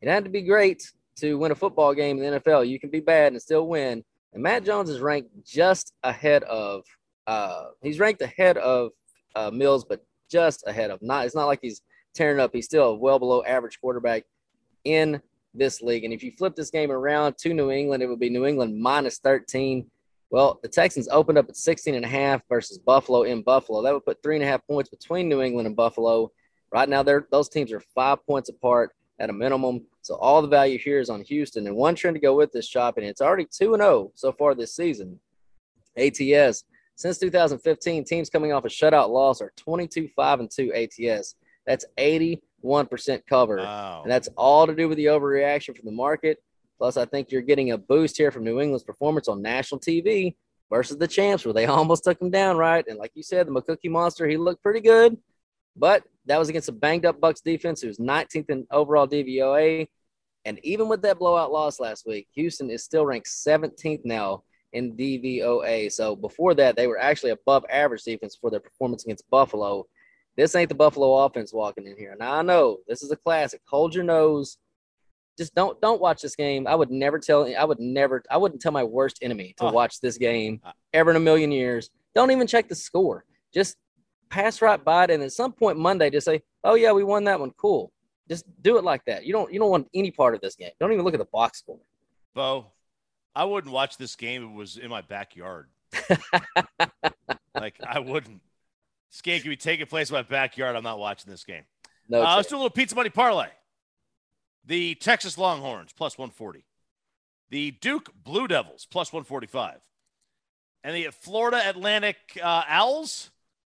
it 0.00 0.08
had 0.08 0.24
to 0.24 0.30
be 0.30 0.42
great 0.42 0.88
to 1.16 1.36
win 1.36 1.50
a 1.50 1.56
football 1.56 1.92
game 1.92 2.22
in 2.22 2.32
the 2.32 2.40
NFL. 2.40 2.68
You 2.68 2.78
can 2.78 2.90
be 2.90 3.00
bad 3.00 3.32
and 3.32 3.42
still 3.42 3.66
win. 3.66 4.04
And 4.32 4.42
Mac 4.42 4.64
Jones 4.64 4.88
is 4.88 5.00
ranked 5.00 5.30
just 5.44 5.92
ahead 6.04 6.44
of 6.44 6.84
uh, 7.26 7.64
he's 7.82 7.98
ranked 7.98 8.22
ahead 8.22 8.58
of 8.58 8.92
uh, 9.34 9.50
Mills, 9.50 9.84
but 9.84 10.06
just 10.30 10.62
ahead 10.68 10.92
of. 10.92 11.02
Not. 11.02 11.26
It's 11.26 11.34
not 11.34 11.46
like 11.46 11.58
he's 11.60 11.82
tearing 12.14 12.38
up. 12.38 12.52
He's 12.52 12.66
still 12.66 12.96
well 12.98 13.18
below 13.18 13.42
average 13.42 13.80
quarterback 13.80 14.22
in 14.84 15.20
this 15.52 15.82
league. 15.82 16.04
And 16.04 16.14
if 16.14 16.22
you 16.22 16.30
flip 16.38 16.54
this 16.54 16.70
game 16.70 16.92
around 16.92 17.38
to 17.38 17.52
New 17.52 17.72
England, 17.72 18.04
it 18.04 18.06
would 18.06 18.20
be 18.20 18.30
New 18.30 18.46
England 18.46 18.80
minus 18.80 19.18
13. 19.18 19.90
Well, 20.30 20.58
the 20.62 20.68
Texans 20.68 21.08
opened 21.08 21.38
up 21.38 21.48
at 21.48 21.56
16 21.56 21.94
and 21.94 22.04
a 22.04 22.08
half 22.08 22.42
versus 22.48 22.78
Buffalo 22.78 23.22
in 23.22 23.42
Buffalo. 23.42 23.82
That 23.82 23.94
would 23.94 24.04
put 24.04 24.22
three 24.22 24.36
and 24.36 24.44
a 24.44 24.46
half 24.46 24.66
points 24.66 24.90
between 24.90 25.28
New 25.28 25.40
England 25.40 25.66
and 25.66 25.76
Buffalo. 25.76 26.32
Right 26.72 26.88
now, 26.88 27.02
they're, 27.02 27.26
those 27.30 27.48
teams 27.48 27.72
are 27.72 27.80
five 27.94 28.24
points 28.26 28.48
apart 28.48 28.90
at 29.20 29.30
a 29.30 29.32
minimum. 29.32 29.86
So 30.02 30.16
all 30.16 30.42
the 30.42 30.48
value 30.48 30.78
here 30.78 30.98
is 30.98 31.10
on 31.10 31.22
Houston. 31.22 31.66
And 31.66 31.76
one 31.76 31.94
trend 31.94 32.16
to 32.16 32.20
go 32.20 32.34
with 32.34 32.52
this 32.52 32.66
shop, 32.66 32.96
and 32.96 33.06
it's 33.06 33.20
already 33.20 33.46
2 33.50 33.74
and 33.74 33.82
0 33.82 34.10
so 34.14 34.32
far 34.32 34.54
this 34.54 34.74
season. 34.74 35.20
ATS 35.96 36.64
since 36.96 37.18
2015, 37.18 38.04
teams 38.04 38.30
coming 38.30 38.52
off 38.52 38.64
a 38.64 38.68
shutout 38.68 39.10
loss 39.10 39.42
are 39.42 39.52
22 39.56 40.08
5 40.08 40.40
and 40.40 40.50
2 40.50 40.72
ATS. 40.72 41.34
That's 41.66 41.84
81% 41.98 42.40
cover. 43.28 43.58
Wow. 43.58 44.00
And 44.02 44.10
that's 44.10 44.28
all 44.36 44.66
to 44.66 44.74
do 44.74 44.88
with 44.88 44.96
the 44.96 45.06
overreaction 45.06 45.76
from 45.76 45.84
the 45.84 45.92
market. 45.92 46.42
Plus, 46.78 46.96
I 46.96 47.04
think 47.06 47.30
you're 47.30 47.42
getting 47.42 47.72
a 47.72 47.78
boost 47.78 48.16
here 48.16 48.30
from 48.30 48.44
New 48.44 48.60
England's 48.60 48.84
performance 48.84 49.28
on 49.28 49.42
national 49.42 49.80
TV 49.80 50.34
versus 50.70 50.98
the 50.98 51.08
champs, 51.08 51.44
where 51.44 51.54
they 51.54 51.66
almost 51.66 52.04
took 52.04 52.18
them 52.18 52.30
down, 52.30 52.56
right? 52.56 52.84
And 52.86 52.98
like 52.98 53.12
you 53.14 53.22
said, 53.22 53.46
the 53.46 53.52
McCookie 53.52 53.90
Monster, 53.90 54.26
he 54.26 54.36
looked 54.36 54.62
pretty 54.62 54.80
good, 54.80 55.16
but 55.76 56.04
that 56.26 56.38
was 56.38 56.48
against 56.48 56.68
a 56.68 56.72
banged 56.72 57.06
up 57.06 57.20
Bucs 57.20 57.42
defense 57.42 57.80
who's 57.80 57.98
19th 57.98 58.50
in 58.50 58.66
overall 58.70 59.06
DVOA. 59.06 59.88
And 60.44 60.60
even 60.64 60.88
with 60.88 61.02
that 61.02 61.18
blowout 61.18 61.52
loss 61.52 61.80
last 61.80 62.06
week, 62.06 62.28
Houston 62.34 62.70
is 62.70 62.84
still 62.84 63.06
ranked 63.06 63.28
17th 63.28 64.02
now 64.04 64.42
in 64.72 64.96
DVOA. 64.96 65.90
So 65.90 66.14
before 66.14 66.54
that, 66.54 66.76
they 66.76 66.86
were 66.86 66.98
actually 66.98 67.30
above 67.30 67.64
average 67.70 68.02
defense 68.02 68.36
for 68.40 68.50
their 68.50 68.60
performance 68.60 69.04
against 69.04 69.28
Buffalo. 69.30 69.86
This 70.36 70.54
ain't 70.54 70.68
the 70.68 70.74
Buffalo 70.74 71.24
offense 71.24 71.52
walking 71.52 71.86
in 71.86 71.96
here. 71.96 72.14
Now 72.18 72.34
I 72.34 72.42
know 72.42 72.78
this 72.86 73.02
is 73.02 73.10
a 73.10 73.16
classic. 73.16 73.60
Hold 73.68 73.94
your 73.94 74.04
nose. 74.04 74.58
Just 75.36 75.54
don't 75.54 75.80
don't 75.80 76.00
watch 76.00 76.22
this 76.22 76.34
game. 76.34 76.66
I 76.66 76.74
would 76.74 76.90
never 76.90 77.18
tell. 77.18 77.52
I 77.56 77.64
would 77.64 77.80
never. 77.80 78.22
I 78.30 78.36
wouldn't 78.38 78.62
tell 78.62 78.72
my 78.72 78.84
worst 78.84 79.18
enemy 79.22 79.54
to 79.58 79.64
oh. 79.64 79.72
watch 79.72 80.00
this 80.00 80.16
game 80.16 80.60
uh. 80.64 80.72
ever 80.94 81.10
in 81.10 81.16
a 81.16 81.20
million 81.20 81.52
years. 81.52 81.90
Don't 82.14 82.30
even 82.30 82.46
check 82.46 82.68
the 82.68 82.74
score. 82.74 83.24
Just 83.52 83.76
pass 84.30 84.62
right 84.62 84.82
by 84.82 85.04
it, 85.04 85.10
and 85.10 85.22
at 85.22 85.32
some 85.32 85.52
point 85.52 85.78
Monday, 85.78 86.08
just 86.10 86.24
say, 86.24 86.42
"Oh 86.64 86.74
yeah, 86.74 86.92
we 86.92 87.04
won 87.04 87.24
that 87.24 87.38
one. 87.38 87.50
Cool." 87.56 87.92
Just 88.28 88.44
do 88.62 88.76
it 88.76 88.84
like 88.84 89.04
that. 89.04 89.24
You 89.24 89.32
don't. 89.32 89.52
You 89.52 89.58
don't 89.58 89.70
want 89.70 89.88
any 89.94 90.10
part 90.10 90.34
of 90.34 90.40
this 90.40 90.56
game. 90.56 90.70
Don't 90.80 90.92
even 90.92 91.04
look 91.04 91.14
at 91.14 91.20
the 91.20 91.26
box 91.26 91.58
score. 91.58 91.80
Bo, 92.34 92.72
I 93.34 93.44
wouldn't 93.44 93.72
watch 93.72 93.98
this 93.98 94.16
game 94.16 94.42
if 94.42 94.50
it 94.50 94.54
was 94.54 94.76
in 94.78 94.88
my 94.88 95.02
backyard. 95.02 95.68
like 97.54 97.78
I 97.86 97.98
wouldn't. 97.98 98.40
This 99.10 99.20
game 99.20 99.40
could 99.42 99.50
be 99.50 99.56
taking 99.56 99.86
place 99.86 100.10
in 100.10 100.14
my 100.14 100.22
backyard. 100.22 100.76
I'm 100.76 100.82
not 100.82 100.98
watching 100.98 101.30
this 101.30 101.44
game. 101.44 101.62
No, 102.08 102.22
uh, 102.22 102.36
let's 102.36 102.48
do 102.48 102.56
a 102.56 102.58
little 102.58 102.70
pizza 102.70 102.94
money 102.94 103.10
parlay. 103.10 103.48
The 104.66 104.96
Texas 104.96 105.38
Longhorns 105.38 105.92
plus 105.92 106.18
140. 106.18 106.64
The 107.50 107.70
Duke 107.70 108.12
Blue 108.24 108.48
Devils 108.48 108.86
plus 108.90 109.12
145. 109.12 109.78
And 110.82 110.94
the 110.94 111.08
Florida 111.12 111.62
Atlantic 111.68 112.16
uh, 112.42 112.64
Owls 112.68 113.30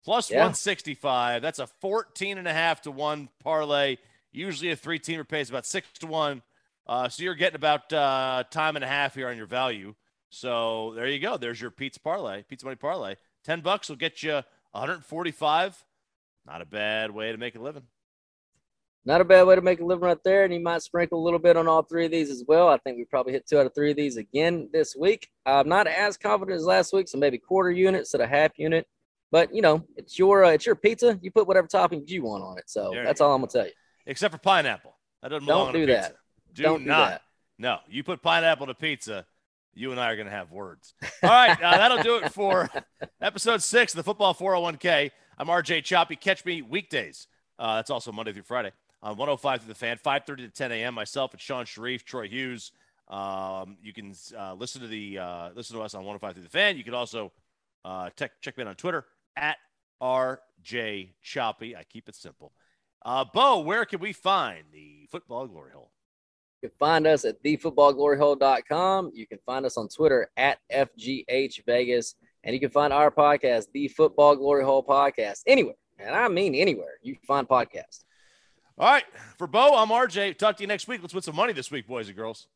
plus 0.04 0.30
Yeah. 0.30 0.38
165. 0.38 1.42
That's 1.42 1.60
a 1.60 1.68
14 1.68 2.38
and 2.38 2.48
a 2.48 2.54
half 2.54 2.82
to 2.84 2.92
1 2.92 3.30
parlay. 3.44 3.98
Usually 4.32 4.72
a 4.72 4.76
three 4.76 5.00
teamer 5.00 5.28
pays 5.28 5.50
about 5.50 5.66
6 5.66 5.88
to 6.00 6.08
1. 6.08 6.42
Uh, 6.86 7.10
so 7.10 7.24
you're 7.24 7.36
getting 7.36 7.56
about 7.56 7.92
uh, 7.92 8.46
time 8.50 8.76
and 8.78 8.86
a 8.86 8.88
half 8.88 9.16
here 9.16 9.28
on 9.28 9.36
your 9.36 9.46
value. 9.46 9.94
So 10.30 10.94
there 10.96 11.08
you 11.08 11.20
go. 11.20 11.36
There's 11.38 11.60
your 11.60 11.72
pizza 11.72 12.00
parlay, 12.00 12.44
pizza 12.44 12.66
money 12.66 12.76
parlay. 12.78 13.16
10 13.44 13.62
bucks 13.62 13.90
will 13.90 13.96
get 13.98 14.24
you 14.24 14.42
145. 14.72 15.84
Not 16.46 16.62
a 16.62 16.66
bad 16.66 17.12
way 17.12 17.32
to 17.32 17.38
make 17.38 17.56
a 17.56 17.60
living. 17.62 17.84
Not 19.08 19.22
a 19.22 19.24
bad 19.24 19.44
way 19.44 19.56
to 19.56 19.62
make 19.62 19.80
a 19.80 19.86
living 19.86 20.04
right 20.04 20.22
there. 20.26 20.44
And 20.44 20.54
you 20.54 20.60
might 20.60 20.82
sprinkle 20.82 21.18
a 21.18 21.24
little 21.24 21.40
bit 21.40 21.56
on 21.56 21.66
all 21.66 21.82
three 21.82 22.04
of 22.04 22.12
these 22.12 22.30
as 22.30 22.44
well. 22.46 22.68
I 22.68 22.78
think 22.78 22.98
we 22.98 23.06
probably 23.06 23.32
hit 23.32 23.48
two 23.48 23.58
out 23.58 23.66
of 23.66 23.74
three 23.74 23.92
of 23.92 23.96
these 23.96 24.18
again 24.18 24.70
this 24.74 24.98
week. 24.98 25.30
I'm 25.46 25.70
not 25.70 25.88
as 25.88 26.18
confident 26.18 26.58
as 26.58 26.66
last 26.66 26.92
week, 26.92 27.08
so 27.08 27.18
maybe 27.18 27.38
quarter 27.38 27.72
unit 27.72 28.00
instead 28.00 28.20
of 28.20 28.28
half 28.28 28.60
unit. 28.60 28.86
But 29.32 29.56
you 29.56 29.62
know, 29.62 29.86
it's 29.96 30.20
your 30.20 30.44
uh, 30.44 30.50
it's 30.50 30.66
your 30.66 30.76
pizza. 30.76 31.18
You 31.22 31.32
put 31.32 31.48
whatever 31.48 31.70
toppings 31.70 32.10
you 32.10 32.24
want 32.24 32.44
on 32.44 32.58
it. 32.58 32.66
So 32.70 32.90
There 32.92 33.06
that's 33.06 33.22
all 33.22 33.34
I'm 33.34 33.40
gonna 33.40 33.50
tell 33.50 33.66
you. 33.66 33.72
Except 34.06 34.34
for 34.34 34.40
pineapple. 34.40 34.98
That 35.24 35.30
doesn't 35.30 35.48
Don't 35.48 35.56
belong 35.56 35.68
on 35.70 35.76
a 35.76 35.86
do 35.86 35.94
pizza. 35.94 36.10
that. 36.10 36.16
Do 36.54 36.64
Don't 36.64 36.80
do 36.84 36.90
not. 36.90 37.10
that. 37.12 37.22
No, 37.58 37.78
you 37.88 38.04
put 38.04 38.22
pineapple 38.22 38.68
to 38.68 38.74
pizza, 38.74 39.26
you 39.74 39.92
and 39.92 40.02
I 40.02 40.12
are 40.12 40.16
going 40.18 40.28
to 40.28 40.34
have 40.34 40.52
words. 40.52 40.94
All 41.24 41.30
right, 41.30 41.52
uh, 41.52 41.78
that'll 41.78 42.04
do 42.04 42.18
it 42.18 42.34
for 42.34 42.70
episode 43.22 43.64
six 43.64 43.94
of 43.94 43.98
the 43.98 44.04
Football 44.04 44.36
401k. 44.36 45.12
I'm 45.38 45.48
RJ 45.48 45.86
Choppy. 45.86 46.18
Catch 46.18 46.44
me 46.44 46.62
weekdays. 46.62 47.28
Uh, 47.58 47.78
that's 47.78 47.90
also 47.90 48.12
Monday 48.12 48.34
through 48.34 48.44
Friday 48.44 48.72
on 49.02 49.16
105.3 49.16 49.68
the 49.68 49.76
fan, 49.76 49.98
5:30 49.98 50.38
to 50.38 50.50
10 50.50 50.72
a.m. 50.72 50.94
Myself 50.94 51.34
and 51.34 51.42
Shan 51.42 51.66
Shariff, 51.66 52.04
Troy 52.04 52.28
Hughes. 52.28 52.72
Um, 53.08 53.78
you 53.82 53.94
can 53.94 54.14
uh, 54.38 54.54
listen 54.54 54.82
to 54.82 54.88
the 54.88 55.20
uh, 55.20 55.50
listen 55.56 55.76
to 55.76 55.84
us 55.84 55.94
on 55.94 56.04
105.3 56.04 56.44
the 56.44 56.50
fan. 56.50 56.78
You 56.78 56.84
can 56.84 56.94
also 56.94 57.32
uh, 57.86 58.10
tech, 58.16 58.32
check 58.42 58.58
me 58.58 58.64
out 58.64 58.68
on 58.68 58.76
Twitter 58.76 59.06
at 59.36 59.58
RJ 60.02 61.14
Choppy. 61.22 61.76
I 61.76 61.84
keep 61.84 62.10
it 62.10 62.16
simple. 62.16 62.52
Uh, 63.06 63.24
Bo, 63.34 63.60
where 63.60 63.86
can 63.86 64.00
we 64.00 64.12
find 64.12 64.64
the 64.74 65.08
football 65.10 65.48
glory 65.48 65.72
hole? 65.72 65.92
You 66.62 66.70
can 66.70 66.78
find 66.80 67.06
us 67.06 67.24
at 67.24 67.42
thefootballgloryhole.com. 67.44 69.12
You 69.14 69.28
can 69.28 69.38
find 69.46 69.66
us 69.66 69.78
on 69.78 69.88
Twitter 69.88 70.30
at 70.36 70.58
FGH 70.72 71.64
Vegas. 71.66 72.16
And 72.44 72.54
you 72.54 72.60
can 72.60 72.70
find 72.70 72.92
our 72.92 73.12
podcast, 73.12 73.68
The 73.74 73.88
Football 73.90 74.36
Glory 74.38 74.64
Hole 74.64 74.84
Podcast, 74.84 75.42
anywhere. 75.46 75.76
And 76.00 76.16
I 76.16 76.28
mean 76.28 76.56
anywhere 76.56 76.94
you 77.02 77.16
find 77.28 77.48
podcasts. 77.48 78.04
All 78.78 78.92
right. 78.92 79.06
For 79.38 79.48
Bo, 79.48 79.76
I'm 79.76 79.90
RJ. 79.90 80.38
Talk 80.38 80.58
to 80.58 80.64
you 80.64 80.68
next 80.68 80.88
week. 80.88 81.02
Let's 81.02 81.14
win 81.14 81.24
some 81.24 81.36
money 81.36 81.54
this 81.54 81.72
week, 81.72 81.88
boys 81.88 82.08
and 82.08 82.16
girls. 82.16 82.48